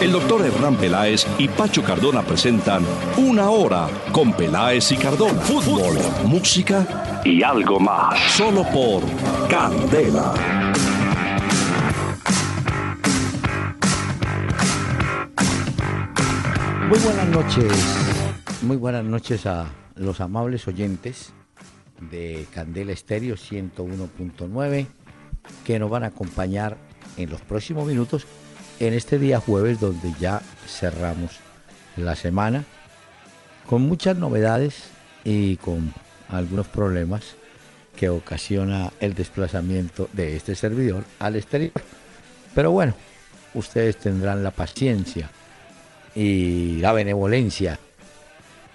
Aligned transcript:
El 0.00 0.12
doctor 0.12 0.46
Hernán 0.46 0.76
Peláez 0.76 1.26
y 1.38 1.48
Pacho 1.48 1.82
Cardona 1.82 2.22
presentan 2.22 2.84
Una 3.16 3.50
Hora 3.50 3.88
con 4.12 4.32
Peláez 4.32 4.92
y 4.92 4.96
Cardona. 4.96 5.40
Fútbol, 5.40 5.98
música 6.24 7.20
y 7.24 7.42
algo 7.42 7.80
más. 7.80 8.16
Solo 8.30 8.62
por 8.72 9.02
Candela. 9.48 10.34
Muy 16.88 16.98
buenas 17.00 17.28
noches, 17.28 17.72
muy 18.62 18.76
buenas 18.76 19.04
noches 19.04 19.46
a 19.46 19.66
los 19.96 20.20
amables 20.20 20.68
oyentes 20.68 21.32
de 22.08 22.46
Candela 22.54 22.92
Estéreo 22.92 23.34
101.9 23.34 24.86
que 25.66 25.78
nos 25.80 25.90
van 25.90 26.04
a 26.04 26.08
acompañar 26.08 26.76
en 27.16 27.30
los 27.30 27.40
próximos 27.40 27.84
minutos 27.84 28.28
en 28.80 28.94
este 28.94 29.18
día 29.18 29.40
jueves 29.40 29.80
donde 29.80 30.12
ya 30.20 30.40
cerramos 30.66 31.38
la 31.96 32.14
semana 32.14 32.64
con 33.68 33.82
muchas 33.82 34.16
novedades 34.16 34.84
y 35.24 35.56
con 35.56 35.92
algunos 36.28 36.68
problemas 36.68 37.34
que 37.96 38.08
ocasiona 38.08 38.92
el 39.00 39.14
desplazamiento 39.14 40.08
de 40.12 40.36
este 40.36 40.54
servidor 40.54 41.04
al 41.18 41.36
exterior. 41.36 41.72
Pero 42.54 42.70
bueno, 42.70 42.94
ustedes 43.54 43.96
tendrán 43.96 44.44
la 44.44 44.52
paciencia 44.52 45.30
y 46.14 46.76
la 46.76 46.92
benevolencia 46.92 47.78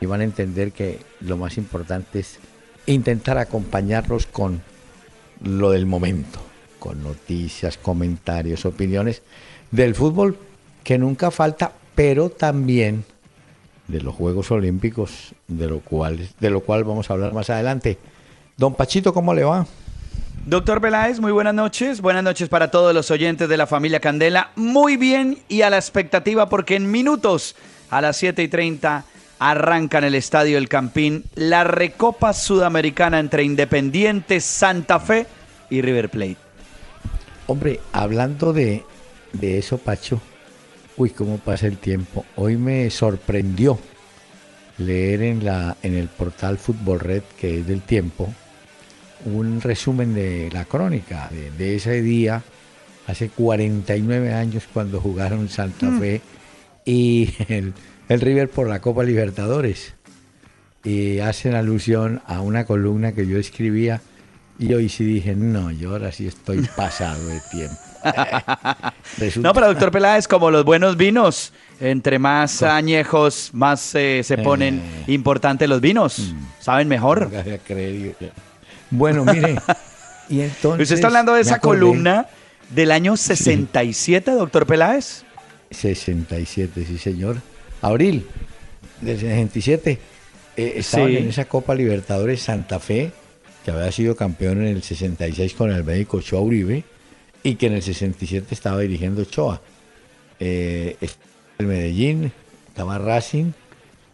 y 0.01 0.05
van 0.05 0.21
a 0.21 0.25
entender 0.25 0.73
que 0.73 0.99
lo 1.21 1.37
más 1.37 1.57
importante 1.57 2.19
es 2.19 2.39
intentar 2.85 3.37
acompañarlos 3.37 4.25
con 4.25 4.61
lo 5.41 5.71
del 5.71 5.85
momento, 5.85 6.39
con 6.79 7.01
noticias, 7.01 7.77
comentarios, 7.77 8.65
opiniones 8.65 9.21
del 9.73 9.95
fútbol 9.95 10.37
que 10.83 10.99
nunca 10.99 11.31
falta, 11.31 11.71
pero 11.95 12.29
también 12.29 13.03
de 13.87 14.01
los 14.01 14.13
Juegos 14.13 14.51
Olímpicos, 14.51 15.33
de 15.47 15.67
lo 15.67 15.79
cual, 15.79 16.29
de 16.39 16.49
lo 16.51 16.61
cual 16.61 16.83
vamos 16.83 17.09
a 17.09 17.13
hablar 17.13 17.33
más 17.33 17.49
adelante. 17.49 17.97
Don 18.55 18.75
Pachito, 18.75 19.13
¿cómo 19.13 19.33
le 19.33 19.43
va? 19.43 19.65
Doctor 20.45 20.79
Peláez, 20.79 21.19
muy 21.19 21.31
buenas 21.31 21.55
noches. 21.55 22.01
Buenas 22.01 22.23
noches 22.23 22.49
para 22.49 22.69
todos 22.69 22.93
los 22.93 23.09
oyentes 23.09 23.49
de 23.49 23.57
la 23.57 23.65
familia 23.65 23.99
Candela. 23.99 24.51
Muy 24.55 24.95
bien 24.95 25.39
y 25.47 25.63
a 25.63 25.71
la 25.71 25.77
expectativa 25.77 26.49
porque 26.49 26.75
en 26.75 26.91
minutos 26.91 27.55
a 27.89 27.99
las 27.99 28.17
7 28.17 28.43
y 28.43 28.47
30 28.49 29.05
arranca 29.39 29.97
en 29.97 30.03
el 30.03 30.15
Estadio 30.15 30.59
El 30.59 30.69
Campín 30.69 31.23
la 31.33 31.63
Recopa 31.63 32.33
Sudamericana 32.33 33.19
entre 33.19 33.43
Independiente, 33.43 34.39
Santa 34.39 34.99
Fe 34.99 35.25
y 35.71 35.81
River 35.81 36.09
Plate. 36.09 36.37
Hombre, 37.47 37.79
hablando 37.91 38.53
de, 38.53 38.83
de 39.33 39.57
eso, 39.57 39.77
Pacho, 39.77 40.21
uy, 40.97 41.09
cómo 41.09 41.37
pasa 41.37 41.67
el 41.67 41.77
tiempo. 41.77 42.25
Hoy 42.35 42.57
me 42.57 42.89
sorprendió 42.89 43.79
leer 44.77 45.21
en, 45.23 45.45
la, 45.45 45.77
en 45.83 45.95
el 45.95 46.07
portal 46.07 46.57
Fútbol 46.57 46.99
Red, 46.99 47.23
que 47.39 47.59
es 47.59 47.67
del 47.67 47.81
tiempo, 47.81 48.33
un 49.25 49.61
resumen 49.61 50.13
de 50.13 50.49
la 50.51 50.65
crónica 50.65 51.29
de, 51.57 51.75
ese 51.75 52.01
día, 52.01 52.43
hace 53.07 53.29
49 53.29 54.33
años 54.33 54.63
cuando 54.71 54.99
jugaron 54.99 55.49
Santa 55.49 55.87
mm. 55.87 55.99
Fe 55.99 56.21
y 56.85 57.33
el, 57.47 57.73
el 58.09 58.21
River 58.21 58.49
por 58.49 58.67
la 58.67 58.81
Copa 58.81 59.03
Libertadores. 59.03 59.93
Y 60.83 61.19
hacen 61.19 61.55
alusión 61.55 62.21
a 62.25 62.41
una 62.41 62.65
columna 62.65 63.13
que 63.13 63.25
yo 63.25 63.37
escribía 63.37 64.01
y 64.59 64.73
hoy 64.73 64.89
sí 64.89 65.05
dije, 65.05 65.33
no, 65.33 65.71
yo 65.71 65.91
ahora 65.91 66.11
sí 66.11 66.27
estoy 66.27 66.61
pasado 66.75 67.25
de 67.27 67.39
tiempo. 67.51 67.92
no, 69.37 69.53
pero 69.53 69.67
doctor 69.67 69.91
Peláez, 69.91 70.27
como 70.27 70.51
los 70.51 70.63
buenos 70.65 70.97
vinos, 70.97 71.53
entre 71.79 72.19
más 72.19 72.63
añejos, 72.63 73.49
más 73.53 73.95
eh, 73.95 74.21
se 74.23 74.37
ponen 74.37 74.79
eh. 74.79 75.03
importantes 75.07 75.67
los 75.67 75.81
vinos. 75.81 76.19
Mm. 76.19 76.45
¿Saben 76.59 76.87
mejor? 76.87 77.29
Bueno, 78.89 79.25
mire, 79.25 79.55
y 80.29 80.41
entonces... 80.41 80.83
¿Usted 80.83 80.95
está 80.95 81.07
hablando 81.07 81.33
de 81.33 81.41
esa 81.41 81.59
columna 81.59 82.27
del 82.69 82.91
año 82.91 83.17
67, 83.17 84.31
doctor 84.31 84.65
Peláez? 84.65 85.23
67, 85.71 86.85
sí, 86.87 86.97
señor. 86.97 87.37
Abril 87.81 88.27
del 89.01 89.19
67. 89.19 89.99
Eh, 90.55 90.73
estaban 90.77 91.09
en 91.09 91.29
esa 91.29 91.45
Copa 91.45 91.73
Libertadores 91.73 92.41
Santa 92.41 92.79
Fe 92.79 93.11
que 93.65 93.71
había 93.71 93.91
sido 93.91 94.15
campeón 94.15 94.61
en 94.61 94.67
el 94.67 94.83
66 94.83 95.53
con 95.53 95.71
el 95.71 95.83
médico 95.83 96.21
Choa 96.21 96.41
Uribe 96.41 96.83
y 97.43 97.55
que 97.55 97.67
en 97.67 97.73
el 97.73 97.83
67 97.83 98.47
estaba 98.51 98.79
dirigiendo 98.79 99.23
Choa. 99.25 99.61
Eh, 100.39 100.97
el 101.57 101.67
Medellín, 101.67 102.31
estaba 102.67 102.97
Racing, 102.97 103.51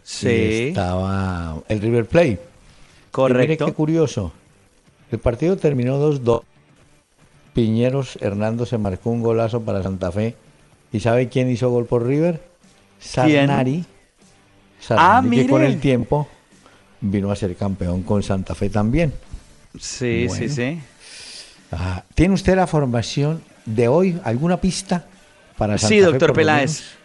estaba 0.04 1.62
el 1.68 1.82
River 1.82 2.06
Plate. 2.06 2.40
Correcto. 3.12 3.66
qué 3.68 3.74
curioso. 3.74 4.34
El 5.12 5.20
partido 5.20 5.58
terminó 5.58 6.00
2-2. 6.00 6.44
Piñeros 7.54 8.18
Hernando 8.22 8.66
se 8.66 8.78
marcó 8.78 9.10
un 9.10 9.22
golazo 9.22 9.62
para 9.62 9.82
Santa 9.82 10.12
Fe. 10.12 10.36
¿Y 10.92 11.00
sabe 11.00 11.30
quién 11.30 11.50
hizo 11.50 11.70
gol 11.70 11.86
por 11.86 12.06
River? 12.06 12.42
Sarnari. 13.00 13.86
ah, 14.90 15.24
que 15.30 15.48
con 15.48 15.64
el 15.64 15.80
tiempo 15.80 16.28
vino 17.02 17.32
a 17.32 17.36
ser 17.36 17.56
campeón 17.56 18.04
con 18.04 18.24
Santa 18.24 18.56
Fe 18.56 18.70
también. 18.70 19.14
Sí, 19.80 20.28
sí, 20.30 20.50
sí. 20.50 20.80
Ah, 21.72 22.04
¿Tiene 22.16 22.34
usted 22.34 22.56
la 22.56 22.68
formación 22.68 23.42
de 23.66 23.88
hoy? 23.88 24.20
¿Alguna 24.24 24.58
pista 24.58 25.06
para 25.58 25.78
Santa 25.78 25.88
Sí, 25.88 26.00
doctor 26.00 26.34
Peláez. 26.34 27.00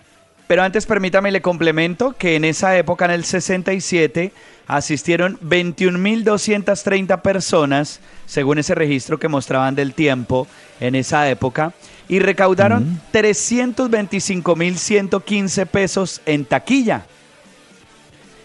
Pero 0.47 0.63
antes 0.63 0.85
permítame 0.85 1.33
le 1.33 1.41
complemento 1.41 2.15
que 2.19 2.37
en 2.37 2.45
esa 2.45 2.77
época, 2.77 3.07
en 3.07 3.13
el 3.13 3.25
67, 3.25 4.31
asistieron 4.67 5.39
21.230 5.41 7.23
personas, 7.23 8.01
según 8.27 8.59
ese 8.59 8.75
registro 8.75 9.19
que 9.19 9.29
mostraban 9.29 9.75
del 9.75 9.95
tiempo 9.95 10.47
en 10.81 10.97
esa 10.97 11.31
época, 11.31 11.73
y 12.09 12.19
recaudaron 12.19 13.01
325.115 13.13 15.67
pesos 15.67 16.21
en 16.27 16.45
taquilla. 16.45 17.07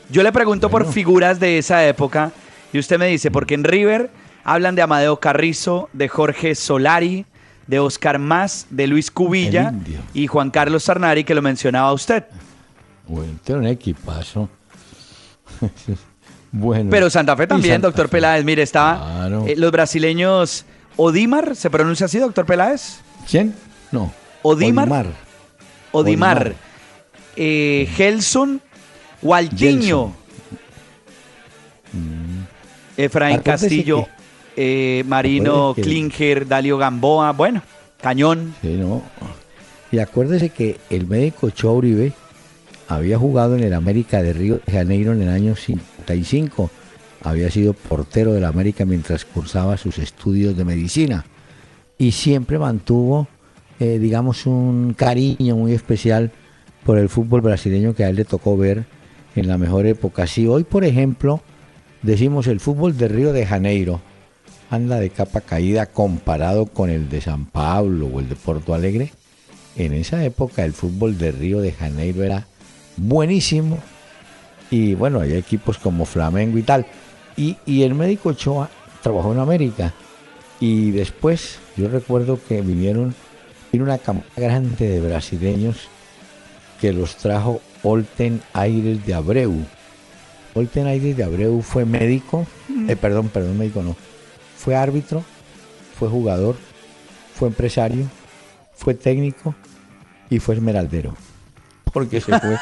Yo 0.09 0.23
le 0.23 0.31
pregunto 0.31 0.69
por 0.69 0.89
figuras 0.91 1.37
de 1.39 1.57
esa 1.57 1.85
época 1.85 2.31
y 2.71 2.79
usted 2.79 2.97
me 2.97 3.07
dice, 3.07 3.29
porque 3.29 3.55
en 3.55 3.65
River 3.65 4.09
hablan 4.53 4.75
de 4.75 4.81
Amadeo 4.81 5.19
Carrizo, 5.19 5.89
de 5.93 6.07
Jorge 6.07 6.55
Solari, 6.55 7.25
de 7.67 7.79
Oscar 7.79 8.17
Más, 8.17 8.65
de 8.71 8.87
Luis 8.87 9.11
Cubilla 9.11 9.73
y 10.13 10.25
Juan 10.27 10.49
Carlos 10.49 10.83
Sarnari, 10.83 11.23
que 11.23 11.35
lo 11.35 11.41
mencionaba 11.41 11.93
usted. 11.93 12.25
Bueno, 13.07 13.33
tiene 13.43 13.61
un 13.61 13.67
equipazo. 13.67 14.49
bueno. 16.51 16.89
Pero 16.89 17.09
Santa 17.09 17.35
Fe 17.37 17.45
también, 17.45 17.79
doctor 17.79 18.09
Peláez. 18.09 18.43
Mire, 18.43 18.63
estaba 18.63 19.27
eh, 19.45 19.55
los 19.55 19.71
brasileños 19.71 20.65
Odimar, 20.95 21.55
¿se 21.55 21.69
pronuncia 21.69 22.07
así, 22.07 22.17
doctor 22.17 22.45
Peláez? 22.45 23.01
¿Quién? 23.29 23.53
No. 23.91 24.11
Odimar. 24.41 24.87
Odimar. 24.87 25.07
Odimar. 25.91 26.55
Eh, 27.35 27.87
Gelson 27.95 28.61
Waltiño. 29.21 30.13
Efraín 32.97 33.39
Castillo, 33.39 34.07
eh, 34.61 35.05
Marino 35.07 35.73
Klinger, 35.73 36.45
Dalio 36.45 36.77
Gamboa, 36.77 37.31
bueno, 37.31 37.61
cañón. 38.01 38.55
Sí, 38.61 38.75
no. 38.77 39.01
Y 39.89 39.99
acuérdese 39.99 40.49
que 40.49 40.75
el 40.89 41.07
médico 41.07 41.49
Cho 41.49 41.81
había 42.89 43.17
jugado 43.17 43.55
en 43.55 43.63
el 43.63 43.73
América 43.73 44.21
de 44.21 44.33
Río 44.33 44.59
de 44.65 44.73
Janeiro 44.73 45.13
en 45.13 45.21
el 45.21 45.29
año 45.29 45.55
55. 45.55 46.69
Había 47.23 47.49
sido 47.49 47.71
portero 47.73 48.33
del 48.33 48.43
América 48.43 48.83
mientras 48.83 49.23
cursaba 49.23 49.77
sus 49.77 49.97
estudios 49.97 50.57
de 50.57 50.65
medicina. 50.65 51.25
Y 51.97 52.11
siempre 52.11 52.59
mantuvo, 52.59 53.29
eh, 53.79 53.97
digamos, 53.97 54.45
un 54.45 54.93
cariño 54.93 55.55
muy 55.55 55.71
especial 55.71 56.31
por 56.83 56.97
el 56.97 57.07
fútbol 57.07 57.39
brasileño 57.39 57.95
que 57.95 58.03
a 58.03 58.09
él 58.09 58.17
le 58.17 58.25
tocó 58.25 58.57
ver 58.57 58.83
en 59.37 59.47
la 59.47 59.57
mejor 59.57 59.85
época. 59.85 60.27
Si 60.27 60.47
hoy, 60.47 60.65
por 60.65 60.83
ejemplo, 60.83 61.39
decimos 62.01 62.47
el 62.47 62.59
fútbol 62.59 62.97
de 62.97 63.07
Río 63.07 63.31
de 63.31 63.45
Janeiro 63.45 64.01
anda 64.69 64.99
de 64.99 65.09
capa 65.09 65.41
caída 65.41 65.87
comparado 65.87 66.65
con 66.67 66.89
el 66.89 67.09
de 67.09 67.21
San 67.21 67.45
Pablo 67.45 68.07
o 68.07 68.19
el 68.19 68.29
de 68.29 68.35
Porto 68.35 68.73
Alegre, 68.73 69.11
en 69.75 69.93
esa 69.93 70.23
época 70.23 70.63
el 70.65 70.73
fútbol 70.73 71.17
de 71.17 71.31
Río 71.31 71.61
de 71.61 71.71
Janeiro 71.71 72.23
era 72.23 72.45
buenísimo 72.97 73.79
y 74.71 74.93
bueno, 74.93 75.21
hay 75.21 75.33
equipos 75.33 75.77
como 75.77 76.05
Flamengo 76.05 76.57
y 76.57 76.63
tal. 76.63 76.85
Y, 77.35 77.57
y 77.65 77.83
el 77.83 77.95
médico 77.95 78.29
Ochoa 78.29 78.69
trabajó 79.01 79.31
en 79.31 79.39
América. 79.39 79.93
Y 80.59 80.91
después, 80.91 81.59
yo 81.77 81.87
recuerdo 81.87 82.39
que 82.47 82.61
vinieron, 82.61 83.15
vino 83.71 83.85
una 83.85 83.97
campaña 83.97 84.29
grande 84.35 84.89
de 84.89 84.99
brasileños 84.99 85.87
que 86.81 86.93
los 86.93 87.15
trajo 87.15 87.61
Olten 87.81 88.41
Aires 88.53 89.05
de 89.05 89.13
Abreu. 89.13 89.55
Olten 90.53 90.87
Aires 90.87 91.15
de 91.15 91.23
Abreu 91.23 91.61
fue 91.61 91.85
médico, 91.85 92.45
eh, 92.87 92.95
perdón, 92.95 93.29
perdón, 93.29 93.57
médico 93.57 93.81
no, 93.81 93.95
fue 94.59 94.75
árbitro, 94.75 95.23
fue 95.97 96.09
jugador, 96.09 96.57
fue 97.33 97.47
empresario, 97.47 98.05
fue 98.73 98.93
técnico 98.93 99.55
y 100.29 100.39
fue 100.39 100.55
esmeraldero. 100.55 101.15
Porque 101.93 102.19
se 102.19 102.37
fue 102.37 102.57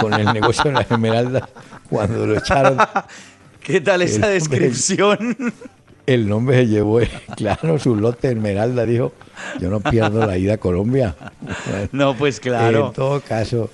con 0.00 0.12
el 0.12 0.32
negocio 0.32 0.64
de 0.64 0.72
la 0.72 0.80
esmeralda 0.80 1.48
cuando 1.88 2.26
lo 2.26 2.36
echaron. 2.36 2.78
¿Qué 3.62 3.80
tal 3.80 4.02
esa 4.02 4.26
descripción? 4.26 5.36
El 6.06 6.28
nombre 6.28 6.58
se 6.58 6.66
llevó, 6.66 7.00
claro, 7.34 7.78
su 7.78 7.96
lote 7.96 8.28
de 8.28 8.34
esmeralda, 8.34 8.84
dijo, 8.84 9.14
yo 9.58 9.70
no 9.70 9.80
pierdo 9.80 10.26
la 10.26 10.36
ida 10.36 10.54
a 10.54 10.58
Colombia. 10.58 11.14
No, 11.92 12.14
pues 12.14 12.40
claro. 12.40 12.88
En 12.88 12.92
todo 12.92 13.20
caso, 13.20 13.70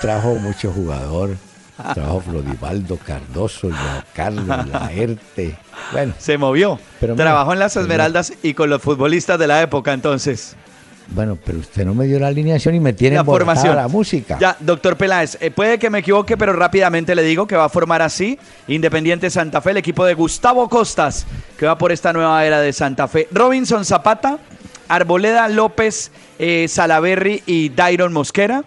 trajo 0.00 0.36
mucho 0.36 0.72
jugador, 0.72 1.36
trajo 1.94 2.20
Floribaldo 2.20 2.96
Cardoso, 2.96 3.70
Carlos, 4.14 4.66
Laerte. 4.66 5.56
Bueno. 5.92 6.14
Se 6.18 6.38
movió. 6.38 6.78
Pero 7.00 7.14
Trabajó 7.14 7.52
en 7.52 7.58
las 7.58 7.76
Esmeraldas 7.76 8.32
y 8.42 8.54
con 8.54 8.70
los 8.70 8.82
futbolistas 8.82 9.38
de 9.38 9.46
la 9.46 9.62
época 9.62 9.92
entonces. 9.92 10.56
Bueno, 11.08 11.38
pero 11.44 11.58
usted 11.58 11.84
no 11.84 11.94
me 11.94 12.06
dio 12.06 12.18
la 12.18 12.26
alineación 12.26 12.74
y 12.74 12.80
me 12.80 12.92
tiene 12.92 13.16
la 13.16 13.24
formación. 13.24 13.76
la 13.76 13.86
música. 13.86 14.38
Ya, 14.40 14.56
doctor 14.58 14.96
Peláez, 14.96 15.38
eh, 15.40 15.52
puede 15.52 15.78
que 15.78 15.88
me 15.88 16.00
equivoque, 16.00 16.36
pero 16.36 16.52
rápidamente 16.52 17.14
le 17.14 17.22
digo 17.22 17.46
que 17.46 17.54
va 17.54 17.66
a 17.66 17.68
formar 17.68 18.02
así 18.02 18.38
Independiente 18.66 19.30
Santa 19.30 19.60
Fe, 19.60 19.70
el 19.70 19.76
equipo 19.76 20.04
de 20.04 20.14
Gustavo 20.14 20.68
Costas, 20.68 21.24
que 21.56 21.66
va 21.66 21.78
por 21.78 21.92
esta 21.92 22.12
nueva 22.12 22.44
era 22.44 22.60
de 22.60 22.72
Santa 22.72 23.06
Fe. 23.06 23.28
Robinson 23.30 23.84
Zapata, 23.84 24.38
Arboleda 24.88 25.48
López, 25.48 26.10
eh, 26.40 26.66
Salaberry 26.68 27.42
y 27.46 27.68
Dairon 27.68 28.12
Mosquera. 28.12 28.64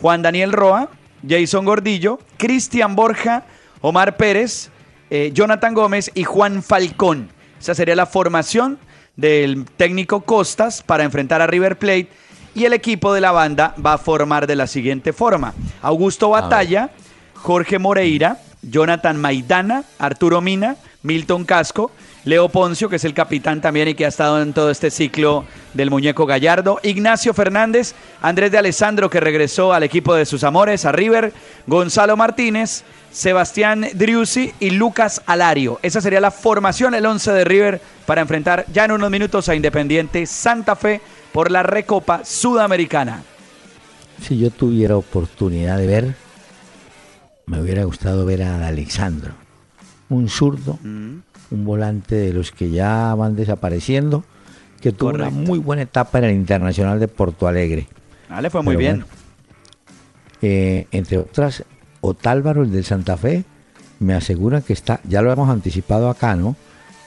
Juan 0.00 0.22
Daniel 0.22 0.52
Roa, 0.52 0.90
Jason 1.28 1.64
Gordillo, 1.64 2.18
Cristian 2.36 2.96
Borja, 2.96 3.44
Omar 3.80 4.16
Pérez, 4.16 4.70
eh, 5.10 5.30
Jonathan 5.32 5.74
Gómez 5.74 6.10
y 6.14 6.24
Juan 6.24 6.62
Falcón. 6.62 7.28
Esa 7.58 7.74
sería 7.74 7.96
la 7.96 8.06
formación 8.06 8.78
del 9.16 9.64
técnico 9.76 10.22
Costas 10.22 10.82
para 10.82 11.04
enfrentar 11.04 11.40
a 11.40 11.46
River 11.46 11.78
Plate 11.78 12.08
y 12.54 12.64
el 12.64 12.72
equipo 12.72 13.12
de 13.12 13.20
la 13.20 13.32
banda 13.32 13.74
va 13.84 13.94
a 13.94 13.98
formar 13.98 14.46
de 14.46 14.56
la 14.56 14.66
siguiente 14.66 15.12
forma. 15.12 15.54
Augusto 15.82 16.30
Batalla, 16.30 16.90
Jorge 17.34 17.78
Moreira, 17.78 18.38
Jonathan 18.62 19.20
Maidana, 19.20 19.84
Arturo 19.98 20.40
Mina, 20.40 20.76
Milton 21.02 21.44
Casco, 21.44 21.90
Leo 22.26 22.48
Poncio, 22.48 22.88
que 22.88 22.96
es 22.96 23.04
el 23.04 23.14
capitán 23.14 23.60
también 23.60 23.86
y 23.86 23.94
que 23.94 24.04
ha 24.04 24.08
estado 24.08 24.42
en 24.42 24.52
todo 24.52 24.68
este 24.68 24.90
ciclo 24.90 25.44
del 25.74 25.90
muñeco 25.90 26.26
Gallardo, 26.26 26.80
Ignacio 26.82 27.32
Fernández, 27.32 27.94
Andrés 28.20 28.50
de 28.50 28.58
Alessandro, 28.58 29.08
que 29.08 29.20
regresó 29.20 29.72
al 29.72 29.84
equipo 29.84 30.12
de 30.12 30.26
sus 30.26 30.42
amores, 30.42 30.84
a 30.86 30.90
River, 30.90 31.32
Gonzalo 31.68 32.16
Martínez, 32.16 32.82
Sebastián 33.12 33.86
Driussi 33.94 34.52
y 34.58 34.70
Lucas 34.70 35.22
Alario. 35.26 35.78
Esa 35.84 36.00
sería 36.00 36.20
la 36.20 36.32
formación, 36.32 36.96
el 36.96 37.06
11 37.06 37.32
de 37.32 37.44
River, 37.44 37.80
para 38.06 38.22
enfrentar 38.22 38.66
ya 38.72 38.86
en 38.86 38.90
unos 38.90 39.08
minutos 39.08 39.48
a 39.48 39.54
Independiente 39.54 40.26
Santa 40.26 40.74
Fe 40.74 41.00
por 41.30 41.52
la 41.52 41.62
Recopa 41.62 42.24
Sudamericana. 42.24 43.22
Si 44.20 44.36
yo 44.36 44.50
tuviera 44.50 44.96
oportunidad 44.96 45.78
de 45.78 45.86
ver, 45.86 46.16
me 47.46 47.60
hubiera 47.60 47.84
gustado 47.84 48.26
ver 48.26 48.42
a 48.42 48.66
Alexandro, 48.66 49.30
un 50.08 50.28
zurdo, 50.28 50.80
mm. 50.82 51.18
Un 51.50 51.64
volante 51.64 52.14
de 52.14 52.32
los 52.32 52.52
que 52.52 52.70
ya 52.70 53.14
van 53.14 53.36
desapareciendo, 53.36 54.24
que 54.80 54.92
tuvo 54.92 55.10
una 55.10 55.30
muy 55.30 55.58
buena 55.58 55.82
etapa 55.82 56.18
en 56.18 56.24
el 56.24 56.34
Internacional 56.34 57.00
de 57.00 57.08
Porto 57.08 57.46
Alegre. 57.46 57.86
Ah, 58.28 58.40
le 58.40 58.50
fue 58.50 58.62
muy 58.62 58.76
bien. 58.76 59.04
Eh, 60.42 60.86
entre 60.92 61.18
otras, 61.18 61.64
Otálvaro, 62.00 62.62
el 62.62 62.72
del 62.72 62.84
Santa 62.84 63.16
Fe, 63.16 63.44
me 63.98 64.14
asegura 64.14 64.60
que 64.60 64.72
está, 64.72 65.00
ya 65.04 65.22
lo 65.22 65.32
hemos 65.32 65.48
anticipado 65.48 66.10
acá, 66.10 66.36
¿no? 66.36 66.56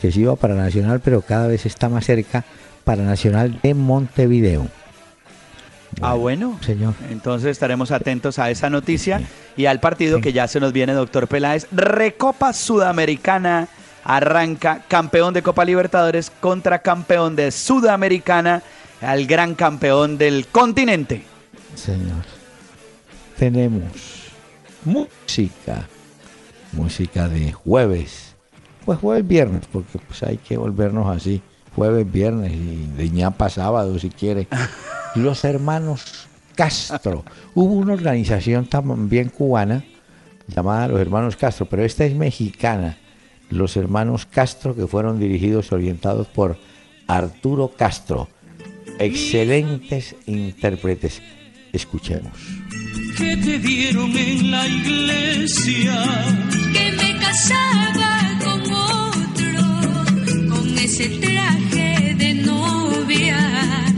Que 0.01 0.11
se 0.11 0.21
iba 0.21 0.35
para 0.35 0.55
Nacional, 0.55 1.01
pero 1.03 1.21
cada 1.21 1.47
vez 1.47 1.65
está 1.65 1.89
más 1.89 2.05
cerca 2.05 2.45
para 2.83 3.03
Nacional 3.03 3.59
de 3.61 3.73
Montevideo. 3.73 4.67
ah, 6.01 6.15
bueno. 6.15 6.57
Señor. 6.61 6.95
Entonces 7.11 7.51
estaremos 7.51 7.91
atentos 7.91 8.39
a 8.39 8.49
esa 8.49 8.69
noticia 8.69 9.21
y 9.57 9.65
al 9.65 9.79
partido 9.79 10.21
que 10.21 10.33
ya 10.33 10.47
se 10.47 10.59
nos 10.59 10.73
viene, 10.73 10.93
doctor 10.93 11.27
Peláez. 11.27 11.67
Recopa 11.71 12.53
Sudamericana 12.53 13.67
arranca 14.03 14.83
campeón 14.87 15.33
de 15.33 15.43
Copa 15.43 15.65
Libertadores 15.65 16.31
contra 16.39 16.79
campeón 16.79 17.35
de 17.35 17.51
Sudamericana, 17.51 18.63
al 19.01 19.25
gran 19.25 19.55
campeón 19.55 20.17
del 20.17 20.47
continente. 20.47 21.23
Señor. 21.75 22.23
Tenemos 23.37 23.91
música, 24.83 25.87
música 26.73 27.29
de 27.29 27.53
jueves, 27.53 28.35
pues 28.85 28.99
jueves 28.99 29.27
viernes, 29.27 29.63
porque 29.71 29.97
pues 29.99 30.23
hay 30.23 30.37
que 30.37 30.57
volvernos 30.57 31.15
así, 31.15 31.41
jueves 31.75 32.11
viernes 32.11 32.51
y 32.53 32.87
de 32.97 33.09
ñapa 33.09 33.49
sábado 33.49 33.97
si 33.99 34.09
quiere. 34.09 34.47
Los 35.15 35.45
hermanos 35.45 36.27
Castro, 36.55 37.23
hubo 37.55 37.73
una 37.75 37.93
organización 37.93 38.65
también 38.65 39.29
cubana 39.29 39.85
llamada 40.47 40.89
Los 40.89 40.99
Hermanos 40.99 41.37
Castro, 41.37 41.65
pero 41.65 41.85
esta 41.85 42.03
es 42.03 42.13
mexicana, 42.13 42.97
los 43.49 43.77
hermanos 43.77 44.25
Castro 44.25 44.75
que 44.75 44.87
fueron 44.87 45.19
dirigidos 45.19 45.69
y 45.71 45.75
orientados 45.75 46.27
por 46.27 46.57
Arturo 47.07 47.69
Castro, 47.75 48.27
excelentes 48.99 50.15
intérpretes. 50.25 51.21
Escuchemos 51.71 52.33
que 53.19 53.35
te 53.35 53.59
dieron 53.59 54.15
en 54.15 54.51
la 54.51 54.65
iglesia. 54.65 56.05
Que 56.73 56.91
me 56.93 57.19
casaba 57.19 58.39
con 58.43 58.61
otro, 58.71 60.55
con 60.55 60.77
ese 60.77 61.09
traje 61.09 62.15
de 62.15 62.33
novia 62.35 63.88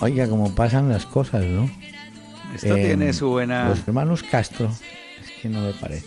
Oiga, 0.00 0.28
como 0.28 0.54
pasan 0.54 0.88
las 0.88 1.06
cosas, 1.06 1.44
¿no? 1.44 1.68
Esto 2.54 2.74
tiene 2.74 3.12
su 3.12 3.28
buena... 3.28 3.68
Los 3.68 3.86
hermanos 3.88 4.22
Castro, 4.22 4.70
es 5.22 5.30
que 5.42 5.48
no 5.48 5.62
me 5.62 5.72
parece. 5.72 6.06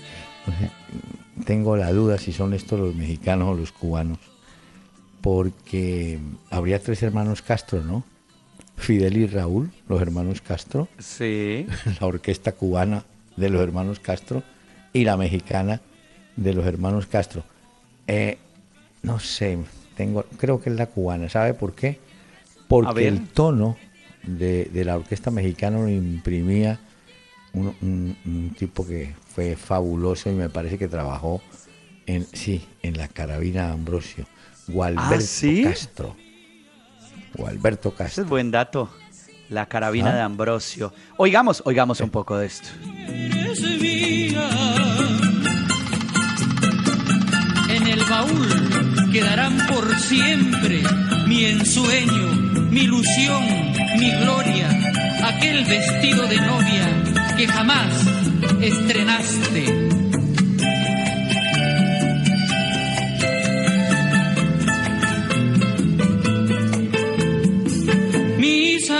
tengo 1.45 1.75
la 1.75 1.91
duda 1.91 2.17
si 2.17 2.31
son 2.31 2.53
estos 2.53 2.79
los 2.79 2.95
mexicanos 2.95 3.49
o 3.49 3.53
los 3.55 3.71
cubanos, 3.71 4.19
porque 5.21 6.19
habría 6.49 6.81
tres 6.81 7.03
hermanos 7.03 7.41
Castro, 7.41 7.83
¿no? 7.83 8.03
Fidel 8.77 9.17
y 9.17 9.27
Raúl, 9.27 9.71
los 9.87 10.01
hermanos 10.01 10.41
Castro. 10.41 10.87
Sí. 10.97 11.67
La 11.99 12.07
orquesta 12.07 12.53
cubana 12.53 13.03
de 13.35 13.49
los 13.49 13.61
hermanos 13.61 13.99
Castro 13.99 14.43
y 14.93 15.03
la 15.03 15.17
mexicana 15.17 15.81
de 16.35 16.53
los 16.53 16.65
hermanos 16.65 17.05
Castro. 17.05 17.43
Eh, 18.07 18.37
no 19.01 19.19
sé, 19.19 19.57
tengo, 19.99 20.23
creo 20.37 20.61
que 20.61 20.69
es 20.69 20.77
la 20.77 20.85
cubana. 20.85 21.27
¿Sabe 21.27 21.53
por 21.53 21.75
qué? 21.75 21.99
Porque 22.69 23.05
el 23.05 23.27
tono 23.27 23.75
de, 24.23 24.69
la 24.85 24.95
orquesta 24.95 25.29
mexicana 25.29 25.77
lo 25.77 25.89
imprimía 25.89 26.79
un, 27.51 28.55
tipo 28.57 28.87
que 28.87 29.13
fue 29.27 29.57
fabuloso 29.57 30.29
y 30.29 30.35
me 30.35 30.47
parece 30.47 30.77
que 30.77 30.87
trabajó 30.87 31.41
en, 32.05 32.25
sí, 32.31 32.65
en 32.81 32.97
la 32.97 33.09
carabina 33.09 33.65
de 33.65 33.73
Ambrosio, 33.73 34.25
Gualberto 34.69 35.47
¿Ah, 35.47 35.63
Castro. 35.63 36.15
Gualberto 37.33 37.93
Castro. 37.93 38.23
es 38.23 38.29
buen 38.29 38.51
dato, 38.51 38.89
la 39.49 39.65
carabina 39.65 40.11
¿Ah? 40.11 40.15
de 40.15 40.21
Ambrosio. 40.21 40.93
Oigamos, 41.17 41.61
oigamos 41.65 41.99
un 41.99 42.09
poco 42.09 42.37
de 42.37 42.45
esto. 42.45 42.69
En 47.67 47.85
el 47.85 48.03
baúl 48.05 48.68
quedarán 49.11 49.57
por 49.67 49.97
siempre 49.99 50.81
mi 51.27 51.45
ensueño 51.45 52.49
mi 52.69 52.81
ilusión, 52.81 53.43
mi 53.97 54.11
gloria, 54.11 54.69
aquel 55.23 55.65
vestido 55.65 56.27
de 56.27 56.37
novia 56.37 57.35
que 57.37 57.47
jamás 57.47 58.05
estrenaste. 58.61 59.89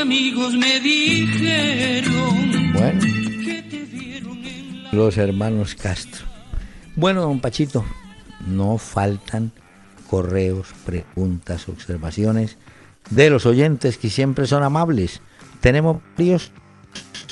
amigos 0.01 0.53
me 0.53 0.79
dijeron 0.79 2.71
Bueno, 2.71 3.01
que 3.01 3.63
te 3.69 3.83
vieron 3.83 4.37
en 4.45 4.83
la... 4.83 4.91
los 4.93 5.17
hermanos 5.17 5.75
Castro. 5.75 6.25
Bueno, 6.95 7.21
don 7.23 7.41
Pachito, 7.41 7.83
no 8.47 8.77
faltan 8.77 9.51
correos, 10.09 10.67
preguntas, 10.85 11.69
observaciones 11.69 12.57
de 13.09 13.29
los 13.29 13.45
oyentes 13.45 13.97
que 13.97 14.09
siempre 14.09 14.47
son 14.47 14.63
amables. 14.63 15.21
Tenemos 15.61 16.01
varios. 16.17 16.51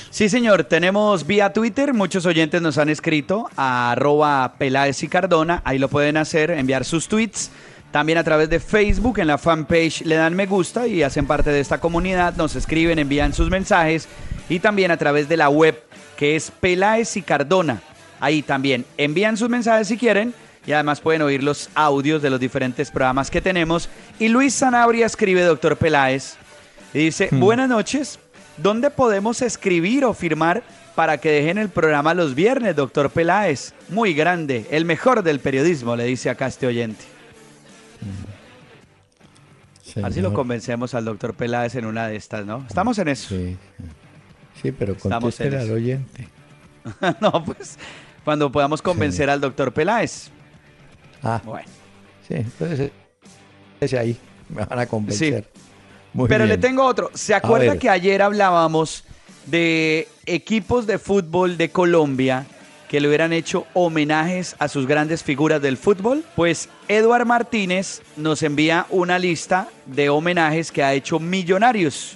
Sí, 0.10 0.29
señor, 0.29 0.63
tenemos 0.63 1.27
vía 1.27 1.53
Twitter, 1.53 1.93
muchos 1.93 2.25
oyentes 2.25 2.62
nos 2.62 2.77
han 2.77 2.89
escrito 2.89 3.50
a 3.55 3.91
arroba 3.91 4.55
Peláez 4.57 5.03
y 5.03 5.07
Cardona, 5.07 5.62
ahí 5.63 5.77
lo 5.77 5.89
pueden 5.89 6.17
hacer, 6.17 6.51
enviar 6.51 6.86
sus 6.86 7.07
tweets. 7.07 7.51
También 7.91 8.17
a 8.17 8.24
través 8.24 8.50
de 8.50 8.60
Facebook, 8.60 9.19
en 9.19 9.27
la 9.27 9.38
fanpage 9.38 10.01
le 10.01 10.15
dan 10.15 10.36
me 10.36 10.46
gusta 10.46 10.88
y 10.88 11.03
hacen 11.03 11.25
parte 11.25 11.51
de 11.51 11.60
esta 11.60 11.79
comunidad, 11.79 12.36
nos 12.36 12.55
escriben, 12.55 13.00
envían 13.00 13.34
sus 13.34 13.50
mensajes 13.50 14.07
y 14.50 14.60
también 14.60 14.91
a 14.91 14.98
través 14.98 15.29
de 15.29 15.38
la 15.38 15.50
web 15.50 15.81
que 16.17 16.36
es 16.36 16.51
Peláez 16.51 17.15
y 17.15 17.22
Cardona. 17.22 17.81
Ahí 18.19 18.41
también 18.41 18.86
envían 18.98 19.38
sus 19.38 19.50
mensajes 19.50 19.88
si 19.88 19.98
quieren 19.98 20.34
y 20.67 20.74
además 20.74 21.00
pueden 21.00 21.21
oír 21.21 21.41
los 21.41 21.69
audios 21.74 22.21
de 22.21 22.29
los 22.29 22.39
diferentes 22.41 22.91
programas 22.91 23.31
que 23.31 23.41
tenemos. 23.41 23.89
Y 24.19 24.27
Luis 24.27 24.53
Sanabria 24.53 25.05
escribe, 25.05 25.41
doctor 25.41 25.77
Peláez, 25.77 26.36
y 26.93 27.00
dice, 27.05 27.29
buenas 27.31 27.69
noches, 27.69 28.19
¿dónde 28.57 28.89
podemos 28.91 29.41
escribir 29.41 30.03
o 30.03 30.13
firmar 30.13 30.62
para 30.93 31.19
que 31.19 31.31
dejen 31.31 31.57
el 31.57 31.69
programa 31.69 32.13
los 32.13 32.36
viernes, 32.36 32.75
doctor 32.75 33.09
Peláez? 33.09 33.74
Muy 33.88 34.13
grande, 34.13 34.67
el 34.69 34.83
mejor 34.83 35.24
del 35.24 35.39
periodismo, 35.39 35.95
le 35.95 36.03
dice 36.03 36.29
acá 36.29 36.47
este 36.47 36.67
oyente. 36.67 37.05
Así 39.83 40.01
lo 40.01 40.12
Señor. 40.12 40.33
convencemos 40.33 40.93
al 40.93 41.05
doctor 41.05 41.33
Peláez 41.33 41.75
en 41.75 41.86
una 41.86 42.09
de 42.09 42.17
estas, 42.17 42.45
¿no? 42.45 42.65
Estamos 42.67 43.00
en 43.00 43.07
eso. 43.07 43.29
Sí, 43.29 43.57
sí 44.62 44.71
pero 44.74 44.97
contéstele 44.97 45.57
al 45.57 45.71
oyente. 45.71 46.27
no, 47.21 47.43
pues 47.45 47.79
cuando 48.25 48.51
podamos 48.51 48.81
convencer 48.81 49.29
al 49.29 49.39
doctor 49.39 49.71
Peláez. 49.71 50.29
Ah, 51.24 51.41
Bueno. 51.43 51.67
sí, 52.27 52.36
entonces 52.36 52.91
ese 53.79 53.97
ahí 54.00 54.17
me 54.50 54.65
van 54.65 54.79
a 54.79 54.86
convencer. 54.86 55.50
Muy 56.13 56.27
Pero 56.27 56.45
le 56.45 56.57
tengo 56.57 56.83
otro. 56.83 57.12
¿Se 57.13 57.33
acuerda 57.36 57.77
que 57.77 57.89
ayer 57.89 58.21
hablábamos 58.21 59.03
de 59.45 60.07
equipos 60.25 60.88
de 60.88 60.97
fútbol 60.97 61.57
de 61.57 61.69
Colombia 61.69 62.45
que 62.89 63.00
le 63.01 63.07
hubieran 63.07 63.33
hecho 63.33 63.67
homenajes 63.74 64.55
a 64.59 64.67
sus 64.67 64.88
grandes 64.88 65.21
figuras 65.24 65.62
del 65.62 65.77
fútbol? 65.77 66.24
Pues 66.36 66.69
Eduard 66.88 67.25
Martínez 67.25 68.01
nos 68.15 68.41
envía 68.43 68.86
una 68.89 69.19
lista 69.19 69.67
de 69.86 70.09
homenajes 70.09 70.71
que 70.71 70.83
ha 70.83 70.93
hecho 70.93 71.19
Millonarios. 71.19 72.15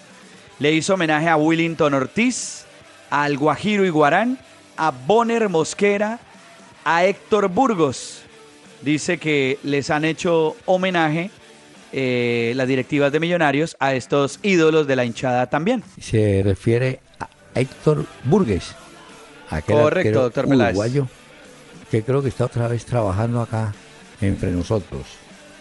Le 0.59 0.71
hizo 0.71 0.93
homenaje 0.93 1.27
a 1.27 1.35
Willington 1.37 1.93
Ortiz, 1.93 2.65
al 3.09 3.37
Guajiro 3.37 3.85
Iguarán, 3.85 4.39
a 4.77 4.91
Bonner 4.91 5.49
Mosquera, 5.49 6.19
a 6.85 7.05
Héctor 7.05 7.49
Burgos. 7.49 8.23
Dice 8.81 9.17
que 9.17 9.59
les 9.63 9.89
han 9.89 10.05
hecho 10.05 10.55
homenaje 10.65 11.29
eh, 11.93 12.53
las 12.55 12.67
directivas 12.67 13.11
de 13.11 13.19
Millonarios 13.19 13.75
a 13.79 13.93
estos 13.93 14.39
ídolos 14.43 14.87
de 14.87 14.95
la 14.95 15.05
hinchada 15.05 15.47
también. 15.49 15.83
Se 15.99 16.41
refiere 16.43 16.99
a 17.19 17.27
Héctor 17.53 18.05
Burgues. 18.23 18.73
aquel 19.49 19.75
Correcto, 19.75 20.21
doctor 20.23 20.47
Peláez. 20.47 20.69
uruguayo 20.71 21.07
que 21.91 22.01
creo 22.03 22.21
que 22.23 22.29
está 22.29 22.45
otra 22.45 22.67
vez 22.69 22.85
trabajando 22.85 23.41
acá 23.41 23.73
entre 24.21 24.49
nosotros. 24.51 25.01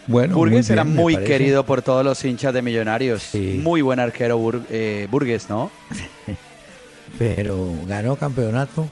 Bueno, 0.07 0.35
Burgues 0.37 0.69
muy 0.69 0.73
era 0.73 0.85
bien, 0.85 0.97
muy 0.97 1.17
querido 1.19 1.67
por 1.67 1.83
todos 1.83 2.05
los 2.05 2.25
hinchas 2.25 2.55
de 2.55 2.63
Millonarios. 2.63 3.23
Sí. 3.23 3.59
Muy 3.63 3.83
buen 3.83 3.99
arquero 4.01 4.39
Bur- 4.39 4.65
eh, 4.71 5.09
Burgues, 5.11 5.49
¿no? 5.51 5.71
Pero 7.19 7.75
ganó 7.87 8.17
campeonato. 8.17 8.89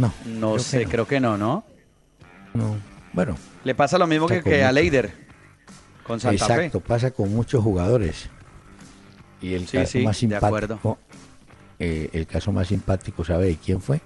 No. 0.00 0.12
No 0.26 0.52
creo 0.54 0.58
sé, 0.58 0.84
creo 0.86 1.06
que 1.06 1.20
no, 1.20 1.36
¿no? 1.38 1.64
No. 2.58 2.76
Bueno, 3.12 3.36
Le 3.64 3.74
pasa 3.74 3.98
lo 3.98 4.06
mismo 4.06 4.26
que, 4.26 4.64
a 4.64 4.72
Leider 4.72 5.12
con 6.06 6.20
Santa 6.20 6.34
exacto, 6.44 6.80
pasa 6.80 7.10
con 7.10 7.32
muchos 7.34 7.62
jugadores. 7.62 8.28
Y 9.40 9.54
el 9.54 9.66
Sí, 9.66 9.78
caso 9.78 9.92
sí, 9.92 10.04
más 10.04 10.16
simpático, 10.16 10.98
eh, 11.78 12.10
el 12.12 12.26
caso 12.26 12.50
más 12.52 12.68
simpático, 12.68 13.24
¿sabe 13.24 13.46
de 13.46 13.56
quién 13.56 13.80
fue? 13.80 14.00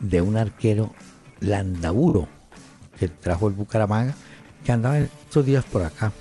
De 0.00 0.20
un 0.20 0.36
arquero 0.36 0.94
landaburo 1.40 2.28
que 2.98 3.08
trajo 3.08 3.48
el 3.48 3.54
Bucaramanga, 3.54 4.14
que 4.64 4.72
andaba 4.72 4.98
estos 4.98 5.46
días 5.46 5.64
por 5.64 5.82
acá. 5.82 6.12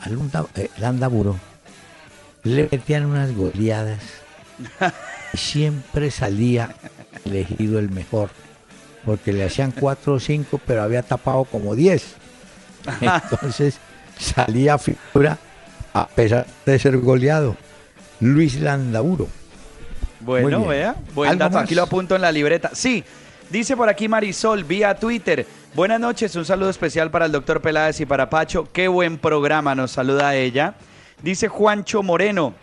Al 0.00 0.18
eh, 0.54 0.70
landaburo 0.78 1.36
le 2.44 2.68
metían 2.70 3.06
unas 3.06 3.34
goleadas 3.34 4.00
y 5.32 5.36
siempre 5.36 6.10
salía 6.10 6.74
elegido 7.24 7.78
el 7.78 7.90
mejor, 7.90 8.30
porque 9.04 9.32
le 9.32 9.44
hacían 9.44 9.72
cuatro 9.72 10.14
o 10.14 10.20
cinco, 10.20 10.60
pero 10.66 10.82
había 10.82 11.02
tapado 11.02 11.44
como 11.44 11.74
diez. 11.74 12.14
Entonces 13.00 13.78
salía 14.18 14.78
figura 14.78 15.38
a 15.92 16.06
pesar 16.06 16.46
de 16.66 16.78
ser 16.78 16.98
goleado. 16.98 17.56
Luis 18.20 18.60
Landaburo. 18.60 19.28
Bueno, 20.20 20.66
vea, 20.66 20.94
buen 21.14 21.30
¿Algo 21.30 21.44
dato, 21.44 21.54
más? 21.54 21.64
aquí 21.64 21.74
lo 21.74 21.82
apunto 21.82 22.14
en 22.14 22.20
la 22.20 22.30
libreta. 22.30 22.70
Sí, 22.74 23.02
dice 23.48 23.76
por 23.76 23.88
aquí 23.88 24.08
Marisol, 24.08 24.64
vía 24.64 24.94
Twitter. 24.94 25.46
Buenas 25.74 25.98
noches, 26.00 26.36
un 26.36 26.44
saludo 26.44 26.68
especial 26.68 27.10
para 27.10 27.24
el 27.26 27.32
doctor 27.32 27.62
Peláez 27.62 28.00
y 28.00 28.06
para 28.06 28.28
Pacho. 28.28 28.68
Qué 28.70 28.88
buen 28.88 29.16
programa, 29.18 29.74
nos 29.74 29.92
saluda 29.92 30.34
ella. 30.34 30.74
Dice 31.22 31.48
Juancho 31.48 32.02
Moreno, 32.02 32.54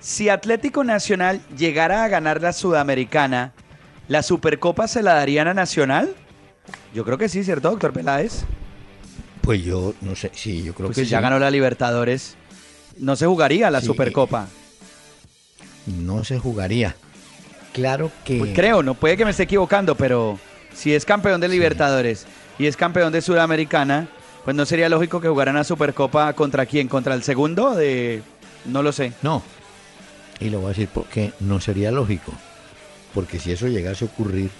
si 0.00 0.28
Atlético 0.28 0.82
Nacional 0.82 1.40
llegara 1.56 2.04
a 2.04 2.08
ganar 2.08 2.40
la 2.42 2.52
Sudamericana, 2.52 3.52
¿la 4.08 4.22
Supercopa 4.22 4.88
se 4.88 5.02
la 5.02 5.14
darían 5.14 5.48
a 5.48 5.54
Nacional? 5.54 6.14
Yo 6.94 7.04
creo 7.04 7.18
que 7.18 7.28
sí, 7.28 7.44
¿cierto, 7.44 7.70
doctor 7.70 7.92
Peláez? 7.92 8.44
Pues 9.40 9.62
yo 9.62 9.94
no 10.00 10.16
sé, 10.16 10.30
sí, 10.34 10.62
yo 10.62 10.74
creo 10.74 10.88
Pues 10.88 10.96
que 10.96 11.04
si 11.04 11.10
ya 11.10 11.18
sí. 11.18 11.22
ganó 11.22 11.38
la 11.38 11.50
Libertadores, 11.50 12.36
no 12.98 13.16
se 13.16 13.26
jugaría 13.26 13.70
la 13.70 13.80
Sí. 13.80 13.86
Supercopa. 13.86 14.46
No 15.86 16.24
se 16.24 16.38
jugaría. 16.38 16.96
Claro 17.72 18.10
que 18.24 18.38
Pues 18.38 18.52
creo, 18.54 18.82
no 18.82 18.94
puede 18.94 19.16
que 19.16 19.24
me 19.24 19.32
esté 19.32 19.42
equivocando, 19.42 19.96
pero 19.96 20.38
si 20.72 20.94
es 20.94 21.04
campeón 21.04 21.40
de 21.40 21.48
Libertadores 21.48 22.26
y 22.58 22.66
es 22.66 22.76
campeón 22.76 23.12
de 23.12 23.20
Sudamericana, 23.20 24.08
pues 24.44 24.54
no 24.56 24.64
sería 24.64 24.88
lógico 24.88 25.20
que 25.20 25.28
jugaran 25.28 25.56
a 25.56 25.64
Supercopa 25.64 26.32
contra 26.34 26.66
quién, 26.66 26.88
contra 26.88 27.14
el 27.14 27.22
segundo 27.22 27.74
de 27.74 28.22
no 28.64 28.82
lo 28.82 28.92
sé. 28.92 29.12
no. 29.22 29.42
Y 30.40 30.50
lo 30.50 30.58
voy 30.58 30.66
a 30.66 30.68
decir 30.70 30.88
porque 30.92 31.32
no 31.40 31.60
sería 31.60 31.90
lógico. 31.92 32.32
Porque 33.14 33.38
si 33.38 33.52
eso 33.52 33.68
llegase 33.68 34.04
a 34.04 34.08
ocurrir, 34.08 34.50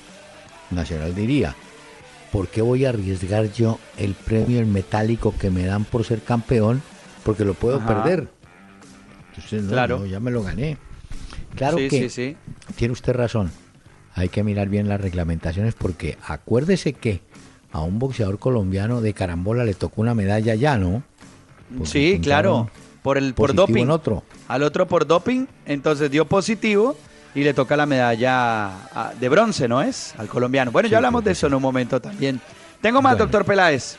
Nacional 0.70 1.14
diría, 1.14 1.54
¿por 2.32 2.49
qué 2.49 2.62
voy 2.62 2.84
a 2.84 2.90
arriesgar 2.90 3.52
yo 3.52 3.78
el 3.99 4.14
premio 4.14 4.61
el 4.61 4.66
metálico 4.66 5.34
que 5.38 5.50
me 5.50 5.64
dan 5.64 5.84
por 5.84 6.04
ser 6.04 6.23
campeón? 6.23 6.82
Porque 7.25 7.44
lo 7.44 7.54
puedo 7.54 7.76
Ajá. 7.78 7.87
perder. 8.02 8.28
Entonces, 9.30 9.62
no, 9.64 9.70
Claro. 9.73 9.99
no, 10.00 10.06
ya 10.06 10.20
me 10.20 10.30
lo 10.30 10.42
gané. 10.42 10.78
Claro 11.56 11.78
sí, 11.78 11.88
que 11.88 12.08
sí, 12.08 12.11
sí. 12.11 12.37
tiene 12.76 12.92
usted 12.92 13.12
razón. 13.14 13.50
Hay 14.14 14.28
que 14.28 14.42
mirar 14.44 14.68
bien 14.68 14.88
las 14.88 15.00
reglamentaciones 15.00 15.75
porque 15.75 16.16
acuérdese 16.26 16.92
que 16.92 17.20
a 17.73 17.80
un 17.80 17.99
boxeador 17.99 18.38
colombiano 18.38 19.00
de 19.00 19.12
carambola 19.14 19.64
le 19.64 19.75
tocó 19.75 20.00
una 20.00 20.14
medalla 20.14 20.54
ya, 20.54 20.78
¿no? 20.78 21.02
Porque 21.76 21.90
Sí, 21.90 22.20
claro, 22.23 22.70
por 23.02 23.18
el 23.18 23.34
por 23.34 23.54
doping. 23.54 23.82
en 23.82 23.90
otro. 23.90 24.23
Al 24.46 24.62
otro 24.62 24.87
por 24.87 25.06
doping, 25.06 25.46
entonces 25.66 26.11
dio 26.11 26.26
positivo 26.26 26.96
y 27.34 27.42
le 27.42 27.52
toca 27.54 27.76
la 27.76 27.86
medalla 27.86 28.70
de 29.18 29.28
bronce, 29.28 29.66
¿no 29.68 29.82
es? 29.82 30.14
Al 30.18 30.28
colombiano. 30.28 30.70
Bueno, 30.70 30.88
ya 30.88 30.98
hablamos 30.98 31.24
de 31.24 31.32
eso 31.32 31.46
en 31.46 31.54
un 31.54 31.62
momento 31.62 32.00
también. 32.00 32.40
Tengo 32.80 33.00
más, 33.02 33.12
Bueno. 33.14 33.24
doctor 33.24 33.44
Peláez. 33.44 33.96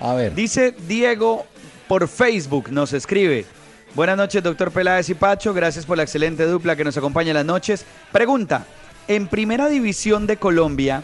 A 0.00 0.14
ver. 0.14 0.34
Dice 0.34 0.74
Diego 0.86 1.46
por 1.88 2.06
Facebook, 2.08 2.70
nos 2.70 2.92
escribe. 2.92 3.44
Buenas 3.94 4.16
noches, 4.16 4.42
doctor 4.42 4.70
Peláez 4.70 5.08
y 5.08 5.14
Pacho. 5.14 5.52
Gracias 5.54 5.84
por 5.86 5.96
la 5.96 6.02
excelente 6.04 6.44
dupla 6.44 6.76
que 6.76 6.84
nos 6.84 6.96
acompaña 6.96 7.30
en 7.30 7.36
las 7.36 7.44
noches. 7.46 7.84
Pregunta, 8.12 8.64
en 9.08 9.26
Primera 9.26 9.68
División 9.68 10.26
de 10.26 10.36
Colombia, 10.36 11.02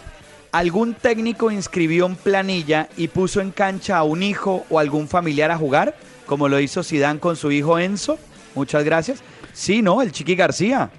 ¿algún 0.52 0.94
técnico 0.94 1.50
inscribió 1.50 2.06
en 2.06 2.14
planilla 2.16 2.88
y 2.96 3.08
puso 3.08 3.40
en 3.40 3.50
cancha 3.50 3.96
a 3.96 4.04
un 4.04 4.22
hijo 4.22 4.64
o 4.70 4.78
algún 4.78 5.08
familiar 5.08 5.50
a 5.50 5.56
jugar? 5.58 5.96
Como 6.26 6.48
lo 6.48 6.60
hizo 6.60 6.82
Sidán 6.82 7.18
con 7.18 7.36
su 7.36 7.50
hijo 7.50 7.78
Enzo. 7.78 8.18
Muchas 8.54 8.84
gracias. 8.84 9.20
Sí, 9.52 9.82
¿no? 9.82 10.00
El 10.02 10.12
Chiqui 10.12 10.36
García. 10.36 10.90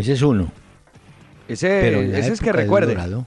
Ese 0.00 0.14
es 0.14 0.22
uno. 0.22 0.50
Ese, 1.46 2.32
es 2.32 2.40
que 2.40 2.52
recuerde. 2.52 2.94
Dorado, 2.94 3.26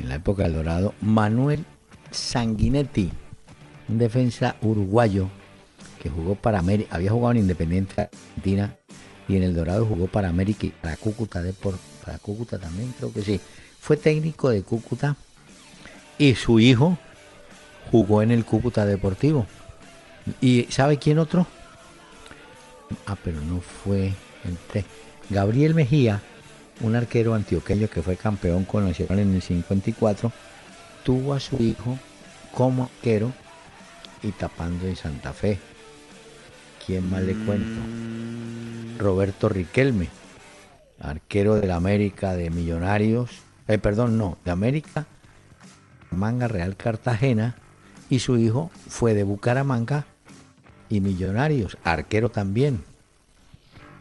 en 0.00 0.08
la 0.08 0.14
época 0.14 0.44
del 0.44 0.54
Dorado, 0.54 0.94
Manuel 1.02 1.66
Sanguinetti, 2.10 3.12
un 3.86 3.98
defensa 3.98 4.56
uruguayo 4.62 5.28
que 6.02 6.08
jugó 6.08 6.36
para 6.36 6.58
América, 6.58 6.96
había 6.96 7.10
jugado 7.10 7.32
en 7.32 7.38
Independiente 7.40 8.00
Argentina 8.00 8.76
y 9.28 9.36
en 9.36 9.42
el 9.42 9.54
Dorado 9.54 9.84
jugó 9.84 10.06
para 10.06 10.30
América 10.30 10.64
y 10.64 10.70
para 10.70 10.96
Cúcuta 10.96 11.42
Depor, 11.42 11.74
para 12.02 12.16
Cúcuta 12.16 12.58
también 12.58 12.94
creo 12.96 13.12
que 13.12 13.20
sí. 13.20 13.38
Fue 13.78 13.98
técnico 13.98 14.48
de 14.48 14.62
Cúcuta 14.62 15.16
y 16.16 16.34
su 16.34 16.60
hijo 16.60 16.96
jugó 17.90 18.22
en 18.22 18.30
el 18.30 18.46
Cúcuta 18.46 18.86
Deportivo. 18.86 19.46
¿Y 20.40 20.66
sabe 20.70 20.96
quién 20.96 21.18
otro? 21.18 21.46
Ah, 23.04 23.18
pero 23.22 23.38
no 23.42 23.60
fue. 23.60 24.14
Entre 24.44 24.84
Gabriel 25.32 25.74
Mejía, 25.74 26.20
un 26.82 26.94
arquero 26.94 27.32
antioqueño 27.34 27.88
que 27.88 28.02
fue 28.02 28.16
campeón 28.16 28.64
con 28.66 28.86
Nacional 28.86 29.20
en 29.20 29.34
el 29.34 29.40
54, 29.40 30.30
tuvo 31.04 31.32
a 31.32 31.40
su 31.40 31.56
hijo 31.62 31.98
como 32.52 32.84
arquero 32.84 33.32
y 34.22 34.30
tapando 34.32 34.86
en 34.86 34.94
Santa 34.94 35.32
Fe. 35.32 35.58
¿Quién 36.84 37.08
más 37.08 37.22
le 37.22 37.32
cuento? 37.32 37.80
Roberto 38.98 39.48
Riquelme, 39.48 40.08
arquero 41.00 41.54
del 41.54 41.70
América 41.70 42.34
de 42.34 42.50
Millonarios, 42.50 43.30
eh, 43.68 43.78
perdón, 43.78 44.18
no, 44.18 44.36
de 44.44 44.50
América, 44.50 45.06
Manga 46.10 46.46
Real 46.46 46.76
Cartagena, 46.76 47.56
y 48.10 48.18
su 48.18 48.36
hijo 48.36 48.70
fue 48.86 49.14
de 49.14 49.22
Bucaramanga 49.22 50.04
y 50.90 51.00
Millonarios, 51.00 51.78
arquero 51.84 52.30
también. 52.30 52.91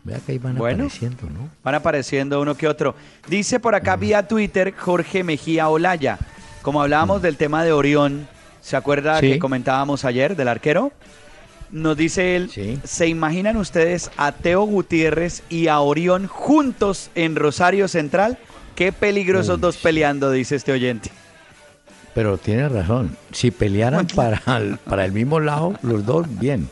Vea 0.04 0.20
que 0.26 0.32
ahí 0.32 0.38
van 0.40 0.56
Bueno. 0.58 0.86
apareciendo, 0.86 1.24
¿no? 1.30 1.50
Van 1.64 1.76
apareciendo 1.76 2.42
uno 2.42 2.56
que 2.56 2.68
otro. 2.68 2.96
Dice 3.28 3.60
por 3.60 3.76
acá 3.76 3.96
vía 3.96 4.28
Twitter 4.28 4.74
Jorge 4.76 5.24
Mejía 5.24 5.70
Olaya. 5.70 6.18
Como 6.62 6.82
hablábamos 6.82 7.22
del 7.22 7.38
tema 7.38 7.64
de 7.64 7.72
Orión, 7.72 8.28
¿se 8.62 8.76
acuerda 8.76 9.20
Sí. 9.20 9.30
que 9.34 9.40
comentábamos 9.40 10.04
ayer 10.06 10.36
del 10.36 10.48
arquero? 10.48 10.92
Nos 11.72 11.96
dice 11.96 12.36
él, 12.36 12.50
Sí. 12.52 12.80
¿se 12.84 13.08
imaginan 13.08 13.58
ustedes 13.58 14.12
a 14.18 14.32
Teo 14.34 14.64
Gutiérrez 14.64 15.44
y 15.50 15.68
a 15.68 15.80
Orión 15.80 16.28
juntos 16.28 17.10
en 17.16 17.36
Rosario 17.36 17.88
Central? 17.88 18.38
Qué 18.76 18.92
peligrosos 18.92 19.56
Uy, 19.56 19.62
dos 19.62 19.78
peleando, 19.78 20.32
dice 20.32 20.56
este 20.56 20.72
oyente. 20.72 21.10
Pero 22.14 22.38
tiene 22.38 22.68
razón. 22.68 23.16
Si 23.32 23.52
pelearan 23.52 24.08
para 24.16 24.42
el, 24.58 24.78
para 24.80 25.06
el 25.06 25.12
mismo 25.14 25.40
lado, 25.40 25.74
los 25.82 26.06
dos, 26.06 26.26
bien. 26.40 26.70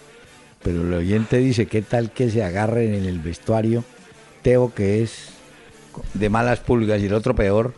Pero 0.63 0.81
el 0.81 0.93
oyente 0.93 1.37
dice, 1.37 1.67
¿qué 1.67 1.81
tal 1.81 2.11
que 2.11 2.29
se 2.29 2.43
agarren 2.43 2.93
en 2.93 3.05
el 3.05 3.19
vestuario? 3.19 3.83
Teo, 4.41 4.73
que 4.73 5.01
es 5.03 5.29
de 6.13 6.29
malas 6.29 6.59
pulgas, 6.59 7.01
y 7.01 7.05
el 7.05 7.13
otro 7.13 7.33
peor. 7.35 7.73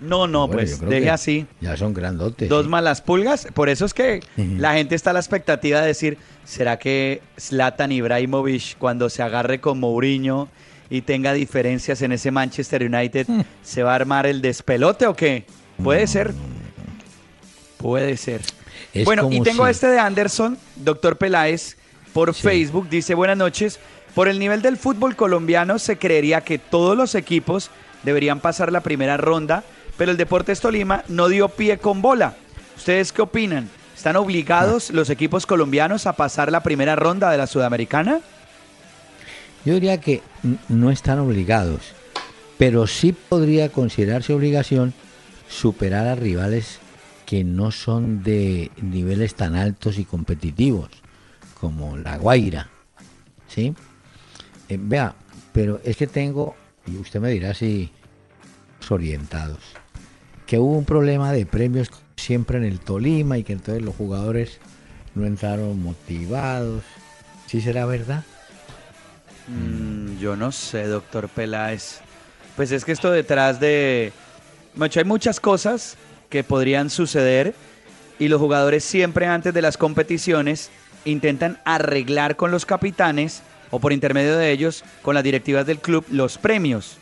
No, 0.00 0.26
no, 0.26 0.46
Bueno, 0.48 0.60
pues 0.62 0.80
deje 0.80 1.08
así. 1.10 1.46
Ya 1.60 1.76
son 1.76 1.94
grandotes. 1.94 2.48
Dos 2.48 2.64
¿sí? 2.64 2.68
malas 2.70 3.00
pulgas. 3.00 3.48
Por 3.54 3.68
eso 3.68 3.84
es 3.86 3.94
que 3.94 4.20
la 4.36 4.74
gente 4.74 4.94
está 4.94 5.10
a 5.10 5.12
la 5.12 5.20
expectativa 5.20 5.80
de 5.80 5.86
decir, 5.86 6.18
¿será 6.44 6.78
que 6.78 7.22
Zlatan 7.38 7.90
Ibrahimovic 7.92 8.76
cuando 8.78 9.08
se 9.08 9.22
agarre 9.22 9.60
con 9.60 9.78
Mourinho 9.80 10.48
y 10.90 11.00
tenga 11.02 11.32
diferencias 11.32 12.02
en 12.02 12.12
ese 12.12 12.30
Manchester 12.30 12.82
United, 12.84 13.26
Mm. 13.28 13.40
se 13.62 13.82
va 13.82 13.92
a 13.92 13.94
armar 13.96 14.26
el 14.26 14.42
despelote 14.42 15.06
o 15.06 15.14
qué? 15.14 15.46
Puede 15.82 16.06
ser. 16.06 16.34
Puede 17.78 18.16
ser. 18.16 18.40
Es 18.92 19.04
bueno, 19.04 19.28
y 19.30 19.40
tengo 19.40 19.64
si- 19.64 19.70
este 19.70 19.88
de 19.88 19.98
Anderson, 19.98 20.56
doctor 20.76 21.16
Peláez, 21.16 21.76
por 22.14 22.32
Sí. 22.34 22.40
Facebook. 22.42 22.88
Dice, 22.88 23.14
buenas 23.14 23.36
noches. 23.36 23.78
Por 24.14 24.28
el 24.28 24.38
nivel 24.38 24.62
del 24.62 24.78
fútbol 24.78 25.16
colombiano 25.16 25.78
se 25.78 25.98
creería 25.98 26.40
que 26.40 26.58
todos 26.58 26.96
los 26.96 27.14
equipos 27.14 27.70
deberían 28.04 28.40
pasar 28.40 28.72
la 28.72 28.80
primera 28.80 29.18
ronda, 29.18 29.64
pero 29.98 30.10
el 30.12 30.16
Deportes 30.16 30.60
Tolima 30.60 31.04
no 31.08 31.28
dio 31.28 31.48
pie 31.50 31.76
con 31.78 32.00
bola. 32.00 32.34
¿Ustedes 32.76 33.12
qué 33.12 33.20
opinan? 33.22 33.68
¿Están 33.94 34.16
obligados 34.16 34.90
los 34.90 35.10
equipos 35.10 35.46
colombianos 35.46 36.06
a 36.06 36.12
pasar 36.14 36.50
la 36.52 36.62
primera 36.62 36.96
ronda 36.96 37.30
de 37.30 37.38
la 37.38 37.46
Sudamericana? 37.46 38.20
Yo 39.64 39.74
diría 39.74 40.00
que 40.00 40.22
no 40.68 40.90
están 40.90 41.18
obligados, 41.18 41.80
pero 42.58 42.86
sí 42.86 43.12
podría 43.12 43.70
considerarse 43.70 44.32
obligación 44.32 44.92
superar 45.48 46.06
a 46.06 46.14
rivales 46.14 46.78
que 47.26 47.44
no 47.44 47.70
son 47.72 48.22
de 48.22 48.70
niveles 48.80 49.34
tan 49.34 49.54
altos 49.56 49.98
y 49.98 50.04
competitivos, 50.04 50.90
como 51.64 51.96
La 51.96 52.18
Guaira. 52.18 52.68
¿Sí? 53.48 53.74
Eh, 54.68 54.78
vea, 54.78 55.14
pero 55.50 55.80
es 55.82 55.96
que 55.96 56.06
tengo, 56.06 56.54
y 56.86 56.98
usted 56.98 57.20
me 57.20 57.30
dirá 57.30 57.54
si 57.54 57.90
orientados, 58.90 59.60
que 60.46 60.58
hubo 60.58 60.76
un 60.76 60.84
problema 60.84 61.32
de 61.32 61.46
premios 61.46 61.88
siempre 62.16 62.58
en 62.58 62.64
el 62.64 62.80
Tolima 62.80 63.38
y 63.38 63.44
que 63.44 63.54
entonces 63.54 63.82
los 63.82 63.96
jugadores 63.96 64.58
no 65.14 65.24
entraron 65.24 65.82
motivados. 65.82 66.82
¿Sí 67.46 67.62
será 67.62 67.86
verdad? 67.86 68.24
Mm, 69.48 70.18
yo 70.18 70.36
no 70.36 70.52
sé, 70.52 70.86
doctor 70.86 71.30
Peláez. 71.30 72.00
Pues 72.56 72.72
es 72.72 72.84
que 72.84 72.92
esto 72.92 73.10
detrás 73.10 73.58
de... 73.58 74.12
Macho, 74.74 75.00
hay 75.00 75.06
muchas 75.06 75.40
cosas 75.40 75.96
que 76.28 76.44
podrían 76.44 76.90
suceder 76.90 77.54
y 78.18 78.28
los 78.28 78.38
jugadores 78.38 78.84
siempre 78.84 79.24
antes 79.24 79.54
de 79.54 79.62
las 79.62 79.78
competiciones 79.78 80.70
intentan 81.04 81.58
arreglar 81.64 82.36
con 82.36 82.50
los 82.50 82.66
capitanes 82.66 83.42
o 83.70 83.80
por 83.80 83.92
intermedio 83.92 84.36
de 84.36 84.52
ellos 84.52 84.84
con 85.02 85.14
las 85.14 85.24
directivas 85.24 85.66
del 85.66 85.78
club 85.78 86.04
los 86.10 86.38
premios. 86.38 86.98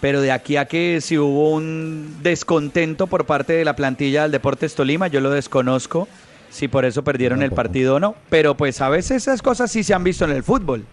Pero 0.00 0.20
de 0.20 0.30
aquí 0.30 0.56
a 0.56 0.66
que 0.66 1.00
si 1.00 1.18
hubo 1.18 1.52
un 1.52 2.18
descontento 2.22 3.06
por 3.06 3.26
parte 3.26 3.54
de 3.54 3.64
la 3.64 3.76
plantilla 3.76 4.22
del 4.22 4.32
Deportes 4.32 4.74
Tolima, 4.74 5.08
yo 5.08 5.20
lo 5.20 5.30
desconozco, 5.30 6.06
si 6.50 6.68
por 6.68 6.84
eso 6.84 7.02
perdieron 7.02 7.42
el 7.42 7.50
partido 7.50 7.96
o 7.96 8.00
no. 8.00 8.14
Pero 8.28 8.56
pues 8.56 8.80
a 8.80 8.88
veces 8.88 9.22
esas 9.22 9.42
cosas 9.42 9.70
sí 9.70 9.82
se 9.82 9.94
han 9.94 10.04
visto 10.04 10.24
en 10.24 10.32
el 10.32 10.42
fútbol. 10.42 10.84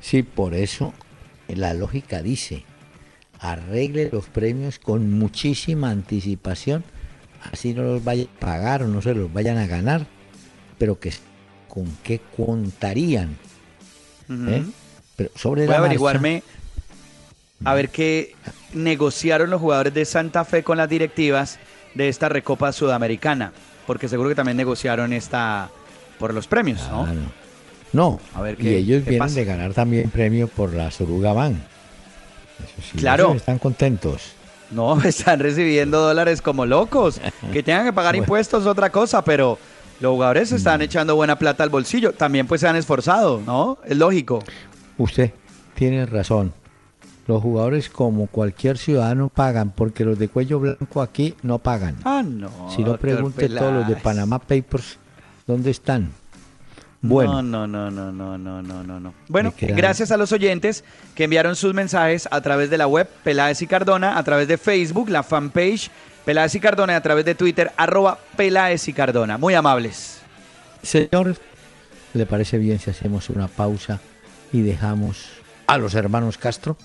Sí, 0.00 0.22
por 0.22 0.54
eso 0.54 0.92
la 1.48 1.72
lógica 1.72 2.22
dice, 2.22 2.64
arregle 3.38 4.10
los 4.12 4.26
premios 4.26 4.78
con 4.78 5.10
muchísima 5.12 5.90
anticipación, 5.90 6.84
así 7.52 7.74
no 7.74 7.82
los 7.82 8.04
vayan 8.04 8.28
a 8.36 8.40
pagar 8.40 8.82
o 8.82 8.88
no 8.88 9.02
se 9.02 9.14
los 9.14 9.32
vayan 9.32 9.58
a 9.58 9.66
ganar, 9.66 10.06
pero 10.78 10.98
que 10.98 11.12
con 11.76 11.84
qué 12.02 12.22
contarían. 12.34 13.36
Ujú. 14.30 14.48
¿eh? 14.48 14.64
Pero 15.14 15.30
sobre 15.36 15.66
Voy 15.66 15.68
la 15.72 15.74
a 15.74 15.78
marcha- 15.80 15.84
averiguarme 15.86 16.42
a 17.64 17.74
ver 17.74 17.90
qué 17.90 18.34
negociaron 18.72 19.50
los 19.50 19.60
jugadores 19.60 19.92
de 19.92 20.04
Santa 20.06 20.44
Fe 20.46 20.62
con 20.62 20.78
las 20.78 20.88
directivas 20.88 21.58
de 21.94 22.08
esta 22.08 22.30
Recopa 22.30 22.72
Sudamericana, 22.72 23.52
porque 23.86 24.08
seguro 24.08 24.30
que 24.30 24.34
también 24.34 24.56
negociaron 24.56 25.12
esta 25.12 25.68
por 26.18 26.32
los 26.32 26.46
premios, 26.46 26.80
¿no? 26.90 27.04
Claro. 27.04 27.20
No, 27.92 28.20
A 28.34 28.40
ver 28.42 28.54
y 28.58 28.62
qué- 28.62 28.76
ellos 28.78 29.02
qué 29.04 29.10
vienen 29.10 29.18
pasa. 29.28 29.34
de 29.36 29.44
ganar 29.44 29.74
también 29.74 30.08
premio 30.10 30.48
por 30.48 30.72
la 30.72 30.90
Suruga 30.90 31.32
Van. 31.34 31.52
Eso 31.52 32.88
sí, 32.92 32.98
Claro. 32.98 33.24
ellos 33.26 33.36
están 33.36 33.58
contentos. 33.58 34.32
No, 34.70 34.98
están 35.04 35.40
recibiendo 35.40 36.00
dólares 36.00 36.40
como 36.42 36.64
locos. 36.66 37.20
Que 37.52 37.62
tengan 37.62 37.84
que 37.84 37.92
pagar 37.92 38.12
Bueno. 38.14 38.24
impuestos 38.24 38.62
es 38.62 38.66
otra 38.66 38.90
cosa, 38.90 39.22
pero 39.22 39.58
los 40.00 40.12
jugadores 40.12 40.52
están 40.52 40.82
echando 40.82 41.16
buena 41.16 41.38
plata 41.38 41.62
al 41.62 41.70
bolsillo. 41.70 42.12
También 42.12 42.46
pues 42.46 42.60
se 42.60 42.68
han 42.68 42.76
esforzado, 42.76 43.40
¿no? 43.44 43.78
Es 43.84 43.96
lógico. 43.96 44.42
Usted 44.98 45.32
tiene 45.74 46.06
razón. 46.06 46.52
Los 47.26 47.42
jugadores, 47.42 47.88
como 47.88 48.28
cualquier 48.28 48.78
ciudadano, 48.78 49.28
pagan, 49.28 49.70
porque 49.70 50.04
los 50.04 50.18
de 50.18 50.28
cuello 50.28 50.60
blanco 50.60 51.02
aquí 51.02 51.34
no 51.42 51.58
pagan. 51.58 51.96
Ah, 52.04 52.22
no. 52.24 52.70
si 52.70 52.84
no, 52.84 52.96
pregunte 52.98 53.48
todos 53.48 53.72
los 53.72 53.88
de. 53.88 53.96
Panama 53.96 54.38
Papers, 54.38 54.98
¿dónde 55.46 55.72
están? 55.72 56.12
Bueno, 57.02 57.42
No, 57.42 57.66
no, 57.66 57.90
no, 57.90 58.12
no, 58.12 58.38
no, 58.38 58.62
no, 58.62 58.82
no, 58.82 59.00
no. 59.00 59.14
Bueno, 59.28 59.52
gracias 59.60 60.12
a 60.12 60.16
los 60.16 60.30
oyentes 60.32 60.84
que 61.14 61.24
enviaron 61.24 61.56
sus 61.56 61.74
mensajes 61.74 62.28
a 62.30 62.40
través 62.40 62.70
de 62.70 62.78
la 62.78 62.86
web 62.86 63.08
Peláez 63.24 63.60
y 63.60 63.66
Cardona, 63.66 64.18
a 64.18 64.22
través 64.22 64.46
de 64.46 64.56
Facebook, 64.56 65.08
la 65.08 65.22
fanpage 65.22 65.90
Peláez 66.26 66.56
y 66.56 66.60
Cardona, 66.60 66.96
a 66.96 67.00
través 67.00 67.24
de 67.24 67.36
Twitter, 67.36 67.70
arroba 67.76 68.18
Peláez 68.36 68.88
y 68.88 68.92
Cardona. 68.92 69.38
Muy 69.38 69.54
amables. 69.54 70.18
señor, 70.82 71.36
¿le 72.14 72.26
parece 72.26 72.58
bien 72.58 72.80
si 72.80 72.90
hacemos 72.90 73.30
una 73.30 73.46
pausa 73.46 74.00
y 74.52 74.62
dejamos 74.62 75.28
a 75.68 75.78
los 75.78 75.94
hermanos 75.94 76.36
Castro? 76.36 76.76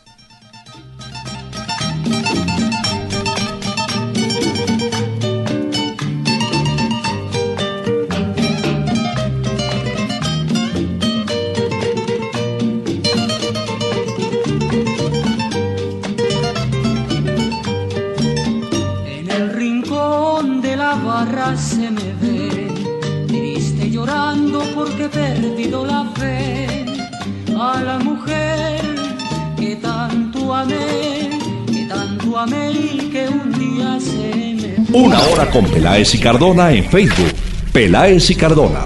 Con 35.49 35.65
Peláez 35.65 36.13
y 36.13 36.19
Cardona 36.19 36.71
en 36.71 36.85
Facebook. 36.85 37.33
Peláez 37.73 38.29
y 38.29 38.35
Cardona. 38.35 38.81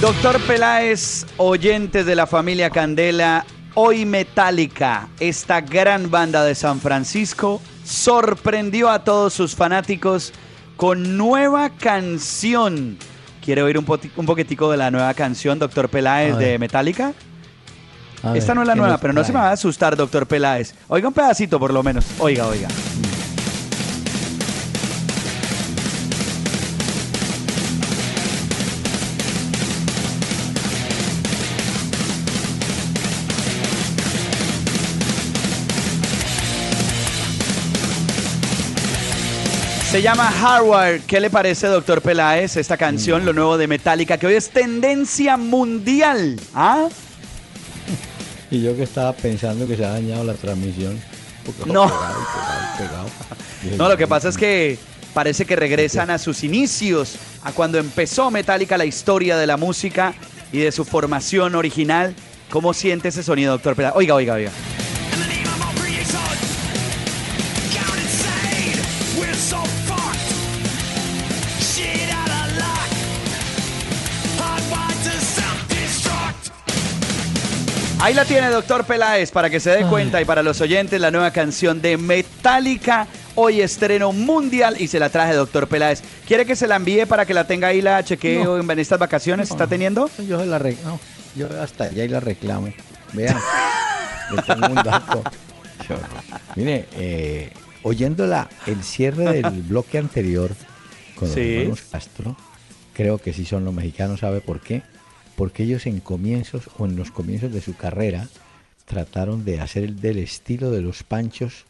Doctor 0.00 0.40
Peláez, 0.40 1.26
oyentes 1.36 2.06
de 2.06 2.16
la 2.16 2.26
familia 2.26 2.70
Candela, 2.70 3.44
hoy 3.74 4.06
Metallica, 4.06 5.08
esta 5.20 5.60
gran 5.60 6.10
banda 6.10 6.42
de 6.42 6.54
San 6.54 6.80
Francisco, 6.80 7.60
sorprendió 7.90 8.88
a 8.88 9.02
todos 9.04 9.34
sus 9.34 9.56
fanáticos 9.56 10.32
con 10.76 11.16
nueva 11.16 11.70
canción. 11.70 12.96
¿Quiere 13.44 13.62
oír 13.62 13.78
un, 13.78 13.86
un 14.16 14.26
poquitico 14.26 14.70
de 14.70 14.76
la 14.76 14.90
nueva 14.90 15.12
canción, 15.14 15.58
Doctor 15.58 15.88
Peláez, 15.88 16.36
de. 16.36 16.58
Metallica? 16.58 17.12
A 18.22 18.36
Esta 18.36 18.52
ver, 18.52 18.56
no 18.56 18.62
es 18.62 18.68
la 18.68 18.74
¿qué 18.74 18.80
nueva, 18.80 18.98
pero 18.98 19.12
no 19.12 19.24
se 19.24 19.32
me 19.32 19.38
va 19.38 19.48
a 19.48 19.52
asustar, 19.52 19.96
Doctor 19.96 20.26
Peláez. 20.26 20.74
Oiga 20.88 21.08
un 21.08 21.14
pedacito 21.14 21.58
por 21.58 21.72
lo 21.72 21.82
menos. 21.82 22.04
Oiga, 22.18 22.46
oiga. 22.46 22.68
Se 39.90 40.00
llama 40.02 40.30
Hardware. 40.30 41.00
¿Qué 41.06 41.18
le 41.20 41.30
parece, 41.30 41.66
doctor 41.66 42.00
Peláez, 42.00 42.56
esta 42.56 42.76
Mm. 42.76 42.78
canción, 42.78 43.24
lo 43.24 43.32
nuevo 43.32 43.58
de 43.58 43.66
Metallica, 43.66 44.18
que 44.18 44.26
hoy 44.28 44.34
es 44.34 44.50
tendencia 44.50 45.36
mundial? 45.36 46.38
¿Ah? 46.54 46.88
Y 48.52 48.62
yo 48.62 48.76
que 48.76 48.84
estaba 48.84 49.12
pensando 49.12 49.66
que 49.66 49.76
se 49.76 49.84
ha 49.84 49.90
dañado 49.90 50.22
la 50.24 50.34
transmisión. 50.34 51.00
No. 51.66 51.86
Pegado, 51.86 51.88
pegado, 51.88 52.78
pegado. 52.78 53.06
No, 53.76 53.88
lo 53.90 53.96
que 53.98 54.06
pasa 54.06 54.28
es 54.30 54.38
que 54.38 54.78
parece 55.12 55.44
que 55.44 55.54
regresan 55.56 56.08
a 56.10 56.18
sus 56.18 56.44
inicios, 56.44 57.16
a 57.44 57.52
cuando 57.52 57.76
empezó 57.78 58.30
Metallica 58.30 58.78
la 58.78 58.86
historia 58.86 59.36
de 59.36 59.46
la 59.46 59.56
música 59.58 60.14
y 60.52 60.58
de 60.60 60.72
su 60.72 60.84
formación 60.84 61.54
original. 61.56 62.14
¿Cómo 62.48 62.72
siente 62.74 63.08
ese 63.08 63.22
sonido, 63.22 63.52
doctor 63.52 63.74
Peláez? 63.76 63.94
Oiga, 63.96 64.14
oiga, 64.14 64.34
oiga. 64.34 64.50
Ahí 78.02 78.14
la 78.14 78.24
tiene, 78.24 78.48
doctor 78.48 78.84
Peláez, 78.84 79.30
para 79.30 79.50
que 79.50 79.60
se 79.60 79.70
dé 79.70 79.84
cuenta 79.84 80.22
y 80.22 80.24
para 80.24 80.42
los 80.42 80.60
oyentes 80.62 80.98
la 81.00 81.10
nueva 81.10 81.30
canción 81.32 81.82
de 81.82 81.96
Metallica. 81.98 83.06
Hoy 83.34 83.60
estreno 83.60 84.12
mundial 84.12 84.76
y 84.78 84.88
se 84.88 84.98
la 84.98 85.10
traje, 85.10 85.34
doctor 85.34 85.68
Peláez. 85.68 86.02
¿Quiere 86.26 86.46
que 86.46 86.56
se 86.56 86.66
la 86.66 86.76
envíe 86.76 87.04
para 87.06 87.26
que 87.26 87.34
la 87.34 87.44
tenga 87.46 87.68
ahí, 87.68 87.82
la 87.82 88.02
chequeo 88.02 88.58
en 88.58 88.78
estas 88.78 88.98
vacaciones? 88.98 89.50
¿Está 89.50 89.66
teniendo? 89.66 90.10
Yo 90.26 90.40
se 90.40 90.46
la 90.46 90.58
re- 90.58 90.76
no, 90.84 90.98
yo 91.36 91.46
hasta 91.62 91.84
allá 91.84 92.04
y 92.04 92.08
la 92.08 92.20
reclamo. 92.20 92.72
Vean, 93.12 93.36
le 94.34 94.42
tengo 94.42 94.66
un 94.66 94.74
dato. 94.74 95.22
Yo- 95.88 95.96
mire, 96.56 96.86
eh, 96.96 97.52
oyéndola, 97.82 98.48
el 98.66 98.82
cierre 98.82 99.30
del 99.42 99.62
bloque 99.68 99.98
anterior 99.98 100.50
con 101.16 101.28
los 101.28 101.34
Sí. 101.34 101.70
Castro, 101.92 102.34
creo 102.94 103.18
que 103.18 103.32
sí 103.34 103.44
son 103.44 103.64
los 103.64 103.74
mexicanos, 103.74 104.20
¿sabe 104.20 104.40
por 104.40 104.60
qué? 104.60 104.82
Porque 105.40 105.62
ellos 105.62 105.86
en 105.86 106.00
comienzos 106.00 106.68
o 106.76 106.84
en 106.84 106.96
los 106.96 107.10
comienzos 107.10 107.50
de 107.50 107.62
su 107.62 107.74
carrera 107.74 108.28
trataron 108.84 109.42
de 109.42 109.58
hacer 109.58 109.94
del 109.94 110.18
estilo 110.18 110.70
de 110.70 110.82
los 110.82 111.02
panchos 111.02 111.64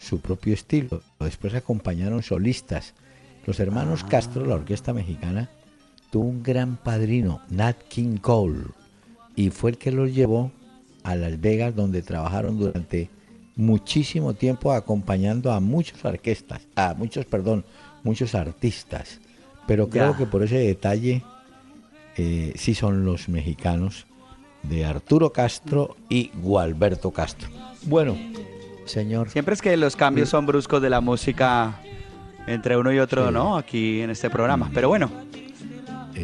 su 0.00 0.18
propio 0.20 0.54
estilo. 0.54 1.02
Después 1.20 1.54
acompañaron 1.54 2.24
solistas. 2.24 2.94
Los 3.46 3.60
hermanos 3.60 4.02
Castro, 4.02 4.44
la 4.44 4.56
orquesta 4.56 4.92
mexicana, 4.92 5.48
tuvo 6.10 6.24
un 6.24 6.42
gran 6.42 6.76
padrino, 6.76 7.42
Nat 7.48 7.76
King 7.88 8.16
Cole, 8.16 8.64
y 9.36 9.50
fue 9.50 9.70
el 9.70 9.78
que 9.78 9.92
los 9.92 10.12
llevó 10.12 10.50
a 11.04 11.14
Las 11.14 11.40
Vegas, 11.40 11.76
donde 11.76 12.02
trabajaron 12.02 12.58
durante 12.58 13.08
muchísimo 13.54 14.34
tiempo 14.34 14.72
acompañando 14.72 15.52
a 15.52 15.60
muchos 15.60 16.04
orquestas, 16.04 16.62
a 16.74 16.94
muchos, 16.94 17.24
perdón, 17.26 17.64
muchos 18.02 18.34
artistas. 18.34 19.20
Pero 19.68 19.88
creo 19.88 20.10
Ya. 20.10 20.18
que 20.18 20.26
por 20.26 20.42
ese 20.42 20.58
detalle 20.58 21.22
eh, 22.16 22.52
sí 22.56 22.74
son 22.74 23.04
los 23.04 23.28
mexicanos 23.28 24.06
de 24.62 24.84
Arturo 24.84 25.32
Castro 25.32 25.96
y 26.08 26.30
Gualberto 26.34 27.10
Castro. 27.10 27.48
Bueno, 27.82 28.16
señor. 28.84 29.30
Siempre 29.30 29.54
es 29.54 29.62
que 29.62 29.76
los 29.76 29.96
cambios 29.96 30.28
son 30.28 30.46
bruscos 30.46 30.80
de 30.82 30.90
la 30.90 31.00
música 31.00 31.80
entre 32.46 32.76
uno 32.76 32.92
y 32.92 32.98
otro, 32.98 33.26
Sí. 33.28 33.32
¿no? 33.34 33.56
Aquí 33.56 34.00
en 34.02 34.10
este 34.10 34.30
programa. 34.30 34.70
Pero 34.72 34.88
bueno, 34.88 35.10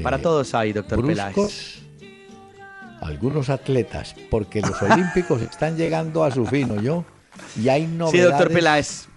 para 0.02 0.16
eh, 0.18 0.20
todos 0.20 0.54
hay, 0.54 0.72
doctor 0.72 1.04
Peláez. 1.04 1.34
bruscos 1.34 1.74
algunos 3.00 3.48
atletas, 3.48 4.14
porque 4.30 4.60
los 4.60 4.80
olímpicos 4.82 5.40
están 5.42 5.76
llegando 5.76 6.24
a 6.24 6.30
su 6.32 6.44
fin, 6.44 6.80
yo 6.82 7.04
Y 7.60 7.68
hay 7.68 7.82
Sí, 7.86 7.92
novedades. 7.92 8.30
doctor 8.30 8.52
Peláez. 8.52 9.08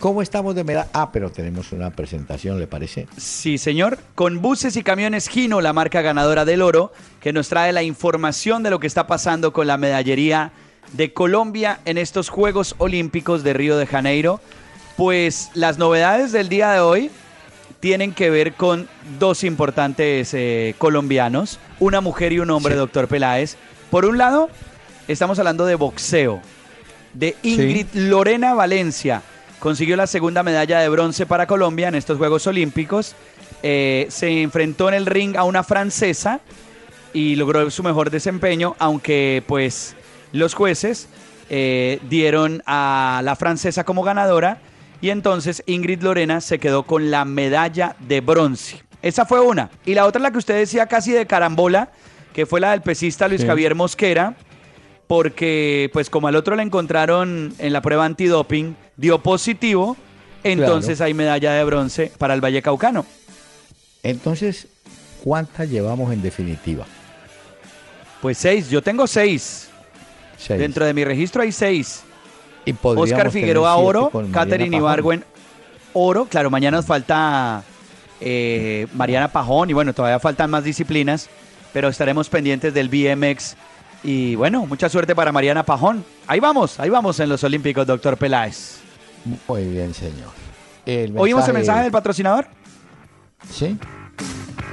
¿Cómo 0.00 0.22
estamos 0.22 0.54
de 0.54 0.64
medalla? 0.64 0.88
Ah, 0.94 1.12
pero 1.12 1.30
tenemos 1.30 1.72
una 1.72 1.90
presentación, 1.90 2.58
¿le 2.58 2.66
parece? 2.66 3.06
Sí, 3.18 3.58
señor. 3.58 3.98
Con 4.14 4.40
buses 4.40 4.74
y 4.76 4.82
camiones 4.82 5.28
Gino, 5.28 5.60
la 5.60 5.74
marca 5.74 6.00
ganadora 6.00 6.46
del 6.46 6.62
oro, 6.62 6.90
que 7.20 7.34
nos 7.34 7.48
trae 7.50 7.72
la 7.74 7.82
información 7.82 8.62
de 8.62 8.70
lo 8.70 8.80
que 8.80 8.86
está 8.86 9.06
pasando 9.06 9.52
con 9.52 9.66
la 9.66 9.76
medallería 9.76 10.52
de 10.94 11.12
Colombia 11.12 11.80
en 11.84 11.98
estos 11.98 12.30
Juegos 12.30 12.74
Olímpicos 12.78 13.42
de 13.44 13.52
Río 13.52 13.76
de 13.76 13.86
Janeiro. 13.86 14.40
Pues 14.96 15.50
las 15.52 15.76
novedades 15.76 16.32
del 16.32 16.48
día 16.48 16.70
de 16.72 16.80
hoy 16.80 17.10
tienen 17.80 18.12
que 18.14 18.30
ver 18.30 18.54
con 18.54 18.88
dos 19.18 19.44
importantes 19.44 20.32
eh, 20.32 20.74
colombianos, 20.78 21.58
una 21.78 22.00
mujer 22.00 22.32
y 22.32 22.38
un 22.40 22.50
hombre, 22.50 22.72
Sí. 22.74 22.78
doctor 22.78 23.06
Peláez. 23.06 23.56
Por 23.90 24.06
un 24.06 24.16
lado, 24.16 24.48
estamos 25.08 25.38
hablando 25.38 25.66
de 25.66 25.74
boxeo, 25.74 26.40
de 27.12 27.36
Ingrid 27.42 27.86
Lorena 27.92 28.54
Valencia. 28.54 29.22
Consiguió 29.60 29.94
la 29.96 30.06
segunda 30.06 30.42
medalla 30.42 30.80
de 30.80 30.88
bronce 30.88 31.26
para 31.26 31.46
Colombia 31.46 31.88
en 31.88 31.94
estos 31.94 32.16
Juegos 32.16 32.46
Olímpicos. 32.46 33.14
Eh, 33.62 34.06
se 34.08 34.40
enfrentó 34.40 34.88
en 34.88 34.94
el 34.94 35.04
ring 35.04 35.36
a 35.36 35.44
una 35.44 35.62
francesa 35.62 36.40
y 37.12 37.36
logró 37.36 37.70
su 37.70 37.82
mejor 37.82 38.10
desempeño, 38.10 38.74
aunque 38.78 39.42
pues 39.46 39.94
los 40.32 40.54
jueces 40.54 41.08
eh, 41.50 42.00
dieron 42.08 42.62
a 42.64 43.20
la 43.22 43.36
francesa 43.36 43.84
como 43.84 44.02
ganadora 44.02 44.62
y 45.02 45.10
entonces 45.10 45.62
Ingrid 45.66 46.02
Lorena 46.02 46.40
se 46.40 46.58
quedó 46.58 46.84
con 46.84 47.10
la 47.10 47.26
medalla 47.26 47.96
de 48.00 48.22
bronce. 48.22 48.82
Esa 49.02 49.26
fue 49.26 49.40
una. 49.40 49.68
Y 49.84 49.94
la 49.94 50.06
otra, 50.06 50.22
la 50.22 50.30
que 50.30 50.38
usted 50.38 50.56
decía 50.56 50.86
casi 50.86 51.12
de 51.12 51.26
carambola, 51.26 51.90
que 52.32 52.46
fue 52.46 52.60
la 52.60 52.70
del 52.70 52.80
pesista 52.80 53.28
Luis 53.28 53.42
Sí. 53.42 53.46
Javier 53.46 53.74
Mosquera, 53.74 54.36
porque 55.10 55.90
pues 55.92 56.08
como 56.08 56.28
al 56.28 56.36
otro 56.36 56.54
le 56.54 56.62
encontraron 56.62 57.52
en 57.58 57.72
la 57.72 57.82
prueba 57.82 58.04
antidoping, 58.04 58.76
dio 58.96 59.18
positivo, 59.18 59.96
entonces 60.44 61.00
hay 61.00 61.14
medalla 61.14 61.52
de 61.52 61.64
bronce 61.64 62.12
para 62.16 62.32
el 62.32 62.40
Valle 62.40 62.62
Caucano. 62.62 63.04
Entonces, 64.04 64.68
¿cuántas 65.24 65.68
llevamos 65.68 66.12
en 66.12 66.22
definitiva? 66.22 66.86
Pues 68.22 68.38
seis, 68.38 68.70
yo 68.70 68.82
tengo 68.82 69.08
seis. 69.08 69.68
Seis. 70.38 70.60
Dentro 70.60 70.84
de 70.84 70.94
mi 70.94 71.04
registro 71.04 71.42
hay 71.42 71.50
seis. 71.50 72.04
Y 72.64 72.72
Oscar 72.80 73.32
Figueroa 73.32 73.74
oro, 73.74 74.12
Catherine. 74.32 74.76
Ibargüen 74.76 75.24
oro. 75.92 76.26
Claro, 76.26 76.50
mañana 76.50 76.76
nos 76.76 76.86
falta 76.86 77.64
eh, 78.20 78.86
Mariana 78.94 79.26
Pajón 79.26 79.70
y 79.70 79.72
bueno, 79.72 79.92
todavía 79.92 80.20
faltan 80.20 80.50
más 80.50 80.62
disciplinas, 80.62 81.28
pero 81.72 81.88
estaremos 81.88 82.28
pendientes 82.28 82.72
del 82.72 82.88
BMX. 82.88 83.56
Y 84.02 84.34
bueno, 84.34 84.66
mucha 84.66 84.88
suerte 84.88 85.14
para 85.14 85.32
Mariana 85.32 85.62
Pajón. 85.64 86.04
Ahí 86.26 86.40
vamos, 86.40 86.80
ahí 86.80 86.88
vamos 86.88 87.20
en 87.20 87.28
los 87.28 87.44
Olímpicos, 87.44 87.86
doctor 87.86 88.16
Peláez. 88.16 88.80
Muy 89.46 89.64
bien, 89.66 89.92
señor. 89.92 90.30
El 90.86 91.16
¿Oímos 91.16 91.46
el 91.46 91.54
mensaje 91.54 91.82
del 91.82 91.92
patrocinador? 91.92 92.46
Sí. 93.50 93.76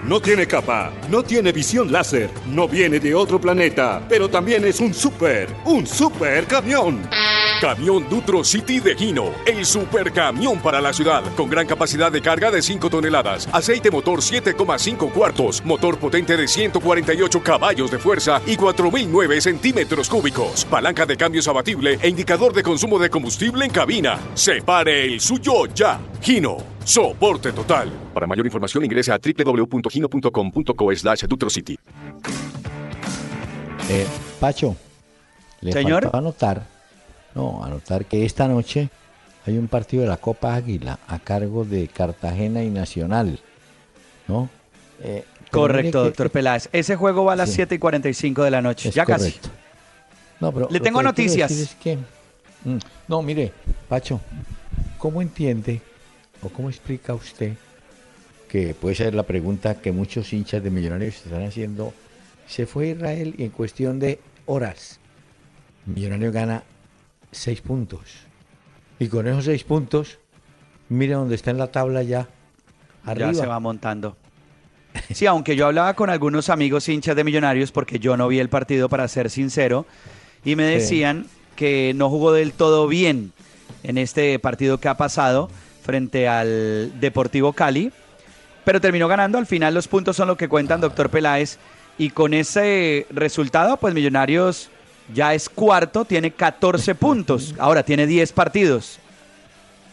No 0.08 0.22
tiene 0.22 0.48
capa, 0.48 0.94
no 1.10 1.22
tiene 1.22 1.52
visión 1.52 1.92
láser, 1.92 2.30
no 2.46 2.66
viene 2.66 2.98
de 2.98 3.14
otro 3.14 3.42
planeta, 3.42 4.02
pero 4.08 4.30
también 4.30 4.64
es 4.64 4.80
un 4.80 4.94
super, 4.94 5.54
un 5.66 5.86
super 5.86 6.48
camión. 6.48 7.02
Camión 7.60 8.08
Dutro 8.10 8.42
City 8.46 8.80
de 8.80 8.96
Gino, 8.96 9.34
el 9.46 9.66
super 9.66 10.14
camión 10.14 10.62
para 10.62 10.80
la 10.80 10.94
ciudad, 10.94 11.24
con 11.36 11.50
gran 11.50 11.68
capacidad 11.68 12.10
de 12.10 12.22
carga 12.22 12.50
de 12.52 12.62
5 12.62 12.90
toneladas, 12.90 13.50
aceite 13.52 13.92
motor 13.92 14.20
7,5 14.20 15.12
cuartos, 15.12 15.62
motor 15.66 15.98
potente 15.98 16.38
de 16.38 16.48
148 16.48 17.44
caballos 17.44 17.92
de 17.92 18.00
fuerza 18.00 18.42
y 18.46 18.56
4.009 18.56 19.42
centímetros 19.42 20.08
cúbicos, 20.08 20.64
palanca 20.64 21.06
de 21.06 21.18
cambios 21.18 21.50
abatible 21.50 22.00
e 22.02 22.08
indicador 22.08 22.54
de 22.54 22.64
consumo 22.64 22.98
de 22.98 23.10
combustible 23.10 23.66
en 23.66 23.72
cabina. 23.72 24.18
Separe 24.36 25.04
el 25.04 25.20
suyo 25.20 25.66
ya. 25.66 26.00
Gino, 26.22 26.77
soporte 26.88 27.52
total. 27.52 27.92
Para 28.14 28.26
mayor 28.28 28.46
información 28.46 28.84
ingrese 28.86 29.12
a 29.12 29.20
www.gino.com.co 29.20 30.96
slash 30.96 31.26
City. 31.50 31.78
Eh, 33.90 34.06
Pacho, 34.40 34.76
le 35.62 35.72
Señor. 35.74 36.04
faltaba 36.04 36.20
anotar, 36.20 36.64
no, 37.36 37.64
anotar 37.64 38.06
que 38.06 38.26
esta 38.26 38.48
noche 38.48 38.90
hay 39.46 39.58
un 39.58 39.68
partido 39.68 40.04
de 40.04 40.10
la 40.10 40.18
Copa 40.18 40.56
Águila 40.56 41.00
a 41.08 41.20
cargo 41.20 41.64
de 41.66 41.88
Cartagena 41.90 42.64
y 42.64 42.70
Nacional, 42.70 43.40
¿no? 44.28 44.50
Eh, 45.02 45.26
Correcto, 45.52 46.00
que- 46.04 46.08
doctor 46.10 46.30
Peláez. 46.32 46.70
Ese 46.74 46.96
juego 46.96 47.24
va 47.26 47.34
a 47.34 47.36
las 47.38 47.50
Sí. 47.50 47.56
7 47.58 47.76
y 47.76 47.80
45 47.80 48.44
de 48.44 48.52
la 48.52 48.62
noche. 48.62 48.90
Es 48.90 48.96
ya 48.96 49.06
casi. 49.06 49.36
No, 50.40 50.52
pero 50.52 50.68
Le 50.70 50.80
tengo 50.82 51.00
que 51.00 51.06
noticias. 51.06 51.50
decir 51.50 51.64
es 51.70 51.76
que- 51.76 51.98
Mm, 52.70 52.80
no, 53.08 53.22
mire, 53.22 53.54
Pacho, 53.88 54.20
¿cómo 54.98 55.22
entiende 55.22 55.82
o 56.42 56.50
cómo 56.50 56.70
explica 56.70 57.14
usted 57.14 57.54
que 58.50 58.74
puede 58.74 58.96
ser 58.96 59.14
la 59.14 59.24
pregunta 59.24 59.76
que 59.76 59.92
muchos 59.92 60.32
hinchas 60.32 60.64
de 60.64 60.70
Millonarios 60.70 61.16
están 61.26 61.44
haciendo? 61.44 61.94
Se 62.48 62.66
fue 62.66 62.86
a 62.86 62.92
Israel 62.92 63.36
y 63.38 63.44
en 63.44 63.50
cuestión 63.50 64.00
de 64.00 64.20
horas, 64.46 65.00
Millonario 65.86 66.32
gana 66.32 66.64
seis 67.32 67.62
puntos. 67.62 68.02
Y 69.00 69.08
con 69.08 69.28
esos 69.28 69.46
seis 69.46 69.64
puntos, 69.64 70.20
mire 70.90 71.14
dónde 71.14 71.36
está 71.36 71.52
en 71.52 71.58
la 71.58 71.68
tabla 71.68 72.04
ya. 72.04 72.28
Arriba. 73.06 73.32
Ya 73.32 73.42
se 73.42 73.46
va 73.46 73.60
montando. 73.60 74.18
Sí, 75.14 75.26
aunque 75.28 75.56
yo 75.56 75.68
hablaba 75.68 75.94
con 75.94 76.10
algunos 76.10 76.50
amigos 76.50 76.90
hinchas 76.90 77.16
de 77.16 77.24
Millonarios, 77.24 77.72
porque 77.72 78.00
yo 78.00 78.18
no 78.18 78.28
vi 78.28 78.40
el 78.40 78.50
partido 78.50 78.90
para 78.90 79.08
ser 79.08 79.30
sincero, 79.30 79.86
y 80.44 80.56
me 80.56 80.68
Sí. 80.68 80.74
decían 80.80 81.26
que 81.56 81.94
no 81.96 82.10
jugó 82.10 82.32
del 82.34 82.54
todo 82.54 82.88
bien 82.88 83.34
en 83.84 83.98
este 83.98 84.40
partido 84.40 84.80
que 84.80 84.88
ha 84.88 84.98
pasado 84.98 85.50
frente 85.88 86.28
al 86.28 87.00
Deportivo 87.00 87.54
Cali, 87.54 87.94
pero 88.66 88.82
terminó 88.82 89.08
ganando. 89.08 89.38
Al 89.38 89.46
final 89.46 89.74
los 89.74 89.88
puntos 89.88 90.18
son 90.18 90.28
lo 90.28 90.36
que 90.36 90.50
cuentan, 90.50 90.82
doctor 90.82 91.10
Peláez, 91.10 91.58
y 91.98 92.10
con 92.10 92.34
ese 92.34 93.08
resultado, 93.10 93.78
pues 93.78 93.94
Millonarios 93.94 94.70
ya 95.14 95.34
es 95.34 95.48
cuarto, 95.48 96.04
tiene 96.04 96.32
14 96.32 96.94
puntos, 96.94 97.56
ahora 97.58 97.84
tiene 97.84 98.06
10 98.06 98.34
partidos. 98.34 99.00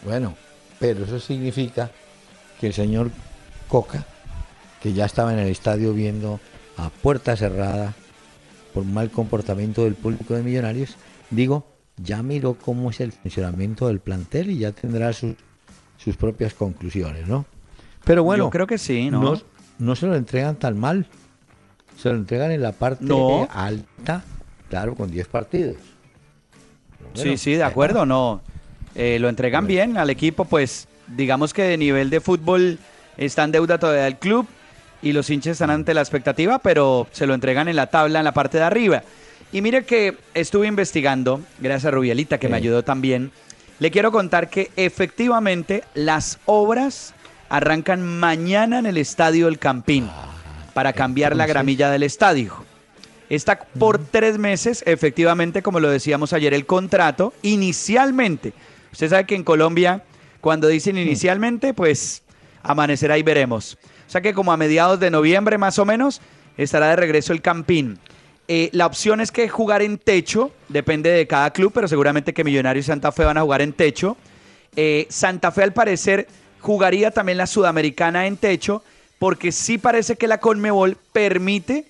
Bueno, 0.03 0.35
pero 0.79 1.05
eso 1.05 1.19
significa 1.21 1.89
que 2.59 2.67
el 2.67 2.73
señor 2.73 3.09
Coca, 3.69 4.05
que 4.83 4.91
ya 4.91 5.05
estaba 5.05 5.31
en 5.31 5.39
el 5.39 5.47
estadio 5.47 5.93
viendo 5.93 6.41
a 6.75 6.89
puerta 6.89 7.37
cerrada 7.37 7.93
por 8.73 8.83
mal 8.83 9.09
comportamiento 9.09 9.85
del 9.85 9.95
público 9.95 10.33
de 10.33 10.43
Millonarios, 10.43 10.97
digo, 11.29 11.65
ya 11.95 12.21
miró 12.21 12.55
cómo 12.55 12.89
es 12.89 12.99
el 12.99 13.13
funcionamiento 13.13 13.87
del 13.87 14.01
plantel 14.01 14.51
y 14.51 14.59
ya 14.59 14.73
tendrá 14.73 15.13
sus, 15.13 15.35
sus 15.97 16.15
propias 16.17 16.53
conclusiones, 16.53 17.27
¿no? 17.27 17.45
Pero 18.03 18.23
bueno, 18.23 18.45
Yo 18.45 18.49
creo 18.51 18.67
que 18.67 18.77
sí, 18.77 19.09
¿no? 19.09 19.21
no, 19.21 19.41
no 19.79 19.95
se 19.95 20.05
lo 20.07 20.15
entregan 20.15 20.55
tan 20.55 20.77
mal. 20.79 21.05
Se 21.97 22.09
lo 22.09 22.15
entregan 22.15 22.51
en 22.51 22.61
la 22.61 22.71
parte 22.73 23.03
No. 23.05 23.43
eh, 23.43 23.47
alta, 23.53 24.23
claro, 24.69 24.95
con 24.95 25.09
10 25.09 25.27
partidos. 25.27 25.75
Sí, 27.13 27.21
Bueno, 27.23 27.37
sí, 27.37 27.53
de 27.53 27.63
acuerdo, 27.63 28.05
no. 28.05 28.41
Eh, 28.95 29.17
lo 29.19 29.29
entregan 29.29 29.67
bien 29.67 29.97
al 29.97 30.09
equipo, 30.09 30.45
pues 30.45 30.87
digamos 31.07 31.53
que 31.53 31.63
de 31.63 31.77
nivel 31.77 32.09
de 32.09 32.19
fútbol 32.21 32.79
está 33.17 33.43
en 33.43 33.51
deuda 33.51 33.77
todavía 33.77 34.07
el 34.07 34.17
club 34.17 34.47
y 35.01 35.11
los 35.13 35.29
hinchas 35.29 35.53
están 35.53 35.69
ante 35.69 35.93
la 35.93 36.01
expectativa, 36.01 36.59
pero 36.59 37.07
se 37.11 37.25
lo 37.27 37.33
entregan 37.33 37.67
en 37.67 37.75
la 37.75 37.87
tabla, 37.87 38.19
en 38.19 38.25
la 38.25 38.33
parte 38.33 38.57
de 38.57 38.63
arriba. 38.63 39.03
Y 39.51 39.61
mire 39.61 39.85
que 39.85 40.17
estuve 40.33 40.67
investigando, 40.67 41.41
gracias 41.59 41.85
a 41.85 41.91
Rubielita 41.91 42.37
que 42.39 42.49
me 42.49 42.57
ayudó 42.57 42.83
también, 42.83 43.31
le 43.79 43.91
quiero 43.91 44.11
contar 44.11 44.49
que 44.49 44.71
efectivamente 44.75 45.83
las 45.93 46.39
obras 46.45 47.13
arrancan 47.49 48.01
mañana 48.19 48.79
en 48.79 48.85
el 48.85 48.97
Estadio 48.97 49.47
El 49.47 49.59
Campín 49.59 50.09
para 50.73 50.93
cambiar 50.93 51.35
la 51.35 51.45
gramilla 51.45 51.89
del 51.89 52.03
estadio. 52.03 52.53
Está 53.29 53.59
por 53.59 53.97
tres 53.97 54.37
meses, 54.37 54.83
efectivamente, 54.85 55.61
como 55.61 55.79
lo 55.79 55.89
decíamos 55.89 56.33
ayer, 56.33 56.53
el 56.53 56.65
contrato. 56.65 57.33
Inicialmente, 57.41 58.53
usted 58.91 59.09
sabe 59.09 59.25
que 59.25 59.35
en 59.35 59.43
Colombia, 59.43 60.03
cuando 60.41 60.67
dicen 60.67 60.97
inicialmente, 60.97 61.73
pues 61.73 62.23
amanecerá 62.61 63.17
y 63.17 63.23
veremos. 63.23 63.77
O 64.07 64.11
sea 64.11 64.21
que 64.21 64.33
como 64.33 64.51
a 64.51 64.57
mediados 64.57 64.99
de 64.99 65.09
noviembre 65.09 65.57
más 65.57 65.79
o 65.79 65.85
menos, 65.85 66.21
estará 66.57 66.89
de 66.89 66.95
regreso 66.95 67.33
el 67.33 67.41
Campín. 67.41 67.99
Eh, 68.47 68.69
la 68.73 68.85
opción 68.85 69.21
es 69.21 69.31
que 69.31 69.49
jugar 69.49 69.81
en 69.81 69.97
techo, 69.97 70.51
depende 70.69 71.09
de 71.09 71.25
cada 71.25 71.51
club, 71.51 71.71
pero 71.73 71.87
seguramente 71.87 72.33
que 72.33 72.43
Millonarios 72.43 72.85
y 72.85 72.87
Santa 72.87 73.11
Fe 73.11 73.25
van 73.25 73.37
a 73.37 73.41
jugar 73.41 73.61
en 73.61 73.73
techo. 73.73 74.17
Eh, 74.75 75.07
Santa 75.09 75.51
Fe 75.51 75.63
al 75.63 75.73
parecer 75.73 76.27
jugaría 76.59 77.11
también 77.11 77.37
la 77.37 77.47
Sudamericana 77.47 78.27
en 78.27 78.37
techo, 78.37 78.83
porque 79.17 79.51
sí 79.51 79.77
parece 79.77 80.15
que 80.15 80.27
la 80.27 80.39
Conmebol 80.39 80.97
permite 81.11 81.85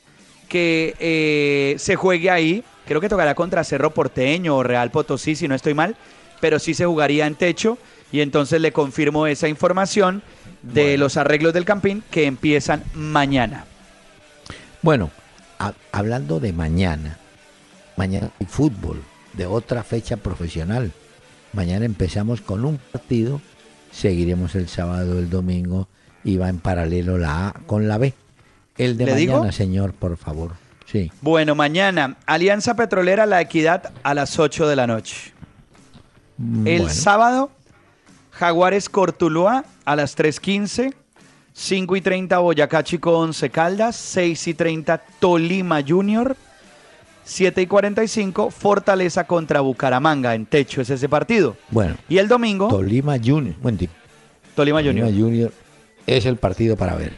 que 0.48 0.96
eh, 1.00 1.76
se 1.78 1.96
juegue 1.96 2.30
ahí. 2.30 2.64
Creo 2.88 3.02
que 3.02 3.10
tocará 3.10 3.36
contra 3.36 3.64
Cerro 3.64 3.92
Porteño 3.92 4.56
o 4.58 4.64
Real 4.64 4.92
Potosí, 4.92 5.36
si 5.36 5.48
no 5.48 5.56
estoy 5.56 5.74
mal, 5.74 5.98
pero 6.40 6.60
sí 6.60 6.74
se 6.74 6.86
jugaría 6.86 7.26
en 7.26 7.36
techo. 7.36 7.78
Y 8.12 8.22
entonces 8.22 8.62
le 8.62 8.72
confirmo 8.72 9.28
esa 9.28 9.50
información 9.50 10.22
de 10.62 10.98
los 10.98 11.18
arreglos 11.18 11.54
del 11.54 11.66
Campín 11.66 12.04
que 12.12 12.26
empiezan 12.26 12.84
mañana. 12.94 13.66
Bueno, 14.82 15.10
ha- 15.60 15.74
hablando 15.92 16.40
de 16.40 16.54
mañana, 16.54 17.18
mañana 17.98 18.32
hay 18.40 18.46
fútbol, 18.46 19.02
de 19.34 19.46
otra 19.46 19.84
fecha 19.84 20.18
profesional. 20.18 20.92
Mañana 21.54 21.86
empezamos 21.86 22.42
con 22.42 22.66
un 22.66 22.78
partido, 22.78 23.42
seguiremos 23.92 24.56
el 24.56 24.68
sábado, 24.68 25.20
el 25.20 25.30
domingo 25.30 25.88
y 26.24 26.38
va 26.38 26.50
en 26.50 26.60
paralelo 26.60 27.18
la 27.18 27.48
A 27.50 27.54
con 27.66 27.88
la 27.88 27.98
B. 27.98 28.14
El 28.78 28.98
de 28.98 29.06
¿Le 29.06 29.12
mañana, 29.14 29.40
digo? 29.40 29.52
señor, 29.52 29.94
por 29.94 30.18
favor. 30.18 30.54
Sí. 30.86 31.12
Bueno, 31.22 31.56
mañana, 31.56 32.18
Alianza 32.26 32.76
Petrolera 32.76 33.26
La 33.26 33.42
Equidad 33.42 33.92
a 34.04 34.14
las 34.14 34.38
8 34.38 34.68
de 34.68 34.76
la 34.76 34.86
noche. 34.88 35.34
Mm, 36.38 36.68
El 36.68 36.82
bueno, 36.84 36.94
sábado, 36.94 37.52
Jaguares 38.32 38.90
Cortuluá 38.90 39.64
a 39.86 39.96
las 39.96 40.16
3.15. 40.18 40.94
5 41.58 41.96
y 41.96 42.02
30 42.02 42.38
Boyacá 42.40 42.84
Chico 42.84 43.18
11 43.18 43.50
Caldas. 43.50 43.96
6 43.96 44.48
y 44.50 44.54
30 44.54 44.98
Tolima 45.20 45.82
Junior. 45.88 46.36
7 47.24 47.62
y 47.62 47.66
45 47.66 48.52
Fortaleza 48.52 49.24
contra 49.26 49.62
Bucaramanga. 49.62 50.36
En 50.36 50.46
techo 50.46 50.82
es 50.82 50.90
ese 50.90 51.08
partido. 51.10 51.56
bueno, 51.72 51.96
Y 52.10 52.18
el 52.18 52.28
domingo, 52.28 52.68
Tolima 52.68 53.18
Junior. 53.18 53.56
Buen 53.62 53.78
tipo. 53.78 53.94
Tolima 54.54 54.80
Junior. 54.84 55.08
Tolima 55.08 55.24
Junior 55.26 55.52
es 56.06 56.26
el 56.26 56.36
partido 56.36 56.76
para 56.76 56.96
ver. 56.96 57.14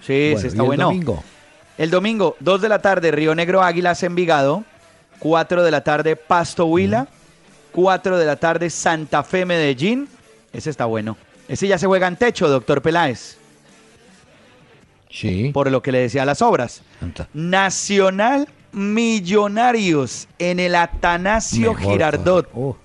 Sí, 0.00 0.30
Bueno, 0.32 0.38
ese 0.38 0.46
¿y 0.46 0.48
está 0.50 0.62
el 0.62 0.66
bueno. 0.66 0.84
domingo? 0.84 1.24
El 1.76 1.90
domingo, 1.90 2.36
2 2.38 2.62
de 2.62 2.68
la 2.68 2.78
tarde, 2.80 3.10
Río 3.10 3.34
Negro 3.34 3.60
Águilas 3.62 4.02
Envigado. 4.04 4.64
4 5.18 5.64
de 5.64 5.70
la 5.72 5.82
tarde, 5.82 6.14
Pasto 6.16 6.66
Huila. 6.66 7.08
4 7.72 8.16
de 8.18 8.24
la 8.26 8.36
tarde, 8.36 8.70
Santa 8.70 9.24
Fe 9.24 9.44
Medellín. 9.44 10.08
Ese 10.52 10.70
está 10.70 10.84
bueno. 10.84 11.16
Ese 11.48 11.66
ya 11.66 11.76
se 11.76 11.86
juega 11.86 12.06
en 12.06 12.16
techo, 12.16 12.48
doctor 12.48 12.80
Peláez, 12.80 13.36
Sí. 15.14 15.50
por 15.54 15.70
lo 15.70 15.80
que 15.80 15.92
le 15.92 15.98
decía 16.00 16.24
las 16.24 16.42
obras. 16.42 16.82
Nacional 17.32 18.48
Millonarios 18.72 20.26
en 20.40 20.58
el 20.58 20.74
Atanasio 20.74 21.72
Mejor 21.74 21.92
Girardot. 21.92 22.50
Oh, 22.52 22.76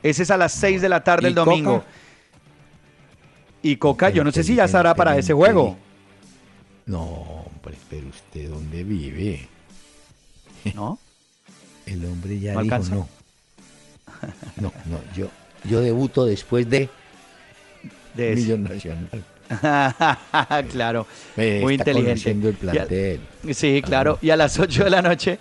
Ese 0.00 0.22
es 0.22 0.30
a 0.30 0.36
las 0.36 0.52
6 0.52 0.80
de 0.80 0.88
la 0.88 1.02
tarde 1.02 1.24
¿Y 1.24 1.28
el 1.30 1.34
domingo. 1.34 1.78
Coca? 1.78 1.86
Y 3.62 3.76
Coca, 3.76 4.10
yo 4.10 4.22
no 4.22 4.30
sé 4.30 4.44
si 4.44 4.54
ya 4.54 4.64
estará 4.66 4.94
para 4.94 5.18
ese 5.18 5.32
juego. 5.32 5.76
no, 6.86 7.00
hombre, 7.00 7.76
pero 7.90 8.06
usted 8.06 8.48
dónde 8.50 8.84
vive. 8.84 9.48
¿No? 10.74 10.98
El 11.86 12.04
hombre 12.04 12.38
ya 12.38 12.52
¿No 12.54 12.62
dijo 12.62 12.74
alcanza? 12.76 12.94
no. 12.94 13.08
No, 14.56 14.72
no, 14.86 15.00
yo, 15.16 15.28
yo 15.68 15.80
debuto 15.80 16.24
después 16.24 16.70
de 16.70 16.88
De. 18.14 18.36
Millón 18.36 18.62
Nacional. 18.62 19.24
claro. 20.70 21.06
Muy 21.36 21.74
está 21.74 21.90
inteligente. 21.90 22.30
el 22.30 22.78
a-. 23.48 23.54
Sí, 23.54 23.82
claro. 23.82 24.18
Y 24.22 24.30
a 24.30 24.36
las 24.36 24.58
8 24.58 24.84
de 24.84 24.90
la 24.90 25.02
noche, 25.02 25.38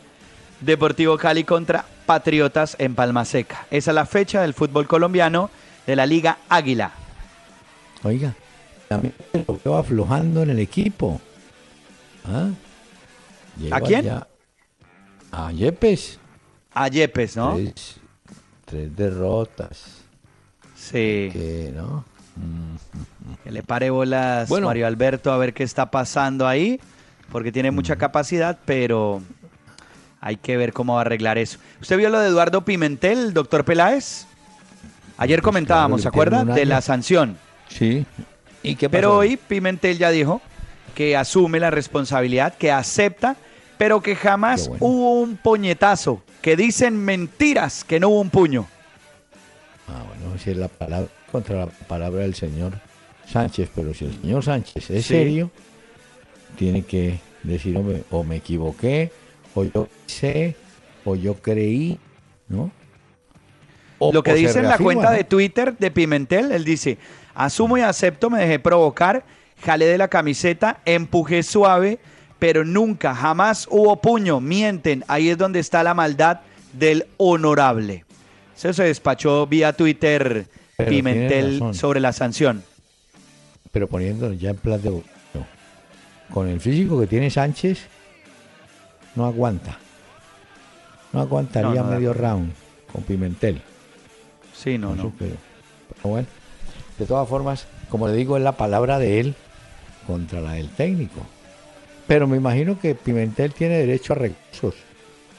Deportivo 0.61 1.17
Cali 1.17 1.43
contra 1.43 1.85
Patriotas 2.05 2.75
en 2.79 2.95
Palma 2.95 3.25
Seca. 3.25 3.65
Esa 3.71 3.91
es 3.91 3.95
la 3.95 4.05
fecha 4.05 4.41
del 4.41 4.53
fútbol 4.53 4.87
colombiano 4.87 5.49
de 5.85 5.95
la 5.95 6.05
Liga 6.05 6.37
Águila. 6.49 6.91
Oiga, 8.03 8.33
también 8.87 9.13
lo 9.47 9.59
veo 9.63 9.77
aflojando 9.77 10.43
en 10.43 10.49
el 10.51 10.59
equipo. 10.59 11.19
¿Ah? 12.25 12.49
¿A 13.71 13.81
quién? 13.81 14.09
A 15.31 15.51
Yepes. 15.51 16.19
A 16.73 16.87
Yepes, 16.87 17.35
¿no? 17.35 17.55
Tres, 17.55 17.95
tres 18.65 18.95
derrotas. 18.95 20.03
Sí. 20.75 21.29
¿no? 21.73 22.05
Que 23.43 23.51
le 23.51 23.63
pare 23.63 23.89
bolas 23.89 24.49
Bueno. 24.49 24.67
Mario 24.67 24.87
Alberto 24.87 25.31
a 25.31 25.37
ver 25.37 25.53
qué 25.53 25.63
está 25.63 25.89
pasando 25.91 26.47
ahí, 26.47 26.79
porque 27.31 27.51
tiene 27.51 27.71
mucha 27.71 27.95
capacidad, 27.95 28.57
pero 28.65 29.21
hay 30.21 30.37
que 30.37 30.57
ver 30.57 30.73
cómo 30.73 30.93
va 30.93 30.99
a 30.99 31.01
arreglar 31.01 31.37
eso. 31.37 31.57
¿Usted 31.81 31.97
vio 31.97 32.09
lo 32.09 32.19
de 32.19 32.27
Eduardo 32.29 32.63
Pimentel, 32.63 33.33
doctor 33.33 33.65
Peláez? 33.65 34.25
Ayer 35.17 35.39
Pues 35.39 35.45
comentábamos, 35.45 36.01
¿se 36.01 36.09
claro, 36.11 36.37
acuerda? 36.37 36.53
De 36.55 36.65
la 36.65 36.81
sanción. 36.81 37.37
Sí. 37.67 38.05
¿Y 38.63 38.75
qué 38.75 38.89
Pero 38.89 39.09
pasó? 39.09 39.17
hoy 39.19 39.37
Pimentel 39.37 39.97
ya 39.97 40.09
dijo 40.09 40.41
que 40.95 41.17
asume 41.17 41.59
la 41.59 41.69
responsabilidad, 41.71 42.55
que 42.55 42.71
acepta, 42.71 43.35
pero 43.77 44.01
que 44.01 44.15
jamás 44.15 44.67
bueno. 44.69 44.85
hubo 44.85 45.19
un 45.21 45.37
puñetazo, 45.37 46.21
que 46.41 46.55
dicen 46.55 46.97
mentiras, 46.97 47.83
que 47.83 47.99
no 47.99 48.09
hubo 48.09 48.21
un 48.21 48.29
puño. 48.29 48.67
Ah, 49.87 50.03
bueno, 50.07 50.37
si 50.37 50.51
es 50.51 50.57
la 50.57 50.67
palabra, 50.67 51.09
contra 51.31 51.57
la 51.57 51.65
palabra 51.67 52.21
del 52.21 52.35
señor 52.35 52.73
Sánchez, 53.31 53.69
pero 53.73 53.93
si 53.93 54.05
el 54.05 54.21
señor 54.21 54.43
Sánchez 54.43 54.89
es 54.89 55.05
Sí. 55.05 55.13
serio, 55.13 55.51
tiene 56.57 56.83
que 56.83 57.19
decir 57.43 57.75
o 57.77 57.83
me, 57.83 58.03
o 58.11 58.23
me 58.23 58.37
equivoqué, 58.37 59.11
o 59.55 59.63
yo 59.63 59.87
sé, 60.05 60.55
o 61.05 61.15
yo 61.15 61.35
creí, 61.35 61.97
¿no? 62.47 62.71
O- 63.99 64.11
Lo 64.13 64.23
que 64.23 64.33
dice 64.33 64.59
en 64.59 64.67
la 64.67 64.77
cuenta 64.77 65.09
¿no? 65.11 65.15
de 65.15 65.23
Twitter 65.23 65.77
de 65.77 65.91
Pimentel, 65.91 66.51
él 66.51 66.63
dice, 66.65 66.97
asumo 67.33 67.77
y 67.77 67.81
acepto, 67.81 68.29
me 68.29 68.39
dejé 68.39 68.59
provocar, 68.59 69.23
jalé 69.63 69.85
de 69.85 69.97
la 69.97 70.07
camiseta, 70.09 70.79
empujé 70.85 71.41
suave, 71.43 71.99
pero 72.39 72.65
nunca, 72.65 73.15
jamás 73.15 73.67
hubo 73.71 73.95
puño, 74.01 74.41
mienten, 74.41 75.05
ahí 75.07 75.29
es 75.29 75.37
donde 75.37 75.59
está 75.59 75.83
la 75.83 75.93
maldad 75.93 76.41
del 76.73 77.05
honorable. 77.17 78.03
Eso 78.57 78.73
se 78.73 78.83
despachó 78.83 79.47
vía 79.47 79.73
Twitter 79.73 80.47
Pero 80.77 80.89
Pimentel 80.89 81.61
sobre 81.73 81.99
la 81.99 82.11
sanción. 82.13 82.63
Pero 83.73 83.87
poniéndolo 83.87 84.33
ya 84.35 84.51
en 84.51 84.55
plan 84.55 84.81
de. 84.81 85.01
Con 86.33 86.47
el 86.47 86.61
físico 86.61 86.99
que 86.99 87.05
tiene 87.07 87.29
Sánchez, 87.29 87.79
no 89.15 89.25
aguanta. 89.25 89.77
No 91.11 91.19
aguantaría 91.19 91.69
No, 91.81 91.83
no 91.83 91.89
da. 91.89 91.95
medio 91.97 92.13
round 92.13 92.53
con 92.91 93.03
Pimentel. 93.03 93.61
Sí, 94.55 94.77
no, 94.77 94.95
no. 94.95 95.11
Pero, 95.19 95.35
bueno, 96.03 96.27
de 96.97 97.05
todas 97.05 97.27
formas, 97.27 97.67
como 97.89 98.07
le 98.07 98.13
digo, 98.15 98.37
es 98.37 98.43
la 98.43 98.53
palabra 98.53 98.97
de 98.99 99.19
él 99.19 99.35
contra 100.07 100.39
la 100.41 100.53
del 100.53 100.69
técnico. 100.69 101.21
Pero 102.07 102.25
me 102.27 102.37
imagino 102.37 102.79
que 102.79 102.95
Pimentel 102.95 103.53
tiene 103.53 103.77
derecho 103.77 104.13
a 104.13 104.15
recursos. 104.15 104.75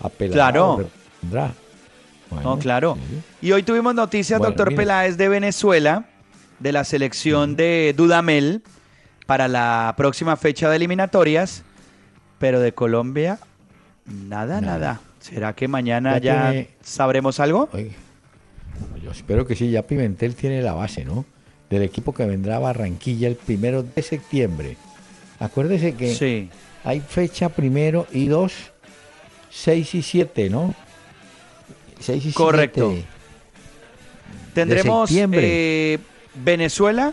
Apelará 0.00 0.52
Claro. 0.52 0.88
Bueno, 2.30 2.42
No, 2.42 2.58
claro. 2.58 2.96
sí. 3.40 3.46
Y 3.48 3.52
hoy 3.52 3.62
tuvimos 3.62 3.94
noticias, 3.94 4.38
Bueno, 4.38 4.54
doctor. 4.54 4.74
Peláez, 4.74 5.16
de 5.16 5.28
Venezuela, 5.28 6.04
de 6.64 6.72
la 6.72 6.82
selección 6.84 7.56
de 7.56 7.92
Dudamel 7.94 8.62
para 9.26 9.48
la 9.48 9.92
próxima 9.98 10.34
fecha 10.38 10.70
de 10.70 10.76
eliminatorias, 10.76 11.62
pero 12.38 12.58
de 12.58 12.72
Colombia, 12.72 13.38
nada, 14.06 14.62
nada. 14.62 14.78
Nada. 14.78 15.00
¿Será 15.20 15.54
que 15.54 15.68
mañana 15.68 16.14
Ya 16.18 16.34
ya, 16.34 16.50
tiene- 16.52 16.68
sabremos 16.82 17.38
algo? 17.38 17.68
Oye, 17.74 17.90
yo 19.02 19.10
espero 19.10 19.46
que 19.46 19.54
sí, 19.56 19.70
ya 19.70 19.82
Pimentel 19.86 20.34
tiene 20.36 20.62
la 20.62 20.72
base, 20.72 21.04
¿no? 21.04 21.26
Del 21.68 21.82
equipo 21.82 22.14
que 22.14 22.24
vendrá 22.24 22.56
a 22.56 22.60
Barranquilla 22.60 23.28
el 23.28 23.36
primero 23.36 23.82
de 23.82 24.00
septiembre. 24.00 24.78
Acuérdese 25.40 25.92
que 25.94 26.14
Sí. 26.14 26.48
hay 26.82 27.00
fecha 27.00 27.50
primero 27.50 28.06
y 28.10 28.28
dos, 28.28 28.54
seis 29.50 29.94
y 29.94 30.00
siete, 30.00 30.48
¿no? 30.48 30.74
Seis 32.00 32.24
y 32.24 32.32
Correcto. 32.32 32.90
siete. 32.92 33.06
Tendremos 34.54 35.10
eh, 35.12 35.98
Venezuela, 36.34 37.12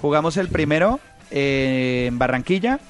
jugamos 0.00 0.36
el 0.36 0.48
primero 0.48 1.00
eh, 1.30 2.06
en 2.08 2.18
Barranquilla 2.18 2.80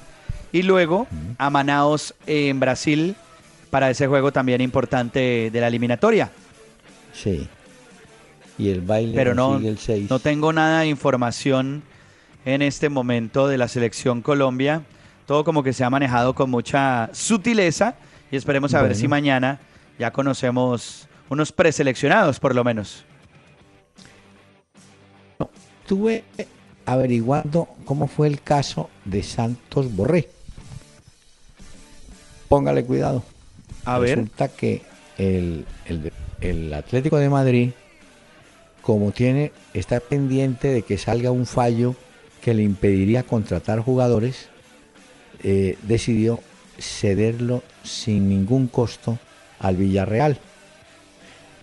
y 0.51 0.63
luego 0.63 1.07
a 1.37 1.49
Manaos 1.49 2.13
en 2.27 2.59
Brasil 2.59 3.15
para 3.69 3.89
ese 3.89 4.07
juego 4.07 4.31
también 4.31 4.61
importante 4.61 5.49
de 5.51 5.61
la 5.61 5.67
eliminatoria. 5.67 6.31
Sí. 7.13 7.47
Y 8.57 8.69
el 8.69 8.81
baile 8.81 9.13
pero 9.15 9.33
no, 9.33 9.57
sigue 9.57 9.69
el 9.69 9.79
6. 9.79 10.09
no 10.09 10.19
tengo 10.19 10.53
nada 10.53 10.81
de 10.81 10.87
información 10.87 11.81
en 12.45 12.61
este 12.61 12.89
momento 12.89 13.47
de 13.47 13.57
la 13.57 13.67
selección 13.67 14.21
Colombia. 14.21 14.83
Todo 15.25 15.43
como 15.43 15.63
que 15.63 15.73
se 15.73 15.83
ha 15.83 15.89
manejado 15.89 16.35
con 16.35 16.49
mucha 16.49 17.09
sutileza 17.13 17.95
y 18.31 18.35
esperemos 18.35 18.73
a 18.73 18.81
ver 18.81 18.95
si 18.95 19.07
mañana 19.07 19.59
ya 19.97 20.11
conocemos 20.11 21.07
unos 21.29 21.51
preseleccionados 21.51 22.39
por 22.39 22.53
lo 22.53 22.63
menos. 22.63 23.05
Estuve 25.93 26.23
averiguando 26.87 27.67
cómo 27.85 28.07
fue 28.07 28.25
el 28.25 28.41
caso 28.41 28.89
de 29.05 29.21
Santos 29.21 29.95
Borré. 29.95 30.27
Póngale 32.49 32.83
cuidado. 32.83 33.21
A 33.85 33.99
ver, 33.99 34.17
Resulta 34.17 34.47
que 34.47 34.81
el, 35.19 35.67
el 35.85 36.11
el 36.41 36.73
Atlético 36.73 37.17
de 37.17 37.29
Madrid, 37.29 37.69
como 38.81 39.11
tiene, 39.11 39.51
está 39.75 39.99
pendiente 39.99 40.69
de 40.69 40.81
que 40.81 40.97
salga 40.97 41.29
un 41.29 41.45
fallo 41.45 41.95
que 42.41 42.55
le 42.55 42.63
impediría 42.63 43.21
contratar 43.21 43.79
jugadores, 43.79 44.49
eh, 45.43 45.77
decidió 45.83 46.39
cederlo 46.79 47.61
sin 47.83 48.29
ningún 48.29 48.65
costo 48.65 49.19
al 49.59 49.75
Villarreal. 49.75 50.39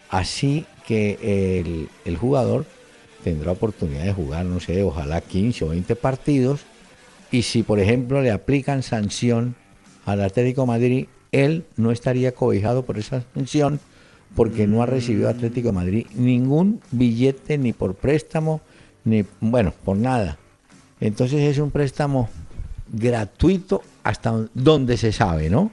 Así 0.08 0.66
que 0.86 1.18
el, 1.60 1.88
el 2.04 2.16
jugador 2.16 2.64
tendrá 3.22 3.52
oportunidad 3.52 4.04
de 4.04 4.12
jugar, 4.12 4.44
no 4.44 4.60
sé, 4.60 4.82
ojalá 4.82 5.20
15 5.20 5.64
o 5.64 5.68
20 5.68 5.96
partidos. 5.96 6.60
Y 7.30 7.42
si, 7.42 7.62
por 7.62 7.78
ejemplo, 7.78 8.20
le 8.22 8.30
aplican 8.30 8.82
sanción 8.82 9.54
al 10.04 10.22
Atlético 10.22 10.62
de 10.62 10.66
Madrid, 10.66 11.06
él 11.32 11.64
no 11.76 11.92
estaría 11.92 12.32
cobijado 12.32 12.84
por 12.84 12.98
esa 12.98 13.24
sanción 13.34 13.80
porque 14.34 14.66
no 14.66 14.82
ha 14.82 14.86
recibido 14.86 15.28
Atlético 15.28 15.68
de 15.68 15.72
Madrid 15.72 16.06
ningún 16.14 16.80
billete 16.90 17.58
ni 17.58 17.72
por 17.72 17.94
préstamo, 17.94 18.60
ni, 19.04 19.24
bueno, 19.40 19.72
por 19.84 19.96
nada. 19.96 20.38
Entonces 21.00 21.40
es 21.40 21.58
un 21.58 21.70
préstamo 21.70 22.28
gratuito 22.92 23.82
hasta 24.02 24.46
donde 24.54 24.96
se 24.96 25.12
sabe, 25.12 25.50
¿no? 25.50 25.70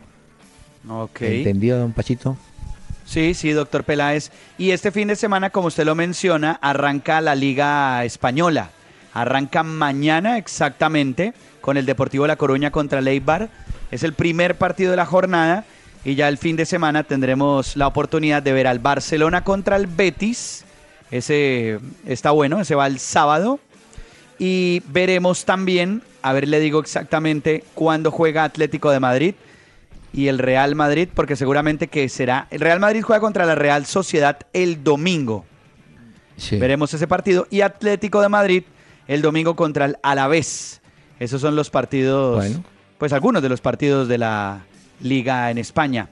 ok. 0.89 1.21
¿Entendido, 1.21 1.79
don 1.79 1.91
Pachito? 1.91 2.37
Sí, 3.07 3.33
sí, 3.33 3.51
doctor 3.51 3.85
Peláez. 3.85 4.31
Y 4.57 4.71
este 4.71 4.91
fin 4.91 5.07
de 5.07 5.15
semana, 5.15 5.49
como 5.49 5.69
usted 5.69 5.85
lo 5.85 5.95
menciona, 5.95 6.59
arranca 6.61 7.21
la 7.21 7.35
Liga 7.35 8.03
Española. 8.03 8.71
Arranca 9.13 9.63
mañana 9.63 10.37
exactamente 10.37 11.33
con 11.61 11.77
el 11.77 11.85
Deportivo 11.85 12.27
La 12.27 12.35
Coruña 12.35 12.69
contra 12.69 12.99
el 12.99 13.07
Eibar. 13.07 13.47
Es 13.91 14.03
el 14.03 14.11
primer 14.11 14.57
partido 14.57 14.91
de 14.91 14.97
la 14.97 15.05
jornada 15.05 15.63
y 16.03 16.15
ya 16.15 16.27
el 16.27 16.37
fin 16.37 16.57
de 16.57 16.65
semana 16.65 17.03
tendremos 17.03 17.77
la 17.77 17.87
oportunidad 17.87 18.43
de 18.43 18.51
ver 18.51 18.67
al 18.67 18.79
Barcelona 18.79 19.45
contra 19.45 19.77
el 19.77 19.87
Betis. 19.87 20.65
Ese 21.09 21.79
está 22.05 22.31
bueno, 22.31 22.59
ese 22.59 22.75
va 22.75 22.87
el 22.87 22.99
sábado. 22.99 23.61
Y 24.37 24.83
veremos 24.89 25.45
también, 25.45 26.03
a 26.21 26.33
ver, 26.33 26.45
le 26.49 26.59
digo 26.59 26.81
exactamente 26.81 27.63
cuándo 27.73 28.11
juega 28.11 28.43
Atlético 28.43 28.91
de 28.91 28.99
Madrid 28.99 29.35
y 30.17 30.29
el 30.29 30.39
Real 30.39 30.73
Madrid, 30.73 31.09
porque 31.13 31.35
seguramente 31.35 31.87
que 31.89 32.09
será. 32.09 32.47
El 32.49 32.59
Real 32.59 32.79
Madrid 32.79 33.03
juega 33.03 33.19
contra 33.19 33.45
la 33.45 33.53
Real 33.53 33.85
Sociedad 33.85 34.39
el 34.51 34.83
domingo. 34.83 35.45
Sí. 36.37 36.57
Veremos 36.57 36.91
ese 36.93 37.07
partido. 37.07 37.45
Y 37.51 37.61
Atlético 37.61 38.19
de 38.21 38.27
Madrid 38.29 38.63
el 39.07 39.21
domingo 39.21 39.55
contra 39.55 39.85
el 39.85 39.97
Alavés. 40.01 40.81
Esos 41.19 41.39
son 41.39 41.55
los 41.55 41.69
partidos, 41.69 42.35
Bueno. 42.37 42.63
pues 42.97 43.13
algunos 43.13 43.43
de 43.43 43.49
los 43.49 43.61
partidos 43.61 44.07
de 44.07 44.17
la 44.17 44.65
liga 45.01 45.51
en 45.51 45.59
España. 45.59 46.09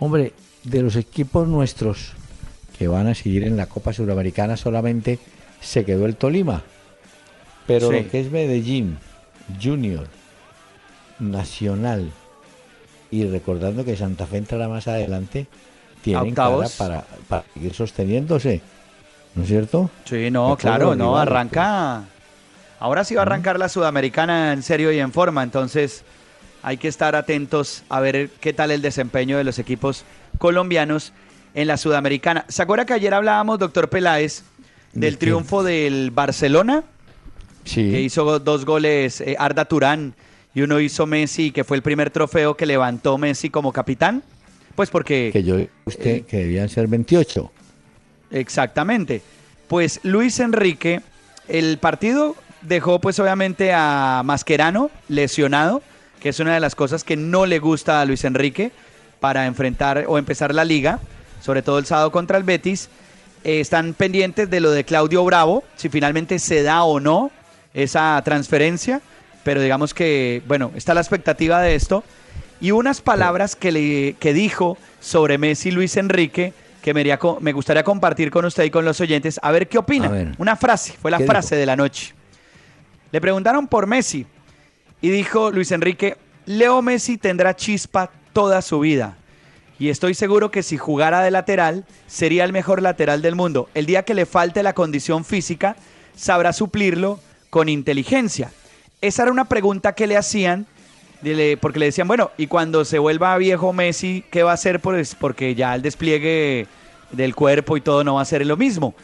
Hombre, 0.00 0.32
de 0.64 0.82
los 0.82 0.96
equipos 0.96 1.46
nuestros 1.46 2.14
que 2.76 2.88
van 2.88 3.06
a 3.06 3.14
seguir 3.14 3.44
en 3.44 3.56
la 3.56 3.66
Copa 3.66 3.92
Suramericana 3.92 4.56
solamente 4.56 5.20
se 5.60 5.84
quedó 5.84 6.06
el 6.06 6.16
Tolima. 6.16 6.62
Pero 7.68 7.90
Sí. 7.90 8.02
lo 8.02 8.10
que 8.10 8.20
es 8.20 8.30
Medellín, 8.32 8.98
Junior, 9.62 10.08
Nacional 11.20 12.10
y 13.14 13.24
recordando 13.24 13.84
que 13.84 13.96
Santa 13.96 14.26
Fe 14.26 14.38
entrará 14.38 14.66
más 14.66 14.88
adelante, 14.88 15.46
tienen 16.02 16.34
cara 16.34 16.66
para, 16.76 17.04
para 17.28 17.44
seguir 17.54 17.72
sosteniéndose. 17.72 18.60
¿No 19.36 19.42
es 19.44 19.48
cierto? 19.48 19.88
Sí, 20.04 20.32
no, 20.32 20.56
claro, 20.56 20.96
no, 20.96 21.12
rivales, 21.12 21.28
arranca. 21.28 22.04
Ahora 22.80 23.04
sí 23.04 23.14
va 23.14 23.20
a 23.20 23.26
arrancar 23.26 23.56
la 23.60 23.68
Sudamericana 23.68 24.52
en 24.52 24.64
serio 24.64 24.90
y 24.90 24.98
en 24.98 25.12
forma, 25.12 25.44
entonces 25.44 26.02
hay 26.64 26.76
que 26.76 26.88
estar 26.88 27.14
atentos 27.14 27.84
a 27.88 28.00
ver 28.00 28.30
qué 28.40 28.52
tal 28.52 28.72
el 28.72 28.82
desempeño 28.82 29.38
de 29.38 29.44
los 29.44 29.60
equipos 29.60 30.04
colombianos 30.38 31.12
en 31.54 31.68
la 31.68 31.76
Sudamericana. 31.76 32.44
¿Se 32.48 32.62
acuerda 32.62 32.84
que 32.84 32.94
ayer 32.94 33.14
hablábamos, 33.14 33.60
doctor 33.60 33.88
Peláez, 33.88 34.42
¿De 34.92 35.06
del 35.06 35.18
triunfo 35.18 35.62
del 35.62 36.10
Barcelona? 36.10 36.82
Sí. 37.64 37.92
que 37.92 38.00
hizo 38.00 38.40
dos 38.40 38.64
goles 38.64 39.20
eh, 39.20 39.36
Arda 39.38 39.64
Turán 39.64 40.14
y 40.54 40.62
uno 40.62 40.80
hizo 40.80 41.06
Messi, 41.06 41.50
que 41.50 41.64
fue 41.64 41.76
el 41.76 41.82
primer 41.82 42.10
trofeo 42.10 42.56
que 42.56 42.64
levantó 42.64 43.18
Messi 43.18 43.50
como 43.50 43.72
capitán. 43.72 44.22
Pues 44.74 44.90
porque... 44.90 45.30
Que 45.32 45.42
yo 45.42 45.56
usted 45.84 46.16
Eh, 46.16 46.24
que 46.28 46.38
debían 46.38 46.68
ser 46.68 46.86
28. 46.86 47.50
Exactamente. 48.30 49.22
Pues 49.68 50.00
Luis 50.04 50.38
Enrique, 50.40 51.00
el 51.48 51.78
partido 51.78 52.36
dejó 52.62 53.00
pues 53.00 53.18
obviamente 53.18 53.72
a 53.72 54.22
Mascherano 54.24 54.90
lesionado, 55.08 55.82
que 56.20 56.30
es 56.30 56.40
una 56.40 56.54
de 56.54 56.60
las 56.60 56.74
cosas 56.74 57.04
que 57.04 57.16
no 57.16 57.46
le 57.46 57.58
gusta 57.58 58.00
a 58.00 58.04
Luis 58.04 58.24
Enrique 58.24 58.72
para 59.20 59.46
enfrentar 59.46 60.04
o 60.06 60.18
empezar 60.18 60.54
la 60.54 60.64
liga, 60.64 61.00
sobre 61.42 61.62
todo 61.62 61.78
el 61.78 61.86
sábado 61.86 62.12
contra 62.12 62.38
el 62.38 62.44
Betis. 62.44 62.88
Eh, 63.42 63.60
están 63.60 63.94
pendientes 63.94 64.48
de 64.50 64.60
lo 64.60 64.70
de 64.70 64.84
Claudio 64.84 65.24
Bravo, 65.24 65.64
si 65.76 65.88
finalmente 65.88 66.38
se 66.38 66.62
da 66.62 66.84
o 66.84 67.00
no 67.00 67.30
esa 67.74 68.20
transferencia, 68.24 69.02
pero 69.44 69.60
digamos 69.60 69.94
que, 69.94 70.42
bueno, 70.48 70.72
está 70.74 70.94
la 70.94 71.00
expectativa 71.00 71.60
de 71.60 71.74
esto. 71.74 72.02
Y 72.60 72.70
unas 72.70 73.00
palabras 73.00 73.56
que, 73.56 73.70
le, 73.72 74.14
que 74.18 74.32
dijo 74.32 74.78
sobre 75.00 75.38
Messi 75.38 75.70
Luis 75.70 75.96
Enrique 75.96 76.52
que 76.82 76.92
me, 76.94 77.16
co- 77.18 77.38
me 77.40 77.52
gustaría 77.52 77.82
compartir 77.84 78.30
con 78.30 78.44
usted 78.44 78.64
y 78.64 78.70
con 78.70 78.84
los 78.84 79.00
oyentes, 79.00 79.38
a 79.42 79.50
ver 79.52 79.68
qué 79.68 79.78
opina. 79.78 80.08
Ver. 80.08 80.32
Una 80.38 80.56
frase, 80.56 80.94
fue 81.00 81.10
la 81.10 81.18
¿Qué 81.18 81.26
frase 81.26 81.54
dijo? 81.54 81.60
de 81.60 81.66
la 81.66 81.76
noche. 81.76 82.14
Le 83.12 83.20
preguntaron 83.20 83.68
por 83.68 83.86
Messi 83.86 84.26
Y 85.00 85.10
dijo 85.10 85.50
Luis 85.50 85.70
Enrique, 85.72 86.16
Leo 86.46 86.82
Messi 86.82 87.16
tendrá 87.18 87.54
chispa 87.56 88.10
toda 88.32 88.60
su 88.62 88.80
vida. 88.80 89.16
Y 89.78 89.88
estoy 89.88 90.14
seguro 90.14 90.50
que 90.50 90.62
si 90.62 90.76
jugara 90.78 91.22
de 91.22 91.30
lateral, 91.30 91.84
sería 92.06 92.44
el 92.44 92.52
mejor 92.52 92.80
lateral 92.82 93.22
del 93.22 93.34
mundo. 93.34 93.68
El 93.74 93.86
día 93.86 94.04
que 94.04 94.14
le 94.14 94.24
falte 94.26 94.62
la 94.62 94.72
condición 94.72 95.24
física, 95.24 95.76
sabrá 96.16 96.52
suplirlo 96.52 97.18
con 97.50 97.68
inteligencia. 97.68 98.50
Esa 99.04 99.24
era 99.24 99.32
una 99.32 99.44
pregunta 99.44 99.94
que 99.94 100.06
le 100.06 100.16
hacían, 100.16 100.64
porque 101.60 101.78
le 101.78 101.84
decían, 101.84 102.08
bueno, 102.08 102.30
y 102.38 102.46
cuando 102.46 102.86
se 102.86 102.98
vuelva 102.98 103.36
viejo 103.36 103.74
Messi, 103.74 104.24
¿qué 104.30 104.42
va 104.42 104.52
a 104.52 104.54
hacer? 104.54 104.80
Pues 104.80 105.14
porque 105.14 105.54
ya 105.54 105.74
el 105.74 105.82
despliegue 105.82 106.66
del 107.12 107.34
cuerpo 107.34 107.76
y 107.76 107.82
todo 107.82 108.02
no 108.02 108.14
va 108.14 108.22
a 108.22 108.24
ser 108.24 108.46
lo 108.46 108.56
mismo. 108.56 108.94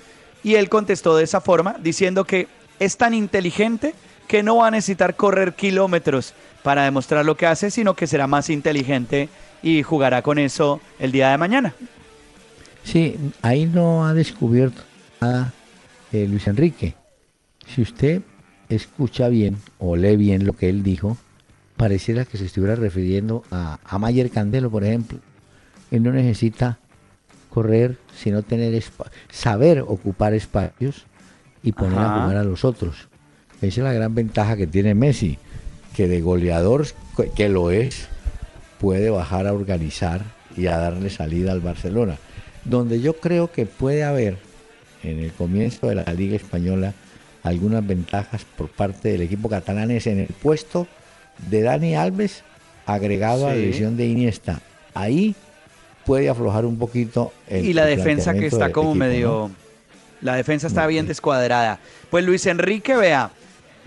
Y 0.43 0.55
él 0.55 0.71
contestó 0.71 1.19
de 1.19 1.25
esa 1.25 1.43
forma, 1.43 1.77
diciendo 1.83 2.25
que 2.25 2.49
es 2.79 2.97
tan 2.97 3.13
inteligente 3.13 3.95
que 4.27 4.43
no 4.43 4.57
va 4.57 4.69
a 4.69 4.71
necesitar 4.71 5.17
correr 5.17 5.53
kilómetros 5.53 6.33
para 6.63 6.85
demostrar 6.85 7.27
lo 7.27 7.37
que 7.37 7.45
hace, 7.45 7.71
sino 7.71 7.93
que 7.93 8.07
será 8.07 8.27
más 8.27 8.49
inteligente 8.49 9.29
y 9.63 9.83
jugará 9.83 10.23
con 10.23 10.39
eso 10.39 10.81
el 10.99 11.13
día 11.13 11.29
de 11.29 11.37
mañana. 11.37 11.75
Sí, 12.85 13.19
ahí 13.43 13.67
no 13.67 14.07
ha 14.07 14.15
descubierto 14.15 14.81
nada 15.21 15.53
eh, 16.11 16.27
Luis 16.27 16.47
Enrique. 16.47 16.95
Si 17.67 17.83
usted 17.83 18.23
escucha 18.71 19.29
bien 19.29 19.57
o 19.79 19.97
lee 19.97 20.17
bien 20.17 20.47
lo 20.47 20.55
que 20.55 20.69
él 20.69 20.83
dijo, 20.83 21.19
pareciera 21.77 22.25
que 22.25 22.39
se 22.39 22.47
estuviera 22.47 22.77
refiriendo 22.77 23.45
a, 23.51 23.79
a 23.85 23.99
Mayer 23.99 24.31
Candelo, 24.31 24.71
por 24.71 24.85
ejemplo. 24.85 25.19
Él 25.91 26.03
no 26.03 26.13
necesita 26.13 26.79
correr, 27.51 27.99
sino 28.17 28.43
tener 28.43 28.83
saber 29.31 29.81
ocupar 29.81 30.35
espacios 30.35 31.05
y 31.63 31.73
poner 31.73 31.99
Ajá. 31.99 32.17
a 32.17 32.23
jugar 32.23 32.37
a 32.39 32.45
los 32.45 32.65
otros. 32.65 33.09
Esa 33.61 33.81
es 33.81 33.85
la 33.85 33.93
gran 33.93 34.15
ventaja 34.15 34.57
que 34.57 34.67
tiene 34.67 34.95
Messi, 34.95 35.37
que 35.95 36.09
de 36.09 36.23
goleador 36.23 36.87
que 37.35 37.49
lo 37.49 37.71
es, 37.71 38.09
puede 38.79 39.11
bajar 39.11 39.47
a 39.47 39.53
organizar 39.53 40.23
y 40.57 40.67
a 40.67 40.79
darle 40.79 41.11
salida 41.11 41.53
al 41.53 41.61
Barcelona. 41.61 42.17
Donde 42.65 43.01
yo 43.01 43.15
creo 43.15 43.53
que 43.53 43.67
puede 43.67 44.05
haber 44.05 44.39
en 45.03 45.19
el 45.19 45.33
comienzo 45.33 45.89
de 45.89 45.97
la 45.97 46.05
Liga 46.15 46.37
Española 46.37 46.95
algunas 47.43 47.87
ventajas 47.87 48.45
por 48.57 48.69
parte 48.69 49.11
del 49.11 49.23
equipo 49.23 49.49
catalán 49.49 49.91
es 49.91 50.07
en 50.07 50.21
el 50.21 50.27
puesto 50.27 50.87
de 51.49 51.63
Dani 51.63 51.97
Alves 51.97 52.43
agregado 52.87 53.47
a 53.47 53.51
la 53.51 53.57
división 53.57 53.97
de 53.97 54.07
Iniesta. 54.07 54.61
Ahí 54.95 55.35
puede 56.05 56.29
aflojar 56.29 56.65
un 56.65 56.79
poquito 56.79 57.33
el 57.49 57.65
y 57.65 57.73
la 57.73 57.89
el 57.89 57.97
defensa 57.97 58.35
que 58.35 58.47
está 58.47 58.73
como 58.73 58.91
equipo, 58.91 59.05
medio... 59.05 59.31
¿no? 59.49 59.71
La 60.23 60.35
defensa 60.35 60.67
está 60.67 60.87
bien. 60.87 61.07
descuadrada. 61.07 61.79
Pues 62.11 62.25
Luis 62.25 62.45
Enrique, 62.47 62.95
vea, 62.95 63.31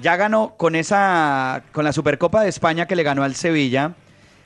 ya 0.01 0.15
ganó 0.15 0.55
con 0.57 0.75
esa, 0.75 1.63
con 1.71 1.85
la 1.85 1.93
Supercopa 1.93 2.41
de 2.41 2.49
España 2.49 2.87
que 2.87 2.95
le 2.95 3.03
ganó 3.03 3.23
al 3.23 3.35
Sevilla, 3.35 3.93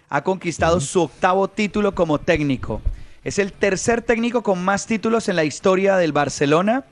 ha 0.09 0.23
conquistado 0.23 0.79
su 0.79 1.03
octavo 1.03 1.47
título 1.47 1.95
como 1.95 2.19
técnico. 2.19 2.81
Es 3.23 3.39
el 3.39 3.53
tercer 3.53 4.01
técnico 4.01 4.43
con 4.43 4.63
más 4.63 4.85
títulos 4.85 5.29
en 5.29 5.35
la 5.35 5.43
historia 5.43 5.97
del 5.97 6.11
Barcelona. 6.11 6.83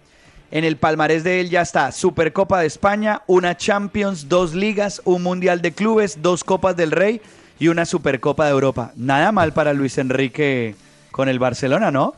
En 0.56 0.64
el 0.64 0.78
palmarés 0.78 1.26
de 1.26 1.42
él 1.42 1.50
ya 1.50 1.62
está 1.62 1.92
Supercopa 1.92 2.62
de 2.62 2.68
España, 2.68 3.24
una 3.28 3.58
Champions, 3.58 4.30
dos 4.30 4.54
ligas, 4.56 5.02
un 5.04 5.22
Mundial 5.22 5.62
de 5.62 5.74
Clubes, 5.74 6.20
dos 6.22 6.46
Copas 6.46 6.78
del 6.78 6.92
Rey 6.92 7.20
y 7.60 7.68
una 7.68 7.84
Supercopa 7.84 8.46
de 8.46 8.52
Europa. 8.52 8.94
Nada 8.96 9.34
mal 9.34 9.52
para 9.52 9.74
Luis 9.74 9.98
Enrique 9.98 10.76
con 11.12 11.28
el 11.28 11.40
Barcelona, 11.40 11.92
¿no? 11.92 12.16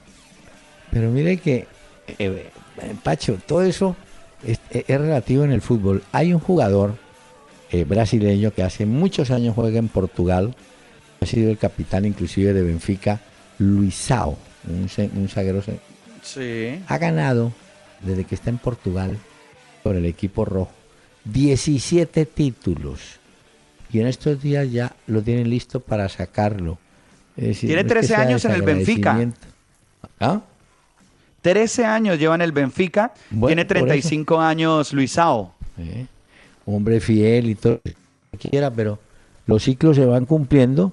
Pero 0.91 1.09
mire 1.09 1.37
que, 1.37 1.65
eh, 2.07 2.15
eh, 2.19 2.51
Pacho, 3.01 3.39
todo 3.43 3.63
eso 3.63 3.95
es, 4.45 4.59
es 4.69 4.85
relativo 5.01 5.43
en 5.43 5.51
el 5.51 5.61
fútbol. 5.61 6.03
Hay 6.11 6.31
un 6.31 6.39
jugador 6.39 6.93
eh, 7.71 7.85
brasileño 7.85 8.53
que 8.53 8.61
hace 8.61 8.85
muchos 8.85 9.31
años 9.31 9.55
juega 9.55 9.79
en 9.79 9.87
Portugal, 9.87 10.53
ha 11.21 11.25
sido 11.25 11.49
el 11.49 11.57
capitán 11.57 12.05
inclusive 12.05 12.53
de 12.53 12.61
Benfica, 12.61 13.19
Luisao, 13.57 14.37
un, 14.67 14.87
un 15.15 15.27
zaguero. 15.27 15.63
Sí. 16.21 16.83
Ha 16.87 16.97
ganado, 16.99 17.51
desde 18.01 18.23
que 18.25 18.35
está 18.35 18.49
en 18.49 18.57
Portugal, 18.57 19.17
con 19.83 19.95
el 19.95 20.05
equipo 20.05 20.45
rojo, 20.45 20.71
17 21.25 22.25
títulos. 22.25 23.19
Y 23.91 23.99
en 23.99 24.07
estos 24.07 24.41
días 24.41 24.69
ya 24.71 24.93
lo 25.07 25.21
tienen 25.21 25.49
listo 25.49 25.79
para 25.79 26.09
sacarlo. 26.09 26.77
Decir, 27.35 27.69
Tiene 27.69 27.83
no 27.83 27.87
es 27.87 27.93
que 27.93 27.99
13 27.99 28.07
sea 28.07 28.19
años 28.21 28.45
en 28.45 28.51
el 28.51 28.61
Benfica. 28.61 29.13
desagradecimiento. 29.13 29.47
¿Ah? 30.19 30.41
13 31.41 31.85
años 31.85 32.19
lleva 32.19 32.35
en 32.35 32.41
el 32.41 32.51
Benfica, 32.51 33.13
Bueno, 33.29 33.47
tiene 33.47 33.65
por 33.65 33.77
eso. 33.77 33.85
35 33.85 34.39
años 34.41 34.93
Luisao. 34.93 35.53
¿eh? 35.77 36.05
hombre 36.65 36.99
fiel 36.99 37.49
y 37.49 37.55
todo 37.55 37.79
lo 37.85 38.39
que 38.39 38.49
quiera, 38.49 38.69
pero 38.71 38.99
los 39.45 39.63
ciclos 39.63 39.95
se 39.95 40.05
van 40.05 40.25
cumpliendo 40.25 40.91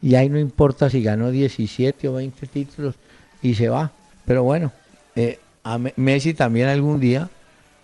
y 0.00 0.14
ahí 0.14 0.28
no 0.30 0.38
importa 0.38 0.88
si 0.88 1.02
ganó 1.02 1.30
17 1.30 2.08
o 2.08 2.14
20 2.14 2.46
títulos 2.46 2.94
y 3.42 3.54
se 3.54 3.68
va. 3.68 3.92
Pero 4.24 4.42
bueno, 4.42 4.72
eh, 5.14 5.38
a 5.64 5.78
Me- 5.78 5.92
Messi 5.96 6.34
también 6.34 6.68
algún 6.68 7.00
día 7.00 7.28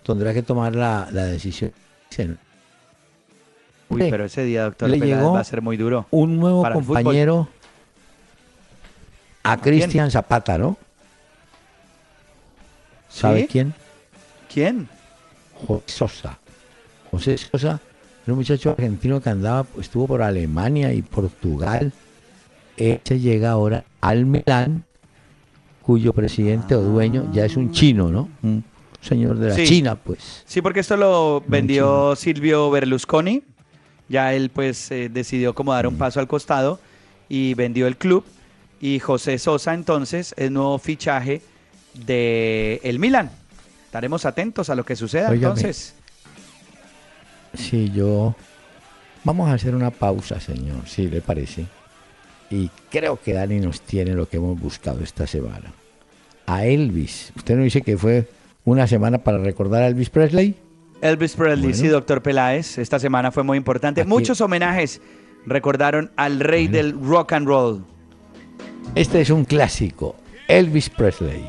tendrá 0.05 0.33
que 0.33 0.41
tomar 0.43 0.75
la, 0.75 1.09
la 1.11 1.25
decisión. 1.25 1.73
Uy, 3.89 4.09
pero 4.09 4.25
ese 4.25 4.43
día, 4.43 4.63
doctor 4.63 4.89
Le 4.89 4.99
llegó 4.99 5.33
va 5.33 5.41
a 5.41 5.43
ser 5.43 5.61
muy 5.61 5.75
duro. 5.77 6.07
Un 6.11 6.39
nuevo 6.39 6.61
Para 6.61 6.75
compañero 6.75 7.49
a 9.43 9.57
Cristian 9.57 10.09
Zapata, 10.11 10.57
¿no? 10.57 10.77
¿Sabe 13.09 13.41
¿Sí? 13.41 13.47
quién? 13.47 13.73
¿Quién? 14.53 14.87
José 15.67 15.83
Sosa. 15.87 16.39
José 17.11 17.37
Sosa 17.37 17.79
era 18.23 18.33
un 18.33 18.35
muchacho 18.35 18.71
argentino 18.71 19.19
que 19.19 19.29
andaba, 19.29 19.65
estuvo 19.79 20.07
por 20.07 20.21
Alemania 20.21 20.93
y 20.93 21.01
Portugal. 21.01 21.91
Este 22.77 23.19
llega 23.19 23.51
ahora 23.51 23.83
al 23.99 24.25
Milán, 24.25 24.85
cuyo 25.91 26.13
presidente 26.13 26.73
o 26.73 26.81
dueño 26.81 27.29
ya 27.33 27.43
es 27.43 27.57
un 27.57 27.73
chino, 27.73 28.09
¿no? 28.09 28.29
Un 28.43 28.63
señor 29.01 29.37
de 29.37 29.49
la 29.49 29.55
Sí. 29.55 29.65
China, 29.65 29.95
pues. 29.95 30.41
Sí, 30.45 30.61
porque 30.61 30.79
esto 30.79 30.95
lo 30.95 31.43
vendió 31.47 32.15
Silvio 32.15 32.71
Berlusconi. 32.71 33.43
Ya 34.07 34.33
él 34.33 34.51
pues 34.51 34.89
eh, 34.91 35.09
decidió 35.09 35.53
como 35.53 35.73
dar 35.73 35.87
un 35.87 35.97
paso 35.97 36.21
al 36.21 36.29
costado 36.29 36.79
y 37.27 37.55
vendió 37.55 37.87
el 37.87 37.97
club. 37.97 38.23
Y 38.79 38.99
José 38.99 39.37
Sosa 39.37 39.73
entonces 39.73 40.33
es 40.37 40.49
nuevo 40.49 40.77
fichaje 40.79 41.41
de 42.05 42.79
el 42.83 42.97
Milan. 42.97 43.29
Estaremos 43.83 44.25
atentos 44.25 44.69
a 44.69 44.75
lo 44.75 44.85
que 44.85 44.95
suceda 44.95 45.29
Óigame. 45.29 45.59
entonces. 45.59 45.93
Sí, 47.53 47.91
yo... 47.93 48.33
Vamos 49.25 49.49
a 49.49 49.55
hacer 49.55 49.75
una 49.75 49.91
pausa, 49.91 50.39
señor, 50.39 50.87
si 50.87 51.07
le 51.09 51.19
parece. 51.19 51.65
Y 52.49 52.69
creo 52.89 53.19
que 53.21 53.33
Dani 53.33 53.59
nos 53.59 53.81
tiene 53.81 54.13
lo 54.13 54.29
que 54.29 54.37
hemos 54.37 54.57
buscado 54.57 55.03
esta 55.03 55.27
semana. 55.27 55.73
A 56.51 56.65
Elvis. 56.65 57.31
¿Usted 57.37 57.55
no 57.55 57.63
dice 57.63 57.81
que 57.81 57.97
fue 57.97 58.27
una 58.65 58.85
semana 58.85 59.19
para 59.19 59.37
recordar 59.37 59.83
a 59.83 59.87
Elvis 59.87 60.09
Presley? 60.09 60.55
Elvis 61.01 61.33
Presley, 61.35 61.61
Bueno. 61.69 61.77
sí, 61.77 61.87
doctor 61.87 62.21
Peláez. 62.21 62.77
Esta 62.77 62.99
semana 62.99 63.31
fue 63.31 63.43
muy 63.43 63.57
importante. 63.57 64.01
Aquí- 64.01 64.09
Muchos 64.09 64.41
homenajes 64.41 65.01
recordaron 65.45 66.11
al 66.17 66.41
rey 66.41 66.67
Bueno. 66.67 66.77
del 66.77 67.07
rock 67.07 67.31
and 67.33 67.47
roll. 67.47 67.85
Este 68.95 69.21
es 69.21 69.29
un 69.29 69.45
clásico. 69.45 70.15
Elvis 70.49 70.89
Presley. 70.89 71.45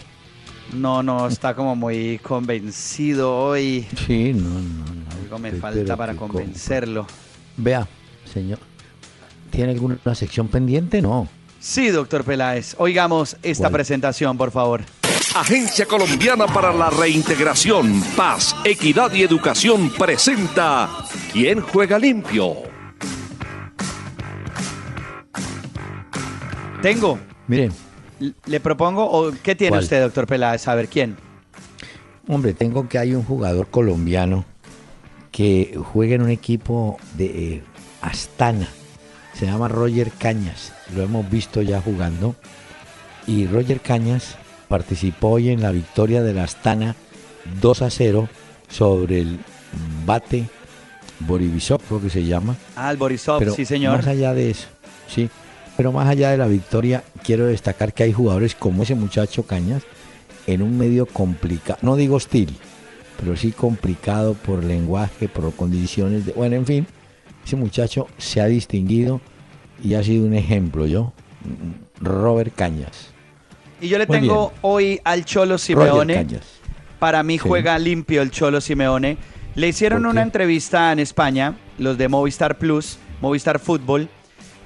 No, 0.74 1.04
no, 1.04 1.28
está 1.28 1.54
como 1.54 1.76
muy 1.76 2.20
convencido 2.20 3.36
hoy. 3.36 3.86
Sí, 4.08 4.34
no, 4.34 4.50
no, 4.50 4.60
no. 4.60 5.12
Algo 5.24 5.40
me 5.40 5.52
falta 5.52 5.98
para 5.98 6.16
convencerlo. 6.16 7.08
Vea, 7.58 7.88
señor. 8.32 8.60
¿Tiene 9.50 9.74
alguna 9.74 10.16
sección 10.16 10.48
pendiente? 10.48 11.02
No. 11.02 11.28
Sí, 11.60 11.90
doctor 11.90 12.24
Peláez. 12.24 12.76
Oigamos 12.78 13.36
esta 13.44 13.64
¿Cuál? 13.64 13.74
presentación, 13.74 14.38
por 14.38 14.52
favor. 14.52 14.82
Agencia 15.36 15.86
Colombiana 15.86 16.46
para 16.46 16.74
la 16.74 16.90
Reintegración, 16.90 18.02
Paz, 18.18 18.54
Equidad 18.66 19.14
y 19.14 19.24
Educación 19.24 19.90
presenta 19.98 20.90
¿Quién 21.32 21.62
juega 21.62 21.98
limpio? 21.98 22.58
Tengo. 26.82 27.18
Miren, 27.48 27.72
L- 28.20 28.34
Le 28.46 28.60
propongo, 28.60 29.06
o 29.10 29.32
¿qué 29.44 29.56
tiene 29.56 29.70
¿Cuál? 29.72 29.84
usted, 29.84 30.02
doctor 30.02 30.28
Peláez? 30.28 30.68
A 30.68 30.76
ver, 30.76 30.88
¿quién? 30.88 31.16
hombre, 32.28 32.54
tengo 32.54 32.88
que 32.88 32.98
hay 32.98 33.14
un 33.14 33.24
jugador 33.24 33.68
colombiano 33.68 34.46
que 35.32 35.78
juega 35.92 36.16
en 36.16 36.22
un 36.24 36.30
equipo 36.30 36.98
de 37.16 37.26
eh, 37.56 37.64
Astana. 38.02 38.68
Se 39.34 39.46
llama 39.46 39.68
Roger 39.68 40.12
Cañas. 40.12 40.72
Lo 40.96 41.02
hemos 41.04 41.30
visto 41.30 41.62
ya 41.62 41.82
jugando. 41.82 42.36
Y 43.28 43.48
Roger 43.48 43.80
Cañas 43.82 44.36
participó 44.72 45.32
hoy 45.32 45.50
en 45.50 45.62
la 45.62 45.72
victoria 45.72 46.24
de 46.24 46.34
la 46.34 46.46
Astana 46.46 46.96
2 47.60 47.82
a 47.82 47.90
0 47.90 48.30
sobre 48.70 49.20
el 49.20 49.38
Bate 50.06 50.46
Borivisov, 51.20 51.82
creo 51.82 52.02
que 52.02 52.10
se 52.10 52.24
llama. 52.24 52.56
Ah, 52.78 52.90
el 52.90 52.96
Borisov, 52.96 53.40
Pero 53.40 53.54
sí, 53.54 53.66
señor. 53.66 53.98
Más 53.98 54.08
allá 54.08 54.34
de 54.34 54.50
eso, 54.50 54.70
sí. 55.10 55.30
Pero 55.76 55.92
más 55.92 56.08
allá 56.08 56.32
de 56.32 56.38
la 56.38 56.48
victoria, 56.48 57.04
quiero 57.22 57.48
destacar 57.48 57.94
que 57.94 58.04
hay 58.04 58.14
jugadores 58.14 58.56
como 58.56 58.84
ese 58.84 58.96
muchacho 58.96 59.44
Cañas 59.44 59.84
en 60.48 60.62
un 60.62 60.78
medio 60.78 61.06
complicado, 61.06 61.78
no 61.82 61.98
digo 61.98 62.16
hostil, 62.16 62.56
pero 63.20 63.36
sí 63.36 63.52
complicado 63.52 64.36
por 64.36 64.64
lenguaje, 64.64 65.28
por 65.28 65.54
condiciones 65.54 66.26
de. 66.26 66.32
Bueno, 66.32 66.56
en 66.56 66.66
fin, 66.66 66.88
ese 67.46 67.58
muchacho 67.58 68.08
se 68.18 68.40
ha 68.40 68.46
distinguido 68.46 69.20
y 69.84 69.96
ha 69.96 70.04
sido 70.04 70.26
un 70.26 70.34
ejemplo, 70.34 70.88
yo. 70.88 71.12
Robert 72.00 72.56
Cañas. 72.56 73.11
Y 73.82 73.88
yo 73.90 73.98
le 73.98 74.06
Muy 74.06 74.20
tengo 74.20 74.50
bien. 74.50 74.60
hoy 74.62 75.02
al 75.04 75.26
Cholo 75.26 75.58
Simeone. 75.58 76.26
Para 77.00 77.24
mí 77.24 77.34
Sí. 77.40 77.48
juega 77.48 77.78
limpio 77.80 78.22
el 78.22 78.30
Cholo 78.32 78.62
Simeone. 78.62 79.18
Le 79.56 79.68
hicieron 79.68 80.04
¿Por 80.04 80.12
una 80.12 80.22
entrevista 80.22 80.92
en 80.92 81.00
España, 81.00 81.56
los 81.78 81.98
de 81.98 82.08
Movistar 82.08 82.58
Plus, 82.58 82.98
Movistar 83.22 83.60
Fútbol, 83.60 84.08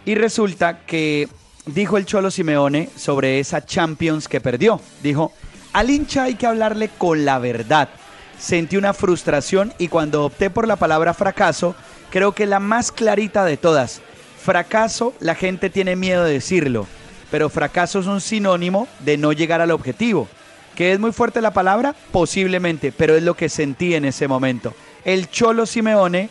y 0.06 0.16
resulta 0.16 0.80
que 0.86 1.28
dijo 1.66 1.98
el 1.98 2.06
Cholo 2.06 2.30
Simeone 2.30 2.90
sobre 2.96 3.40
esa 3.40 3.66
Champions 3.66 4.28
que 4.28 4.42
perdió. 4.42 4.80
Dijo, 5.02 5.32
al 5.74 5.90
hincha 5.90 6.24
hay 6.24 6.36
que 6.36 6.46
hablarle 6.46 6.90
con 6.90 7.26
la 7.26 7.40
verdad. 7.40 7.90
Sentí 8.38 8.76
una 8.78 8.94
frustración 8.94 9.74
y 9.80 9.88
cuando 9.88 10.26
opté 10.26 10.50
por 10.50 10.68
la 10.68 10.76
palabra 10.76 11.14
fracaso, 11.14 11.74
creo 12.12 12.34
que 12.34 12.46
la 12.46 12.60
más 12.60 12.92
clarita 12.92 13.46
de 13.46 13.56
todas. 13.58 14.02
Fracaso, 14.44 15.14
la 15.22 15.34
gente 15.36 15.70
tiene 15.70 15.96
miedo 15.96 16.26
de 16.26 16.34
decirlo, 16.34 16.86
pero 17.32 17.50
fracaso 17.50 18.00
es 18.00 18.08
un 18.08 18.22
sinónimo 18.22 18.88
de 19.00 19.18
no 19.18 19.34
llegar 19.34 19.62
al 19.62 19.72
objetivo. 19.72 20.28
¿Que 20.76 20.92
es 20.92 21.00
muy 21.00 21.12
fuerte 21.12 21.42
la 21.42 21.54
palabra? 21.54 21.96
Posiblemente, 22.12 22.92
pero 22.92 23.16
es 23.16 23.24
lo 23.24 23.36
que 23.36 23.50
sentí 23.50 23.96
en 23.96 24.06
ese 24.06 24.28
momento. 24.28 24.74
El 25.06 25.30
Cholo 25.30 25.66
Simeone 25.66 26.30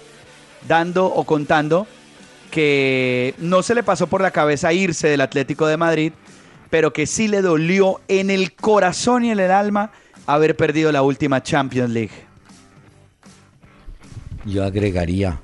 dando 0.69 1.07
o 1.07 1.25
contando 1.25 1.87
que 2.51 3.35
no 3.39 3.63
se 3.63 3.75
le 3.75 3.83
pasó 3.83 4.07
por 4.07 4.21
la 4.21 4.31
cabeza 4.31 4.73
irse 4.73 5.09
del 5.09 5.23
Atlético 5.23 5.67
de 5.67 5.77
Madrid, 5.77 6.13
pero 6.71 6.93
que 6.93 7.07
sí 7.07 7.27
le 7.27 7.43
dolió 7.43 8.01
en 8.09 8.31
el 8.31 8.53
corazón 8.53 9.25
y 9.25 9.31
en 9.31 9.41
el 9.41 9.51
alma 9.51 9.91
haber 10.27 10.57
perdido 10.57 10.93
la 10.93 11.03
última 11.03 11.43
Champions 11.43 11.91
League. 11.91 12.13
Yo 14.45 14.63
agregaría 14.63 15.41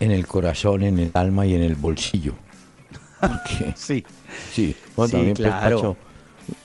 en 0.00 0.10
el 0.10 0.26
corazón, 0.26 0.82
en 0.82 0.98
el 0.98 1.10
alma 1.14 1.46
y 1.46 1.54
en 1.54 1.62
el 1.62 1.74
bolsillo. 1.74 2.34
Porque 3.20 3.72
Sí. 3.74 4.04
Sí, 4.52 4.76
bueno, 4.96 5.08
Sí, 5.08 5.12
también 5.16 5.36
pues, 5.36 5.48
claro. 5.48 5.76
Pacho, 5.76 5.96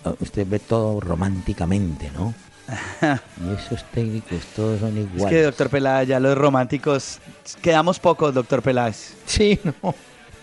ah, 0.06 0.14
usted 0.20 0.48
ve 0.50 0.60
todo 0.60 1.00
románticamente, 1.00 2.12
¿no? 2.14 2.34
y 3.46 3.54
esos 3.54 3.84
técnicos 3.92 4.40
todos 4.56 4.80
son 4.80 4.98
Es 4.98 5.04
iguales. 5.14 5.30
que, 5.30 5.44
doctor 5.44 5.70
Peláez, 5.70 6.08
ya 6.08 6.20
los 6.20 6.38
románticos, 6.38 7.20
quedamos 7.62 8.00
pocos, 8.00 8.34
doctor 8.34 8.62
Peláez. 8.62 9.14
Sí, 9.26 9.60
no. 9.64 9.94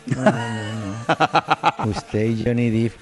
No, 0.06 0.22
no, 0.24 0.30
no, 0.32 1.84
no. 1.84 1.90
Usted 1.90 2.24
y 2.24 2.44
Johnny 2.44 2.70
Depp. 2.70 2.92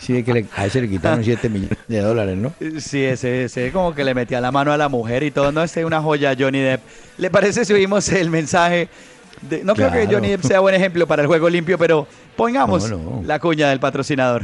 Sí, 0.00 0.22
que 0.24 0.32
le- 0.34 0.46
a 0.56 0.66
ese 0.66 0.80
le 0.80 0.88
quitaron 0.88 1.22
7 1.22 1.48
millones 1.48 1.78
de 1.86 2.00
dólares, 2.00 2.36
¿no? 2.36 2.52
Sí, 2.80 3.02
ese, 3.04 3.44
ese 3.44 3.70
como 3.70 3.94
que 3.94 4.02
le 4.04 4.14
metía 4.14 4.40
la 4.40 4.50
mano 4.50 4.72
a 4.72 4.76
la 4.76 4.88
mujer 4.88 5.22
y 5.22 5.30
todo. 5.30 5.52
No, 5.52 5.62
este 5.62 5.80
es 5.80 5.86
una 5.86 6.02
joya, 6.02 6.34
Johnny 6.38 6.58
Depp. 6.60 6.80
¿Le 7.18 7.30
parece 7.30 7.64
si 7.64 7.72
oímos 7.72 8.08
el 8.10 8.30
mensaje? 8.30 8.88
De- 9.48 9.64
no 9.64 9.74
creo 9.74 9.90
que. 9.90 10.06
Johnny 10.06 10.28
Depp 10.28 10.42
sea 10.44 10.60
buen 10.60 10.74
ejemplo 10.74 11.06
para 11.06 11.22
el 11.22 11.28
juego 11.28 11.48
limpio, 11.50 11.78
pero 11.78 12.06
pongamos 12.36 12.90
No, 12.90 12.96
no. 12.98 13.22
la 13.26 13.38
cuña 13.38 13.68
del 13.70 13.80
patrocinador. 13.80 14.42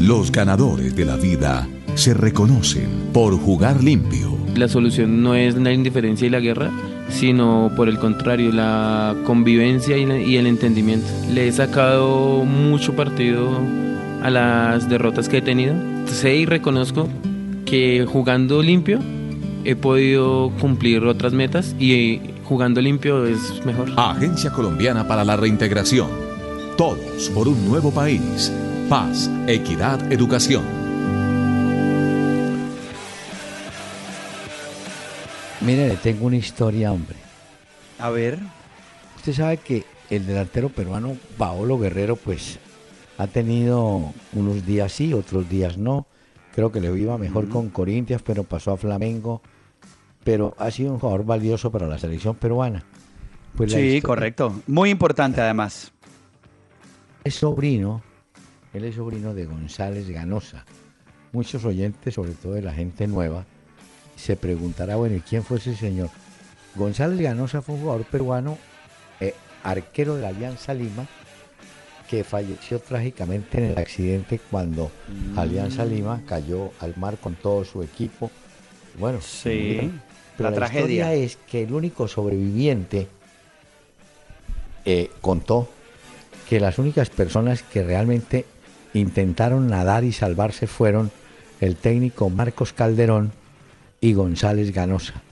Los 0.00 0.32
ganadores 0.32 0.94
de 0.96 1.04
la 1.04 1.16
vida 1.16 1.66
se 1.94 2.14
reconocen 2.14 2.88
por 3.12 3.36
jugar 3.38 3.82
limpio. 3.82 4.36
La 4.56 4.68
solución 4.68 5.22
no 5.22 5.34
es 5.34 5.54
la 5.56 5.72
indiferencia 5.72 6.26
y 6.26 6.30
la 6.30 6.40
guerra, 6.40 6.70
sino 7.08 7.70
por 7.76 7.88
el 7.88 7.98
contrario, 7.98 8.52
la 8.52 9.14
convivencia 9.24 9.96
y, 9.96 10.06
la- 10.06 10.18
y 10.18 10.36
el 10.36 10.46
entendimiento. 10.46 11.06
Le 11.32 11.48
he 11.48 11.52
sacado 11.52 12.44
mucho 12.44 12.94
partido 12.94 13.48
a 14.22 14.30
las 14.30 14.88
derrotas 14.88 15.28
que 15.28 15.38
he 15.38 15.42
tenido. 15.42 15.74
Sé 16.06 16.36
y 16.36 16.46
reconozco 16.46 17.08
que 17.64 18.04
jugando 18.06 18.62
limpio 18.62 18.98
he 19.64 19.76
podido 19.76 20.50
cumplir 20.60 21.04
otras 21.04 21.32
metas 21.32 21.74
y 21.78 22.20
jugando 22.52 22.82
limpio 22.82 23.24
es 23.24 23.64
mejor. 23.64 23.88
Agencia 23.96 24.50
Colombiana 24.50 25.08
para 25.08 25.24
la 25.24 25.36
Reintegración. 25.36 26.10
Todos 26.76 27.30
por 27.30 27.48
un 27.48 27.66
nuevo 27.66 27.90
país. 27.90 28.52
Paz, 28.90 29.30
equidad, 29.46 30.12
educación. 30.12 30.62
Mire, 35.62 35.88
le 35.88 35.96
tengo 35.96 36.26
una 36.26 36.36
historia, 36.36 36.92
hombre. 36.92 37.16
A 37.98 38.10
ver. 38.10 38.38
Usted 39.16 39.32
sabe 39.32 39.56
que 39.56 39.84
el 40.10 40.26
delantero 40.26 40.68
peruano 40.68 41.16
Paolo 41.38 41.78
Guerrero, 41.78 42.16
pues, 42.16 42.58
ha 43.16 43.28
tenido 43.28 44.12
unos 44.34 44.66
días 44.66 44.92
sí, 44.92 45.14
otros 45.14 45.48
días 45.48 45.78
no. 45.78 46.06
Creo 46.54 46.70
que 46.70 46.82
le 46.82 46.94
iba 47.00 47.16
mejor 47.16 47.48
con 47.48 47.70
Corinthians, 47.70 48.20
pero 48.20 48.44
pasó 48.44 48.72
a 48.72 48.76
Flamengo. 48.76 49.40
Pero 50.24 50.54
ha 50.58 50.70
sido 50.70 50.92
un 50.92 50.98
jugador 50.98 51.24
valioso 51.24 51.70
para 51.70 51.86
la 51.86 51.98
selección 51.98 52.34
peruana. 52.36 52.84
Pues 53.56 53.72
la 53.72 53.78
Sí, 53.78 53.84
historia- 53.84 54.02
correcto. 54.02 54.62
Muy 54.66 54.90
importante 54.90 55.40
además. 55.40 55.92
Es 57.24 57.34
sobrino, 57.36 58.02
él 58.72 58.84
es 58.84 58.94
sobrino 58.96 59.34
de 59.34 59.46
González 59.46 60.08
Ganosa. 60.08 60.64
Muchos 61.32 61.64
oyentes, 61.64 62.14
sobre 62.14 62.32
todo 62.32 62.54
de 62.54 62.62
la 62.62 62.72
gente 62.72 63.06
nueva, 63.06 63.44
se 64.16 64.36
preguntará, 64.36 64.96
bueno, 64.96 65.16
¿y 65.16 65.20
quién 65.20 65.42
fue 65.42 65.58
ese 65.58 65.74
señor? 65.76 66.10
González 66.74 67.20
Ganosa 67.20 67.62
fue 67.62 67.74
un 67.76 67.80
jugador 67.82 68.04
peruano, 68.04 68.58
eh, 69.20 69.34
arquero 69.62 70.16
de 70.16 70.22
la 70.22 70.28
Alianza 70.28 70.74
Lima, 70.74 71.06
que 72.08 72.24
falleció 72.24 72.78
trágicamente 72.80 73.58
en 73.58 73.64
el 73.72 73.78
accidente 73.78 74.38
cuando 74.50 74.90
Alianza 75.36 75.84
Lima 75.84 76.22
cayó 76.26 76.70
al 76.80 76.94
mar 76.96 77.16
con 77.18 77.34
todo 77.34 77.64
su 77.64 77.82
equipo. 77.82 78.30
Bueno, 78.98 79.20
Sí. 79.22 79.90
Pero 80.42 80.50
la 80.50 80.60
la, 80.60 80.66
tragedia. 80.66 81.14
historia 81.14 81.14
es 81.14 81.38
que 81.50 81.62
el 81.62 81.72
único 81.72 82.08
sobreviviente 82.08 83.08
eh, 84.84 85.10
contó 85.20 85.68
que 86.48 86.60
las 86.60 86.78
únicas 86.78 87.10
personas 87.10 87.62
que 87.62 87.82
realmente 87.82 88.44
intentaron 88.94 89.68
nadar 89.68 90.04
y 90.04 90.12
salvarse 90.12 90.66
fueron 90.66 91.10
el 91.60 91.76
técnico 91.76 92.28
Marcos 92.28 92.72
Calderón 92.72 93.32
y 94.00 94.14
González 94.14 94.72
Ganosa. 94.72 95.22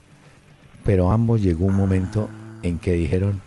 Pero 0.85 1.11
ambos 1.11 1.41
llegó 1.41 1.65
un 1.65 1.75
momento 1.75 2.29
en 2.63 2.79
que 2.79 2.93
dijeron, 2.93 3.41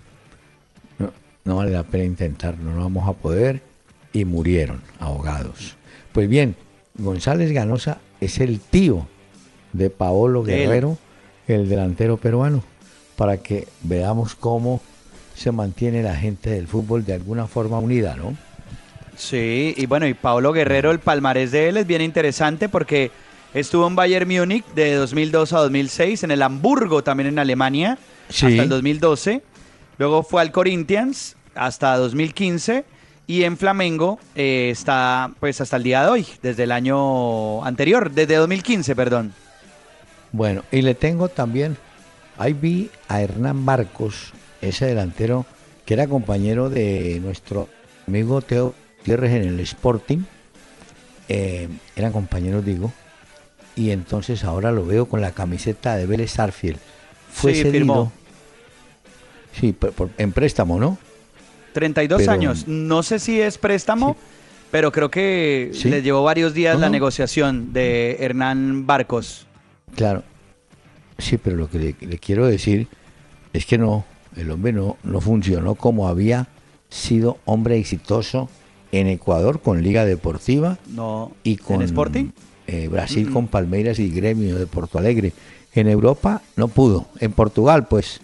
no, 0.99 1.13
no 1.45 1.57
vale 1.57 1.73
la 1.73 1.83
pena 1.83 2.05
intentar, 2.05 2.59
no 2.59 2.77
vamos 2.77 3.09
a 3.09 3.15
poder, 3.15 3.63
y 4.13 4.25
murieron 4.25 4.81
ahogados. 5.01 5.77
Pues 6.13 6.29
bien, 6.29 6.55
González 6.97 7.53
Ganosa 7.53 7.99
es 8.21 8.39
el 8.39 8.61
tío 8.61 9.07
de 9.73 9.91
Paolo. 9.91 10.45
Guerrero, 10.45 10.97
el 11.49 11.69
delantero 11.69 12.17
peruano, 12.17 12.63
para 13.17 13.39
que 13.39 13.69
veamos 13.83 14.35
cómo 14.35 14.81
se 15.35 15.53
mantiene 15.53 16.03
la 16.03 16.15
gente 16.17 16.51
del 16.51 16.69
fútbol 16.69 17.05
de 17.05 17.15
alguna 17.15 17.47
forma 17.47 17.79
unida, 17.79 18.17
¿no? 18.17 18.37
Sí, 19.17 19.75
y 19.77 19.87
bueno, 19.87 20.07
y 20.07 20.15
Pablo 20.15 20.53
Guerrero, 20.53 20.91
el 20.91 20.99
palmarés 20.99 21.53
de 21.53 21.69
él 21.69 21.77
es 21.77 21.87
bien 21.87 22.03
interesante 22.03 22.69
porque 22.69 23.11
estuvo 23.53 23.87
en 23.87 23.95
Bayern 23.95 24.29
Múnich 24.29 24.65
de 24.75 24.95
2002 24.95 25.53
a 25.53 25.59
2006, 25.61 26.25
en 26.25 26.31
el 26.33 26.43
Hamburgo 26.43 27.03
también 27.05 27.29
en 27.29 27.39
Alemania, 27.39 27.99
Sí. 28.29 28.47
hasta 28.47 28.63
el 28.63 28.69
2012. 28.71 29.43
Luego 29.99 30.23
fue 30.23 30.41
al 30.43 30.51
Corinthians 30.51 31.37
hasta 31.55 31.97
2015 31.99 32.85
Y 33.27 33.45
en 33.45 33.57
Flamengo 33.57 34.19
eh, 34.35 34.69
está 34.71 35.31
pues 35.41 35.61
hasta 35.61 35.77
el 35.77 35.83
día 35.83 36.03
de 36.03 36.09
hoy, 36.11 36.27
desde 36.43 36.65
el 36.65 36.73
año 36.73 37.65
anterior, 37.65 38.11
desde 38.11 38.35
2015, 38.37 38.95
perdón. 38.97 39.33
Bueno, 40.35 40.65
y 40.73 40.83
le 40.83 40.97
tengo 40.97 41.29
también, 41.29 41.77
ahí 42.39 42.55
vi 42.55 42.91
a 43.07 43.23
Hernán 43.23 43.55
Marcos, 43.55 44.33
ese 44.61 44.85
delantero 44.87 45.47
que 45.87 45.95
era 45.95 46.09
compañero 46.09 46.71
de 46.71 47.21
nuestro 47.23 47.69
amigo 48.09 48.43
Teo 48.43 48.75
Gutiérrez 48.99 49.31
en 49.35 49.43
el 49.45 49.61
Sporting. 49.61 50.25
Eh, 51.29 51.69
eran 51.95 52.11
compañeros, 52.11 52.65
digo. 52.65 52.93
Y 53.77 53.91
entonces 53.91 54.43
ahora 54.43 54.73
lo 54.73 54.85
veo 54.85 55.07
con 55.07 55.21
la 55.21 55.31
camiseta 55.31 55.95
de 55.95 56.07
Vélez 56.07 56.37
Arfield. 56.41 56.79
Fue 57.33 57.53
Sí, 57.53 57.59
cedido. 57.63 57.73
firmó. 57.73 58.13
Sí, 59.53 59.73
por- 59.73 59.93
por- 59.93 60.11
en 60.19 60.33
préstamo, 60.33 60.81
¿no? 60.81 60.99
32 61.75 62.19
Pero- 62.23 62.33
años. 62.33 62.67
No 62.67 63.05
sé 63.05 63.21
si 63.21 63.41
es 63.41 63.57
préstamo, 63.57 64.17
pero 64.73 64.91
creo 64.91 65.13
que 65.13 65.71
Sí. 65.75 65.89
le 65.91 66.03
llevó 66.03 66.25
varios 66.25 66.55
días 66.55 66.75
No, 66.75 66.81
la 66.81 66.87
no. 66.89 66.93
negociación 66.93 67.73
de 67.73 68.17
Hernán 68.19 68.85
Barcos. 68.85 69.47
Claro. 69.97 70.23
Sí, 71.19 71.39
pero 71.39 71.57
lo 71.57 71.69
que 71.71 71.79
le, 71.79 71.97
le 72.01 72.19
quiero 72.19 72.47
decir 72.47 72.89
es 73.53 73.67
que 73.67 73.79
no, 73.79 74.05
el 74.37 74.51
hombre 74.51 74.73
no, 74.73 74.97
no 75.05 75.21
funcionó 75.21 75.75
como 75.77 76.09
había 76.09 76.49
sido 76.89 77.39
hombre 77.45 77.79
exitoso 77.79 78.49
en 78.93 79.07
Ecuador 79.09 79.61
con 79.61 79.83
Liga 79.83 80.05
Deportiva 80.05 80.79
No. 80.89 81.33
y 81.45 81.57
con 81.57 81.77
¿En 81.77 81.83
Sporting? 81.83 82.27
eh, 82.67 82.89
Brasil 82.89 83.31
con 83.31 83.47
Palmeiras 83.49 83.99
y 83.99 84.09
Gremio 84.11 84.59
de 84.59 84.67
Porto 84.67 84.99
Alegre. 84.99 85.33
En 85.73 85.89
Europa 85.89 86.43
no 86.57 86.69
pudo. 86.69 87.07
En 87.21 87.33
Portugal, 87.33 87.87
pues, 87.89 88.21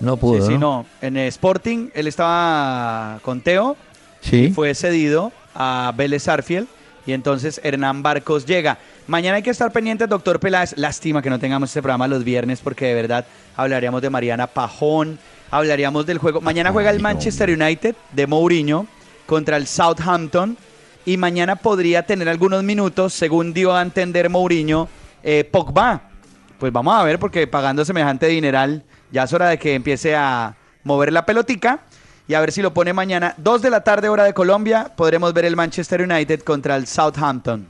no 0.00 0.16
pudo. 0.16 0.40
sí, 0.46 0.52
sí, 0.52 0.58
¿no? 0.58 0.58
no. 0.58 0.86
En 1.02 1.16
Sporting 1.16 1.88
él 1.94 2.06
estaba 2.08 3.20
con 3.22 3.40
Teo, 3.40 3.76
Sí. 4.20 4.50
fue 4.54 4.74
cedido 4.74 5.32
a 5.54 5.92
Vélez 5.96 6.26
Arfield 6.28 6.66
y 7.06 7.12
entonces 7.12 7.60
Hernán 7.62 8.02
Barcos 8.02 8.46
llega. 8.46 8.78
Mañana 9.06 9.36
hay 9.36 9.42
que 9.42 9.50
estar 9.50 9.70
pendientes, 9.72 10.08
doctor 10.08 10.40
Peláez. 10.40 10.74
Lástima 10.76 11.22
que 11.22 11.30
no 11.30 11.38
tengamos 11.38 11.70
este 11.70 11.82
programa 11.82 12.08
los 12.08 12.24
viernes 12.24 12.60
porque 12.60 12.86
de 12.86 12.94
verdad 12.94 13.26
hablaríamos 13.56 14.00
de 14.02 14.10
Mariana 14.10 14.46
Pajón, 14.46 15.18
hablaríamos 15.50 16.06
del 16.06 16.18
juego. 16.18 16.40
Mañana 16.40 16.72
juega 16.72 16.90
el 16.90 17.00
Manchester 17.00 17.50
United 17.50 17.94
de 18.12 18.26
Mourinho 18.26 18.86
contra 19.26 19.56
el 19.56 19.66
Southampton 19.66 20.56
y 21.04 21.16
mañana 21.16 21.56
podría 21.56 22.04
tener 22.04 22.28
algunos 22.28 22.62
minutos, 22.62 23.12
según 23.12 23.52
dio 23.52 23.74
a 23.74 23.82
entender 23.82 24.30
Mourinho, 24.30 24.88
eh, 25.22 25.44
Pogba. 25.44 26.10
Pues 26.58 26.72
vamos 26.72 26.94
a 26.94 27.02
ver 27.02 27.18
porque 27.18 27.46
pagando 27.46 27.84
semejante 27.84 28.26
dineral 28.26 28.84
ya 29.10 29.24
es 29.24 29.32
hora 29.32 29.48
de 29.48 29.58
que 29.58 29.74
empiece 29.74 30.16
a 30.16 30.56
mover 30.82 31.12
la 31.12 31.26
pelotica 31.26 31.80
y 32.26 32.34
a 32.34 32.40
ver 32.40 32.52
si 32.52 32.62
lo 32.62 32.72
pone 32.72 32.92
mañana. 32.92 33.34
Dos 33.36 33.62
de 33.62 33.70
la 33.70 33.82
tarde 33.82 34.08
hora 34.08 34.24
de 34.24 34.34
Colombia 34.34 34.92
podremos 34.96 35.32
ver 35.34 35.44
el 35.44 35.56
Manchester 35.56 36.02
United 36.02 36.40
contra 36.40 36.76
el 36.76 36.86
Southampton. 36.86 37.66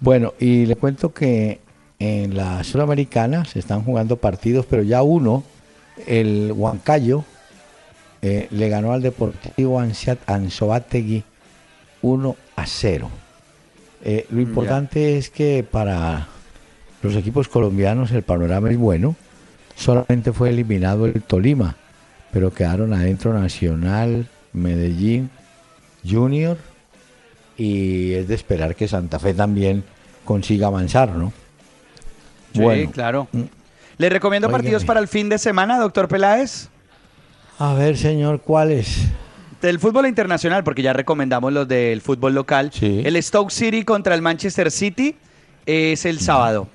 Bueno, 0.00 0.34
y 0.38 0.66
le 0.66 0.76
cuento 0.76 1.12
que 1.12 1.60
en 1.98 2.36
la 2.36 2.62
Sudamericana 2.64 3.44
se 3.44 3.58
están 3.58 3.82
jugando 3.82 4.16
partidos, 4.16 4.66
pero 4.66 4.82
ya 4.82 5.02
uno, 5.02 5.42
el 6.06 6.52
Huancayo, 6.54 7.24
eh, 8.22 8.48
le 8.50 8.68
ganó 8.68 8.92
al 8.92 9.02
Deportivo 9.02 9.80
Anzoátegui 10.26 11.24
1 12.02 12.36
a 12.56 12.66
0. 12.66 13.10
Eh, 14.04 14.26
lo 14.30 14.40
importante 14.40 15.18
es 15.18 15.30
que 15.30 15.64
para 15.68 16.28
los 17.02 17.14
equipos 17.16 17.48
colombianos 17.48 18.10
el 18.12 18.22
panorama 18.22 18.70
es 18.70 18.78
bueno. 18.78 19.16
Solamente 19.74 20.32
fue 20.32 20.50
eliminado 20.50 21.06
el 21.06 21.22
Tolima, 21.22 21.76
pero 22.36 22.52
quedaron 22.52 22.92
adentro 22.92 23.32
Nacional, 23.32 24.26
Medellín, 24.52 25.30
Junior 26.06 26.58
y 27.56 28.12
es 28.12 28.28
de 28.28 28.34
esperar 28.34 28.76
que 28.76 28.86
Santa 28.88 29.18
Fe 29.18 29.32
también 29.32 29.82
consiga 30.22 30.66
avanzar, 30.66 31.12
¿no? 31.12 31.32
Sí, 32.52 32.88
claro. 32.88 33.26
Mm. 33.32 33.44
Le 33.96 34.08
recomiendo 34.10 34.50
partidos 34.50 34.84
para 34.84 35.00
el 35.00 35.08
fin 35.08 35.30
de 35.30 35.38
semana, 35.38 35.78
doctor 35.78 36.08
Peláez. 36.08 36.68
A 37.58 37.72
ver, 37.72 37.96
señor, 37.96 38.42
¿cuáles? 38.42 39.06
Del 39.62 39.78
fútbol 39.78 40.06
internacional, 40.06 40.62
porque 40.62 40.82
ya 40.82 40.92
recomendamos 40.92 41.54
los 41.54 41.66
del 41.66 42.02
fútbol 42.02 42.34
local. 42.34 42.70
Sí. 42.70 43.00
El 43.02 43.16
Stoke 43.22 43.50
City 43.50 43.82
contra 43.82 44.14
el 44.14 44.20
Manchester 44.20 44.70
City 44.70 45.16
es 45.64 46.04
el 46.04 46.20
sábado. 46.20 46.68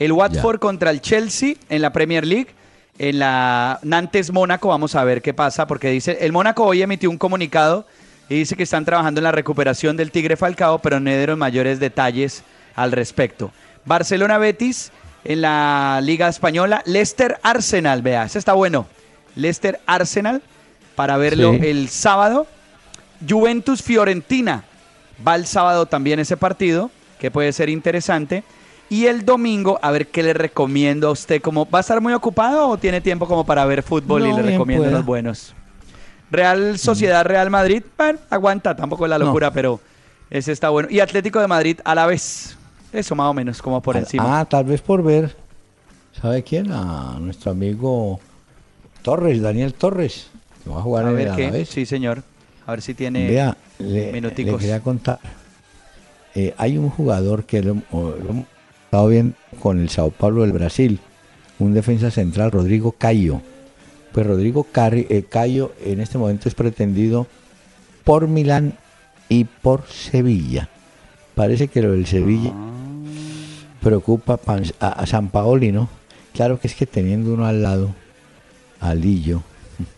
El 0.00 0.10
Watford 0.10 0.58
contra 0.58 0.90
el 0.90 1.00
Chelsea 1.00 1.54
en 1.68 1.80
la 1.80 1.92
Premier 1.92 2.26
League. 2.26 2.55
En 2.98 3.18
la 3.18 3.78
Nantes 3.82 4.32
Mónaco, 4.32 4.68
vamos 4.68 4.94
a 4.94 5.04
ver 5.04 5.20
qué 5.20 5.34
pasa, 5.34 5.66
porque 5.66 5.90
dice, 5.90 6.18
el 6.20 6.32
Mónaco 6.32 6.64
hoy 6.64 6.80
emitió 6.82 7.10
un 7.10 7.18
comunicado 7.18 7.86
y 8.28 8.36
dice 8.36 8.56
que 8.56 8.62
están 8.62 8.84
trabajando 8.86 9.20
en 9.20 9.24
la 9.24 9.32
recuperación 9.32 9.96
del 9.96 10.10
Tigre 10.10 10.36
Falcao, 10.36 10.78
pero 10.78 10.98
no 10.98 11.10
dieron 11.10 11.38
mayores 11.38 11.78
detalles 11.78 12.42
al 12.74 12.92
respecto. 12.92 13.52
Barcelona 13.84 14.38
Betis 14.38 14.92
en 15.24 15.42
la 15.42 16.00
Liga 16.02 16.28
Española. 16.28 16.82
Leicester 16.86 17.38
Arsenal, 17.42 18.00
vea, 18.02 18.24
ese 18.24 18.38
está 18.38 18.54
bueno. 18.54 18.86
Leicester 19.34 19.78
Arsenal 19.86 20.40
para 20.94 21.18
verlo 21.18 21.52
Sí. 21.52 21.60
el 21.66 21.88
sábado. 21.90 22.46
Juventus 23.28 23.82
Fiorentina 23.82 24.64
va 25.26 25.34
el 25.36 25.46
sábado 25.46 25.86
también 25.86 26.18
ese 26.18 26.36
partido, 26.36 26.90
que 27.20 27.30
puede 27.30 27.52
ser 27.52 27.68
interesante. 27.68 28.42
Y 28.88 29.06
el 29.06 29.24
domingo, 29.24 29.78
a 29.82 29.90
ver 29.90 30.08
qué 30.08 30.22
le 30.22 30.32
recomiendo 30.32 31.08
a 31.08 31.10
usted. 31.10 31.42
Como, 31.42 31.68
¿Va 31.68 31.78
a 31.78 31.80
estar 31.80 32.00
muy 32.00 32.12
ocupado 32.12 32.68
o 32.68 32.78
tiene 32.78 33.00
tiempo 33.00 33.26
como 33.26 33.44
para 33.44 33.64
ver 33.64 33.82
fútbol 33.82 34.22
No, 34.22 34.28
y 34.28 34.32
le 34.42 34.42
recomiendo 34.52 34.84
pueda. 34.84 34.96
los 34.98 35.04
buenos? 35.06 35.54
Real 36.30 36.78
Sociedad 36.78 37.24
Real 37.24 37.50
Madrid, 37.50 37.82
bueno, 37.96 38.18
aguanta, 38.30 38.74
tampoco 38.74 39.06
es 39.06 39.10
la 39.10 39.18
No. 39.18 39.26
locura, 39.26 39.52
pero 39.52 39.80
ese 40.30 40.52
está 40.52 40.70
bueno. 40.70 40.88
Y 40.90 41.00
Atlético 41.00 41.40
de 41.40 41.46
Madrid 41.46 41.78
a 41.84 41.94
la 41.94 42.06
vez. 42.06 42.56
Eso 42.92 43.14
más 43.14 43.28
o 43.28 43.34
menos, 43.34 43.60
como 43.60 43.80
por 43.82 43.96
encima. 43.96 44.40
Ah, 44.40 44.44
tal 44.44 44.64
vez 44.64 44.80
por 44.80 45.02
ver. 45.02 45.36
¿Sabe 46.20 46.42
quién? 46.42 46.72
A 46.72 47.18
nuestro 47.20 47.50
amigo 47.50 48.18
Torres, 49.02 49.40
Daniel 49.42 49.74
Torres, 49.74 50.28
que 50.64 50.70
va 50.70 50.78
a 50.78 50.82
jugar 50.82 51.06
a 51.06 51.10
en 51.10 51.16
ver 51.16 51.28
el 51.28 51.36
qué. 51.36 51.42
Alavés. 51.44 51.68
Sí, 51.68 51.84
señor. 51.86 52.22
A 52.66 52.72
ver 52.72 52.82
si 52.82 52.94
tiene 52.94 53.28
Vea, 53.28 53.56
le, 53.78 54.10
quería 54.34 54.80
contar. 54.80 55.20
Eh, 56.34 56.54
hay 56.58 56.76
un 56.78 56.90
jugador 56.90 57.44
que 57.44 57.62
lo, 57.62 57.76
estado 58.86 59.08
bien 59.08 59.34
con 59.60 59.80
el 59.80 59.90
Sao 59.90 60.10
Paulo 60.10 60.42
del 60.42 60.52
Brasil, 60.52 61.00
un 61.58 61.74
defensa 61.74 62.10
central, 62.10 62.52
Rodrigo 62.52 62.92
Cayo. 62.92 63.42
Pues 64.12 64.26
Rodrigo 64.26 64.66
eh, 64.74 65.24
Cayo 65.28 65.72
en 65.84 66.00
este 66.00 66.18
momento 66.18 66.48
es 66.48 66.54
pretendido 66.54 67.26
por 68.04 68.28
Milán 68.28 68.74
y 69.28 69.44
por 69.44 69.86
Sevilla. 69.88 70.68
Parece 71.34 71.68
que 71.68 71.82
lo 71.82 71.92
del 71.92 72.06
Sevilla 72.06 72.52
preocupa 73.82 74.40
a 74.80 75.06
San 75.06 75.28
Paoli, 75.28 75.72
¿no? 75.72 75.88
Claro 76.32 76.60
que 76.60 76.68
es 76.68 76.74
que 76.74 76.86
teniendo 76.86 77.34
uno 77.34 77.44
al 77.46 77.62
lado, 77.62 77.94
a 78.80 78.94
Lillo, 78.94 79.42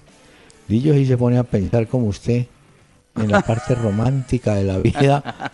Lillo 0.68 0.94
sí 0.94 1.04
se 1.06 1.18
pone 1.18 1.36
a 1.36 1.44
pensar 1.44 1.86
como 1.86 2.06
usted 2.06 2.46
en 3.16 3.30
la 3.30 3.40
parte 3.46 3.74
romántica 3.74 4.54
de 4.54 4.64
la 4.64 4.78
vida 4.78 5.52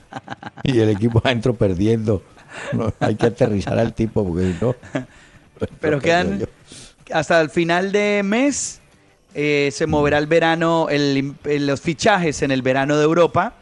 y 0.63 0.79
el 0.79 0.89
equipo 0.91 1.21
adentro 1.25 1.55
perdiendo. 1.55 2.23
No, 2.73 2.93
hay 3.01 3.15
que 3.17 3.27
aterrizar 3.27 3.79
al 3.79 3.93
tipo 3.95 4.25
porque 4.27 4.55
no... 4.61 4.75
Pero 5.81 6.01
quedan 6.01 6.47
hasta 7.13 7.41
el 7.41 7.51
final 7.51 7.93
de 7.93 8.23
mes. 8.25 8.81
eh, 9.35 9.71
se 9.73 9.87
moverá 9.87 10.19
el 10.19 10.27
verano, 10.29 10.89
el- 10.91 11.35
los 11.45 11.81
fichajes 11.81 12.43
en 12.43 12.51
el 12.53 12.63
verano 12.63 12.97
de 12.97 13.05
Europa. 13.05 13.55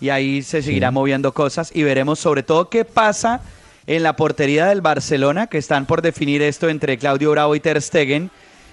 Y 0.00 0.08
ahí 0.08 0.42
se 0.42 0.62
seguirá 0.62 0.88
Sí. 0.88 0.94
moviendo 0.94 1.32
cosas. 1.34 1.70
Y 1.74 1.82
veremos 1.82 2.18
sobre 2.18 2.42
todo 2.42 2.68
qué 2.70 2.84
pasa 2.84 3.40
en 3.86 4.02
la 4.02 4.16
portería 4.16 4.66
del 4.66 4.80
Barcelona, 4.80 5.46
que 5.46 5.58
están 5.58 5.86
por 5.86 6.02
definir 6.02 6.40
esto 6.42 6.68
entre 6.68 6.98
Claudio 6.98 7.30
Bravo 7.32 7.54
y 7.54 7.60
Ter 7.60 7.80
Stegen. 7.82 8.30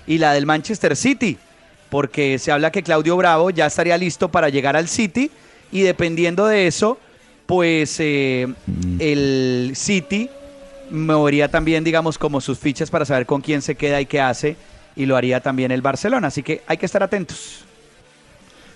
Y 0.08 0.18
la 0.20 0.34
del 0.34 0.46
Manchester 0.46 0.96
City. 0.96 1.38
Porque 1.90 2.40
se 2.40 2.52
habla 2.52 2.72
que 2.72 2.82
Claudio 2.84 3.18
Bravo 3.18 3.50
ya 3.50 3.66
estaría 3.68 3.98
listo 3.98 4.30
para 4.30 4.50
llegar 4.50 4.76
al 4.76 4.88
City. 4.88 5.30
Y 5.72 5.82
dependiendo 5.82 6.46
de 6.48 6.68
eso, 6.68 6.98
pues 7.48 8.00
eh, 8.00 8.48
el 9.00 9.72
City 9.76 10.30
movería 10.92 11.50
también, 11.50 11.84
digamos, 11.84 12.18
como 12.18 12.42
sus 12.42 12.60
fichas 12.60 12.92
para 12.92 13.06
saber 13.06 13.26
con 13.26 13.42
quién 13.42 13.62
se 13.62 13.76
queda 13.76 14.00
y 14.00 14.06
qué 14.06 14.22
hace, 14.22 14.58
y 14.96 15.06
lo 15.06 15.16
haría 15.16 15.40
también 15.40 15.72
el 15.72 15.82
Barcelona. 15.82 16.28
Así 16.28 16.44
que 16.44 16.62
hay 16.68 16.78
que 16.78 16.86
estar 16.86 17.02
atentos. 17.02 17.64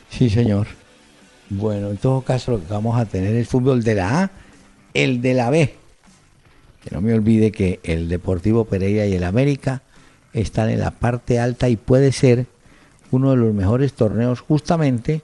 Sí, 0.09 0.29
señor. 0.29 0.67
Bueno, 1.49 1.89
en 1.89 1.97
todo 1.97 2.21
caso 2.21 2.51
lo 2.51 2.59
que 2.59 2.71
vamos 2.71 2.99
a 2.99 3.05
tener 3.05 3.35
es 3.35 3.47
fútbol 3.47 3.83
de 3.83 3.95
la 3.95 4.23
A, 4.23 4.31
el 4.93 5.21
de 5.21 5.33
la 5.33 5.49
B. 5.49 5.75
Que 6.83 6.95
no 6.95 7.01
me 7.01 7.13
olvide 7.13 7.51
que 7.51 7.79
el 7.83 8.07
Deportivo 8.07 8.65
Pereira 8.65 9.05
y 9.05 9.13
el 9.13 9.23
América 9.25 9.81
están 10.33 10.69
en 10.69 10.79
la 10.79 10.91
parte 10.91 11.39
alta 11.39 11.67
y 11.67 11.75
puede 11.75 12.13
ser 12.13 12.45
uno 13.11 13.31
de 13.31 13.37
los 13.37 13.53
mejores 13.53 13.93
torneos 13.93 14.39
justamente 14.39 15.21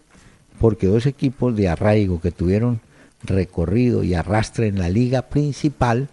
porque 0.59 0.87
dos 0.87 1.05
equipos 1.05 1.55
de 1.55 1.69
arraigo 1.69 2.19
que 2.19 2.31
tuvieron 2.31 2.81
recorrido 3.27 4.03
y 4.03 4.13
arrastre 4.13 4.67
en 4.67 4.79
la 4.79 4.89
liga 4.89 5.23
principal 5.23 6.07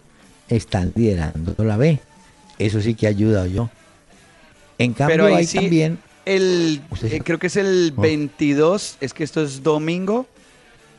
están 0.49 0.91
liderando 0.95 1.55
la 1.63 1.77
B. 1.77 1.99
Eso 2.59 2.81
sí 2.81 2.93
que 2.95 3.07
ayuda 3.07 3.47
yo. 3.47 3.69
En 4.77 4.93
cambio 4.93 5.13
Pero 5.15 5.25
ahí 5.27 5.35
hay 5.35 5.45
sí- 5.45 5.57
también 5.59 5.97
el, 6.25 6.81
eh, 7.03 7.21
creo 7.23 7.39
que 7.39 7.47
es 7.47 7.55
el 7.55 7.93
Oh. 7.95 8.01
22, 8.01 8.97
es 9.01 9.13
que 9.13 9.23
esto 9.23 9.41
es 9.43 9.61
domingo. 9.63 10.27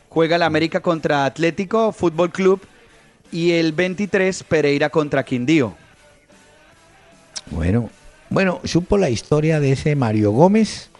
Juega 0.08 0.38
la 0.38 0.46
América 0.46 0.80
contra 0.80 1.24
Atlético 1.26 1.92
Fútbol 1.92 2.30
Club 2.32 2.60
y 3.32 3.52
el 3.52 3.72
23 3.72 4.42
Pereira 4.44 4.88
contra 4.88 5.24
Quindío. 5.24 5.74
Bueno, 7.50 7.90
bueno, 8.30 8.60
supo 8.64 8.96
la 8.98 9.10
historia 9.10 9.60
de 9.60 9.72
ese 9.72 9.94
Mario 9.94 10.30
Gómez 10.32 10.90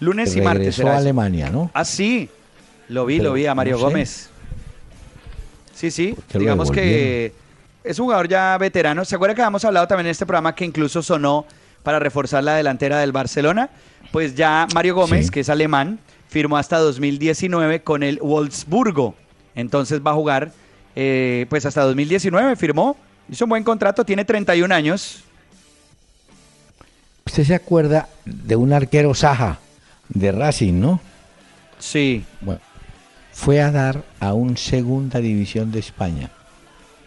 Lunes 0.00 0.32
que 0.34 0.40
y 0.40 0.42
martes. 0.42 0.76
regresó 0.78 0.88
a. 0.88 0.96
Alemania, 0.98 1.48
¿no? 1.50 1.70
Ah, 1.74 1.84
sí. 1.84 2.28
Lo 2.88 3.06
vi, 3.06 3.18
Pero 3.18 3.30
lo 3.30 3.34
vi 3.34 3.46
a 3.46 3.54
Mario 3.54 3.72
no 3.74 3.78
sé. 3.78 3.84
Gómez. 3.84 4.30
Sí, 5.76 5.90
sí. 5.90 6.12
¿Por 6.14 6.24
qué 6.24 6.34
lo 6.34 6.40
Digamos 6.40 6.70
que 6.70 7.32
es 7.84 7.98
un 7.98 8.06
jugador 8.06 8.28
ya 8.28 8.56
veterano. 8.58 9.04
¿Se 9.04 9.14
acuerda 9.14 9.34
que 9.34 9.42
habíamos 9.42 9.64
hablado 9.64 9.86
también 9.86 10.06
en 10.06 10.10
este 10.12 10.24
programa 10.26 10.54
que 10.54 10.64
incluso 10.64 11.02
sonó 11.02 11.44
para 11.82 11.98
reforzar 11.98 12.42
la 12.42 12.54
delantera 12.56 12.98
del 12.98 13.12
Barcelona? 13.12 13.68
Pues 14.10 14.34
ya 14.34 14.66
Mario 14.74 14.94
Gómez, 14.94 15.26
Sí. 15.26 15.30
que 15.32 15.40
es 15.40 15.48
alemán, 15.50 15.98
firmó 16.28 16.56
hasta 16.56 16.78
2019 16.78 17.82
con 17.82 18.02
el 18.02 18.18
Wolfsburgo. 18.20 19.14
Entonces 19.54 20.00
va 20.04 20.12
a 20.12 20.14
jugar, 20.14 20.50
eh, 20.96 21.44
pues 21.50 21.66
hasta 21.66 21.82
2019 21.82 22.56
firmó. 22.56 22.96
Hizo 23.30 23.44
un 23.44 23.50
buen 23.50 23.62
contrato, 23.64 24.04
tiene 24.04 24.24
31 24.24 24.72
años. 24.72 25.22
Usted 27.26 27.44
se 27.44 27.54
acuerda 27.54 28.08
de 28.24 28.56
un 28.56 28.72
arquero 28.72 29.14
Saja 29.14 29.58
de 30.08 30.32
Racing, 30.32 30.74
¿no? 30.80 31.00
Sí. 31.78 32.24
Bueno, 32.40 32.60
fue 33.38 33.60
a 33.60 33.70
dar 33.70 34.02
a 34.18 34.32
un 34.32 34.56
segunda 34.56 35.20
división 35.20 35.70
de 35.70 35.80
España. 35.80 36.30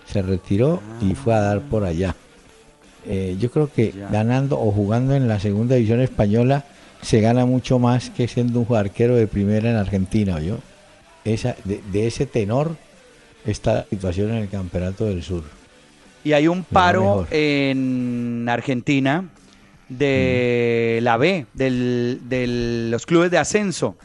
Se 0.05 0.21
retiró 0.21 0.79
y 1.01 1.15
fue 1.15 1.33
a 1.33 1.39
dar 1.41 1.61
por 1.61 1.83
allá. 1.83 2.15
Eh, 3.07 3.35
yo 3.39 3.49
creo 3.49 3.71
que 3.73 3.93
ganando 4.11 4.59
o 4.59 4.71
jugando 4.71 5.15
en 5.15 5.27
la 5.27 5.39
segunda 5.39 5.73
división 5.75 6.01
española 6.01 6.65
se 7.01 7.19
gana 7.19 7.45
mucho 7.47 7.79
más 7.79 8.11
que 8.11 8.27
siendo 8.27 8.59
un 8.59 8.75
arquero 8.75 9.15
de 9.15 9.25
primera 9.25 9.71
en 9.71 9.75
Argentina, 9.77 10.39
¿yo? 10.39 10.57
Esa, 11.25 11.55
de, 11.63 11.81
de 11.91 12.05
ese 12.07 12.27
tenor 12.27 12.75
está 13.45 13.73
la 13.73 13.85
situación 13.89 14.29
en 14.29 14.35
el 14.37 14.49
Campeonato 14.49 15.05
del 15.05 15.23
Sur. 15.23 15.43
Y 16.23 16.33
hay 16.33 16.47
un 16.47 16.63
paro 16.63 17.25
en 17.31 18.45
Argentina 18.49 19.29
de 19.87 20.99
la 21.01 21.17
B, 21.17 21.45
del- 21.53 22.19
de 22.29 22.45
los 22.91 23.05
clubes 23.05 23.31
de 23.31 23.37
ascenso. 23.39 23.95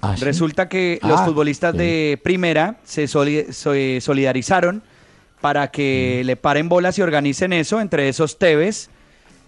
¿Ah, 0.00 0.16
sí? 0.16 0.24
Resulta 0.24 0.68
que 0.68 0.98
los 1.02 1.20
Ah, 1.20 1.24
futbolistas 1.24 1.72
sí. 1.72 1.78
de 1.78 2.20
primera 2.22 2.76
se 2.84 3.06
soli- 3.08 3.52
se 3.52 4.00
solidarizaron 4.00 4.82
para 5.40 5.70
que 5.70 6.22
le 6.24 6.36
paren 6.36 6.68
bolas 6.68 6.98
y 6.98 7.02
organicen 7.02 7.52
eso, 7.52 7.80
entre 7.80 8.08
esos 8.08 8.38
Tevez, 8.38 8.90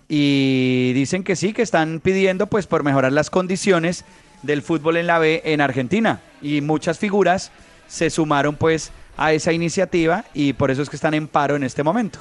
y 0.08 0.92
dicen 0.94 1.22
que 1.22 1.36
sí, 1.36 1.52
que 1.52 1.62
están 1.62 2.00
pidiendo 2.00 2.46
pues 2.48 2.66
por 2.66 2.82
mejorar 2.82 3.12
las 3.12 3.30
condiciones 3.30 4.04
del 4.42 4.62
fútbol 4.62 4.96
en 4.96 5.06
la 5.06 5.18
B 5.18 5.42
en 5.44 5.60
Argentina. 5.60 6.20
Y 6.42 6.60
muchas 6.62 6.98
figuras 6.98 7.52
se 7.86 8.10
sumaron 8.10 8.56
pues 8.56 8.90
a 9.16 9.32
esa 9.32 9.52
iniciativa 9.52 10.24
y 10.34 10.52
por 10.54 10.70
eso 10.70 10.82
es 10.82 10.90
que 10.90 10.96
están 10.96 11.14
en 11.14 11.28
paro 11.28 11.54
en 11.56 11.62
este 11.62 11.82
momento. 11.84 12.20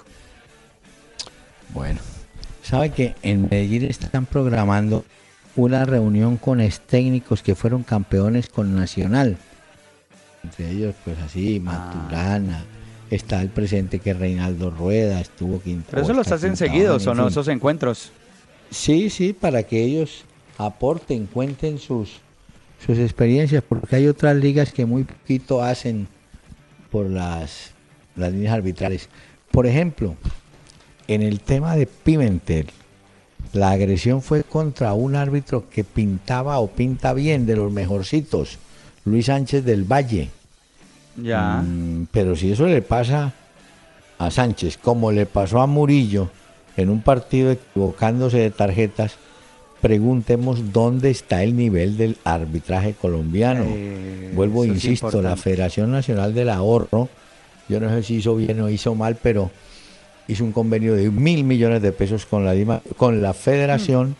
Bueno, 1.73 1.99
sabe 2.63 2.91
que 2.91 3.15
en 3.21 3.43
Medellín 3.49 3.83
están 3.85 4.25
programando 4.25 5.05
una 5.59 5.85
reunión 5.85 6.37
con 6.37 6.61
ex 6.61 6.79
técnicos 6.79 7.41
que 7.41 7.55
fueron 7.55 7.83
campeones 7.83 8.49
con 8.49 8.75
Nacional. 8.75 9.37
Entre 10.43 10.71
ellos, 10.71 10.95
pues 11.03 11.17
así, 11.19 11.59
Maturana, 11.59 12.63
está 13.09 13.41
el 13.41 13.49
presente 13.49 13.99
que 13.99 14.13
Reinaldo 14.13 14.69
Rueda, 14.69 15.19
estuvo 15.19 15.61
Quintana. 15.61 15.89
Pero 15.91 16.01
eso 16.03 16.13
los 16.13 16.31
hacen 16.31 16.55
seguidos 16.55 17.05
o 17.07 17.13
no, 17.13 17.27
esos 17.27 17.47
encuentros. 17.49 18.11
Sí, 18.71 19.09
sí, 19.09 19.33
para 19.33 19.63
que 19.63 19.83
ellos 19.83 20.23
aporten, 20.57 21.25
cuenten 21.25 21.77
sus, 21.77 22.19
sus 22.85 22.97
experiencias, 22.97 23.63
porque 23.67 23.97
hay 23.97 24.07
otras 24.07 24.35
ligas 24.37 24.71
que 24.71 24.85
muy 24.85 25.03
poquito 25.03 25.61
hacen 25.61 26.07
por 26.89 27.09
las, 27.09 27.71
las 28.15 28.31
líneas 28.31 28.53
arbitrales. 28.53 29.09
Por 29.51 29.67
ejemplo, 29.67 30.15
en 31.07 31.21
el 31.21 31.41
tema 31.41 31.75
de 31.75 31.85
Pimentel, 31.85 32.67
la 33.53 33.71
agresión 33.71 34.21
fue 34.21 34.43
contra 34.43 34.93
un 34.93 35.15
árbitro 35.15 35.69
que 35.69 35.83
pintaba 35.83 36.59
o 36.59 36.67
pinta 36.67 37.13
bien, 37.13 37.45
de 37.45 37.55
los 37.55 37.71
mejorcitos, 37.71 38.57
Luis 39.05 39.27
Sánchez 39.27 39.63
del 39.65 39.83
Valle. 39.83 40.29
Ya. 41.15 41.61
Mm, 41.61 42.07
pero 42.11 42.35
si 42.35 42.51
eso 42.51 42.67
le 42.67 42.81
pasa 42.81 43.33
a 44.17 44.31
Sánchez, 44.31 44.77
como 44.77 45.11
le 45.11 45.25
pasó 45.25 45.61
a 45.61 45.67
Murillo 45.67 46.29
en 46.77 46.89
un 46.89 47.01
partido 47.01 47.51
equivocándose 47.51 48.37
de 48.37 48.51
tarjetas, 48.51 49.17
preguntemos 49.81 50.71
dónde 50.71 51.09
está 51.09 51.43
el 51.43 51.55
nivel 51.55 51.97
del 51.97 52.17
arbitraje 52.23 52.93
colombiano. 52.93 53.65
Eh, 53.67 54.31
Vuelvo, 54.33 54.65
insisto, 54.65 55.21
la. 55.21 55.35
Federación 55.35 55.91
Nacional 55.91 56.33
del 56.33 56.49
Ahorro, 56.49 57.09
yo 57.67 57.79
no 57.79 57.89
sé 57.89 58.03
si 58.03 58.15
hizo 58.15 58.35
bien 58.35 58.59
o 58.61 58.69
hizo 58.69 58.95
mal, 58.95 59.17
pero 59.21 59.51
hizo 60.29 60.43
un 60.45 60.51
convenio 60.53 60.95
de 60.95 61.09
mil 61.09 61.43
millones 61.43 61.81
de 61.81 61.91
pesos 61.91 62.25
con 62.25 62.45
la, 62.45 62.53
Dima- 62.55 62.81
con 62.97 63.21
la 63.21 63.33
Federación, 63.33 64.15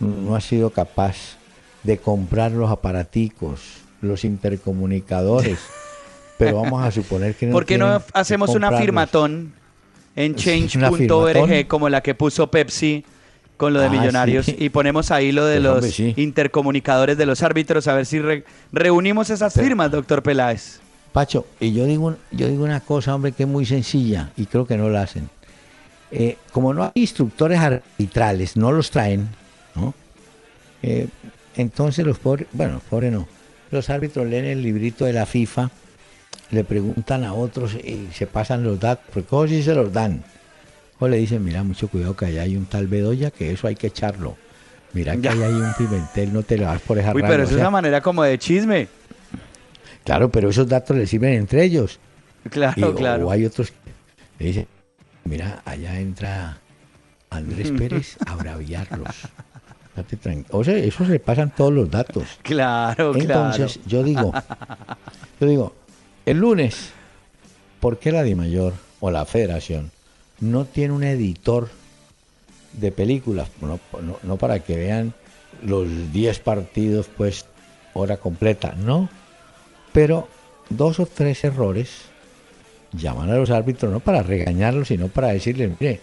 Mm. 0.00 0.24
no 0.26 0.34
ha 0.36 0.40
sido 0.40 0.70
capaz 0.70 1.36
de 1.82 1.98
comprar 1.98 2.50
los 2.52 2.70
aparaticos, 2.70 3.60
los 4.00 4.24
intercomunicadores. 4.24 5.58
pero 6.38 6.60
vamos 6.62 6.82
a 6.84 6.90
suponer 6.90 7.34
que 7.36 7.46
no 7.46 7.52
¿Por 7.52 7.66
qué 7.66 7.78
no 7.78 8.02
hacemos 8.14 8.50
una 8.50 8.72
firmatón 8.76 9.52
en 10.16 10.34
change.org 10.34 11.68
como 11.68 11.88
la 11.88 12.00
que 12.02 12.14
puso 12.16 12.50
Pepsi 12.50 13.04
con 13.56 13.72
lo 13.72 13.80
de 13.80 13.86
Ah, 13.86 13.90
Millonarios 13.90 14.46
sí. 14.46 14.56
y 14.58 14.68
ponemos 14.70 15.12
ahí 15.12 15.30
lo 15.30 15.44
de 15.46 15.56
Pues, 15.56 15.62
los 15.62 15.74
hombre, 15.76 15.90
sí. 15.92 16.14
intercomunicadores 16.16 17.16
de 17.16 17.26
los 17.26 17.42
árbitros 17.44 17.86
a 17.86 17.94
ver 17.94 18.06
si 18.06 18.18
re- 18.18 18.44
reunimos 18.72 19.30
esas 19.30 19.54
Pero- 19.54 19.66
firmas, 19.66 19.90
doctor 19.92 20.22
Peláez? 20.24 20.80
Pacho, 21.12 21.46
y 21.60 21.72
yo 21.72 21.84
digo, 21.84 22.16
yo 22.30 22.48
digo 22.48 22.64
una 22.64 22.80
cosa, 22.80 23.14
hombre, 23.14 23.32
que 23.32 23.42
es 23.42 23.48
muy 23.48 23.66
sencilla 23.66 24.30
y 24.36 24.46
creo 24.46 24.66
que 24.66 24.76
no 24.78 24.88
la 24.88 25.02
hacen. 25.02 25.28
Eh, 26.10 26.36
como 26.52 26.72
no 26.74 26.84
hay 26.84 26.90
instructores 26.94 27.58
arbitrales, 27.58 28.56
no 28.56 28.72
los 28.72 28.90
traen, 28.90 29.28
¿no? 29.74 29.94
Eh, 30.82 31.08
entonces 31.56 32.04
los 32.06 32.18
pobres, 32.18 32.46
bueno, 32.52 32.74
los 32.74 32.82
pobres 32.82 33.12
no, 33.12 33.26
los 33.70 33.90
árbitros 33.90 34.26
leen 34.26 34.46
el 34.46 34.62
librito 34.62 35.04
de 35.04 35.12
la 35.12 35.26
FIFA, 35.26 35.70
le 36.50 36.64
preguntan 36.64 37.24
a 37.24 37.34
otros 37.34 37.74
y 37.74 38.08
se 38.14 38.26
pasan 38.26 38.64
los 38.64 38.80
datos, 38.80 39.04
porque 39.12 39.28
¿cómo 39.28 39.46
si 39.46 39.62
se 39.62 39.74
los 39.74 39.92
dan? 39.92 40.22
O 40.98 41.08
le 41.08 41.16
dicen, 41.16 41.42
mira, 41.44 41.62
mucho 41.62 41.88
cuidado 41.88 42.14
que 42.16 42.26
allá 42.26 42.42
hay 42.42 42.56
un 42.56 42.66
tal 42.66 42.86
Bedoya, 42.86 43.30
que 43.30 43.50
eso 43.50 43.66
hay 43.66 43.74
que 43.74 43.88
echarlo. 43.88 44.36
Mira 44.92 45.16
que 45.16 45.28
allá 45.30 45.46
hay 45.46 45.54
un 45.54 45.72
Pimentel, 45.78 46.32
no 46.32 46.42
te 46.42 46.58
lo 46.58 46.66
das 46.66 46.80
por 46.82 46.98
esa 46.98 47.14
Uy, 47.14 47.22
rama". 47.22 47.28
pero 47.32 47.42
O 47.42 47.46
es 47.46 47.50
sea, 47.50 47.58
una 47.60 47.70
manera 47.70 48.00
como 48.02 48.22
de 48.22 48.38
chisme. 48.38 48.88
Claro, 50.04 50.30
pero 50.30 50.50
esos 50.50 50.68
datos 50.68 50.96
le 50.96 51.06
sirven 51.06 51.34
entre 51.34 51.64
ellos. 51.64 51.98
Claro, 52.50 52.90
Y- 52.90 52.94
claro. 52.94 53.28
O 53.28 53.30
hay 53.30 53.44
otros 53.44 53.72
que 54.38 54.44
dicen, 54.44 54.66
mira, 55.24 55.62
allá 55.64 55.98
entra 56.00 56.58
Andrés 57.30 57.70
Pérez 57.78 58.16
a 58.26 58.34
braviarlos. 58.36 59.08
O 60.50 60.64
sea, 60.64 60.76
eso 60.78 61.04
se 61.04 61.20
pasan 61.20 61.52
todos 61.54 61.72
los 61.72 61.90
datos. 61.90 62.24
Claro, 62.42 63.14
Entonces, 63.14 63.74
claro. 63.74 63.88
yo 63.88 64.02
digo, 64.02 64.32
yo 65.40 65.46
digo, 65.46 65.74
el 66.24 66.38
lunes, 66.38 66.90
¿por 67.78 67.98
qué 67.98 68.10
la 68.10 68.22
DIMAYOR 68.22 68.72
o 69.00 69.10
la 69.10 69.26
federación 69.26 69.90
no 70.40 70.64
tiene 70.64 70.94
un 70.94 71.04
editor 71.04 71.68
de 72.72 72.90
películas? 72.90 73.50
No, 73.60 73.78
no- 74.00 74.18
no 74.22 74.36
para 74.38 74.60
que 74.60 74.76
vean 74.76 75.12
los 75.62 75.86
10 76.12 76.38
partidos, 76.40 77.08
pues, 77.14 77.44
hora 77.92 78.16
completa, 78.16 78.74
no. 78.78 79.10
Pero 79.92 80.28
dos 80.70 81.00
o 81.00 81.06
tres 81.06 81.44
errores 81.44 81.90
llaman 82.92 83.30
a 83.30 83.36
los 83.36 83.50
árbitros 83.50 83.92
no 83.92 84.00
para 84.00 84.22
regañarlos, 84.22 84.88
sino 84.88 85.08
para 85.08 85.28
decirles, 85.28 85.70
mire, 85.80 86.00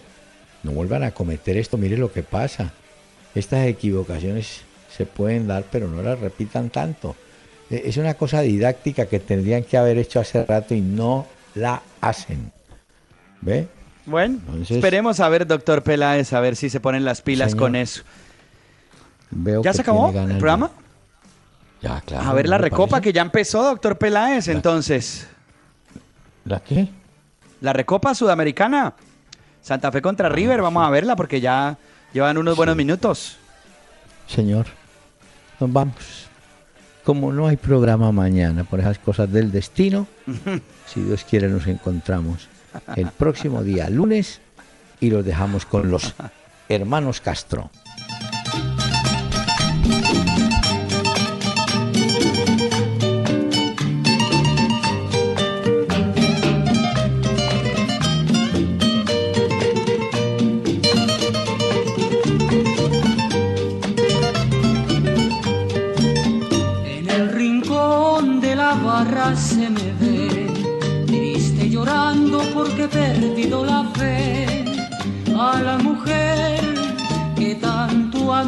no 0.62 0.72
vuelvan 0.72 1.02
a 1.04 1.12
cometer 1.12 1.56
esto, 1.56 1.76
mire 1.76 1.96
lo 1.96 2.12
que 2.12 2.22
pasa. 2.22 2.72
Estas 3.34 3.66
equivocaciones 3.66 4.62
se 4.96 5.06
pueden 5.06 5.46
dar, 5.46 5.64
pero 5.70 5.88
no 5.88 6.02
las 6.02 6.18
repitan 6.18 6.70
tanto. 6.70 7.14
Eh, 7.70 7.82
Es 7.86 7.96
una 7.96 8.14
cosa 8.14 8.40
didáctica 8.40 9.06
que 9.06 9.20
tendrían 9.20 9.62
que 9.64 9.76
haber 9.76 9.98
hecho 9.98 10.20
hace 10.20 10.44
rato 10.44 10.74
y 10.74 10.80
no 10.80 11.26
la 11.54 11.82
hacen. 12.00 12.52
¿Ve? 13.40 13.68
Bueno, 14.06 14.38
Entonces- 14.48 14.76
esperemos 14.78 15.20
a 15.20 15.28
ver, 15.28 15.46
doctor 15.46 15.82
Peláez, 15.82 16.32
a 16.32 16.40
ver 16.40 16.56
si 16.56 16.68
se 16.70 16.80
ponen 16.80 17.04
las 17.04 17.22
pilas 17.22 17.52
Señor, 17.52 17.66
con 17.66 17.76
eso. 17.76 18.02
Veo 19.30 19.62
¿Ya 19.62 19.70
que 19.70 19.76
se 19.76 19.82
acabó 19.82 20.08
el 20.10 20.38
programa? 20.38 20.72
Ya, 21.82 22.00
claro. 22.02 22.28
A 22.28 22.32
ver 22.34 22.48
la 22.48 22.56
¿no 22.58 22.62
le 22.64 22.70
recopa 22.70 22.90
parece? 22.92 23.04
que 23.04 23.12
ya 23.12 23.22
empezó, 23.22 23.62
doctor 23.64 23.96
Peláez, 23.98 24.48
entonces. 24.48 25.26
¿La 26.44 26.60
qué? 26.60 26.88
La 27.60 27.72
recopa 27.72 28.14
sudamericana. 28.14 28.94
Santa 29.62 29.92
Fe 29.92 30.00
contra 30.00 30.28
River, 30.28 30.62
vamos 30.62 30.86
a 30.86 30.90
verla 30.90 31.16
porque 31.16 31.40
ya 31.40 31.76
llevan 32.12 32.38
unos 32.38 32.56
buenos 32.56 32.76
minutos. 32.76 33.36
Señor, 34.26 34.66
nos 35.58 35.72
vamos. 35.72 36.26
Como 37.04 37.32
no 37.32 37.46
hay 37.46 37.56
programa 37.56 38.12
mañana 38.12 38.64
por 38.64 38.80
esas 38.80 38.98
cosas 38.98 39.30
del 39.32 39.50
destino, 39.50 40.06
si 40.86 41.00
Dios 41.02 41.24
quiere 41.28 41.48
nos 41.48 41.66
encontramos 41.66 42.48
el 42.96 43.08
próximo 43.08 43.62
día, 43.62 43.88
lunes, 43.90 44.40
y 45.00 45.10
los 45.10 45.24
dejamos 45.24 45.66
con 45.66 45.90
los 45.90 46.14
hermanos 46.68 47.20
Castro. 47.20 47.70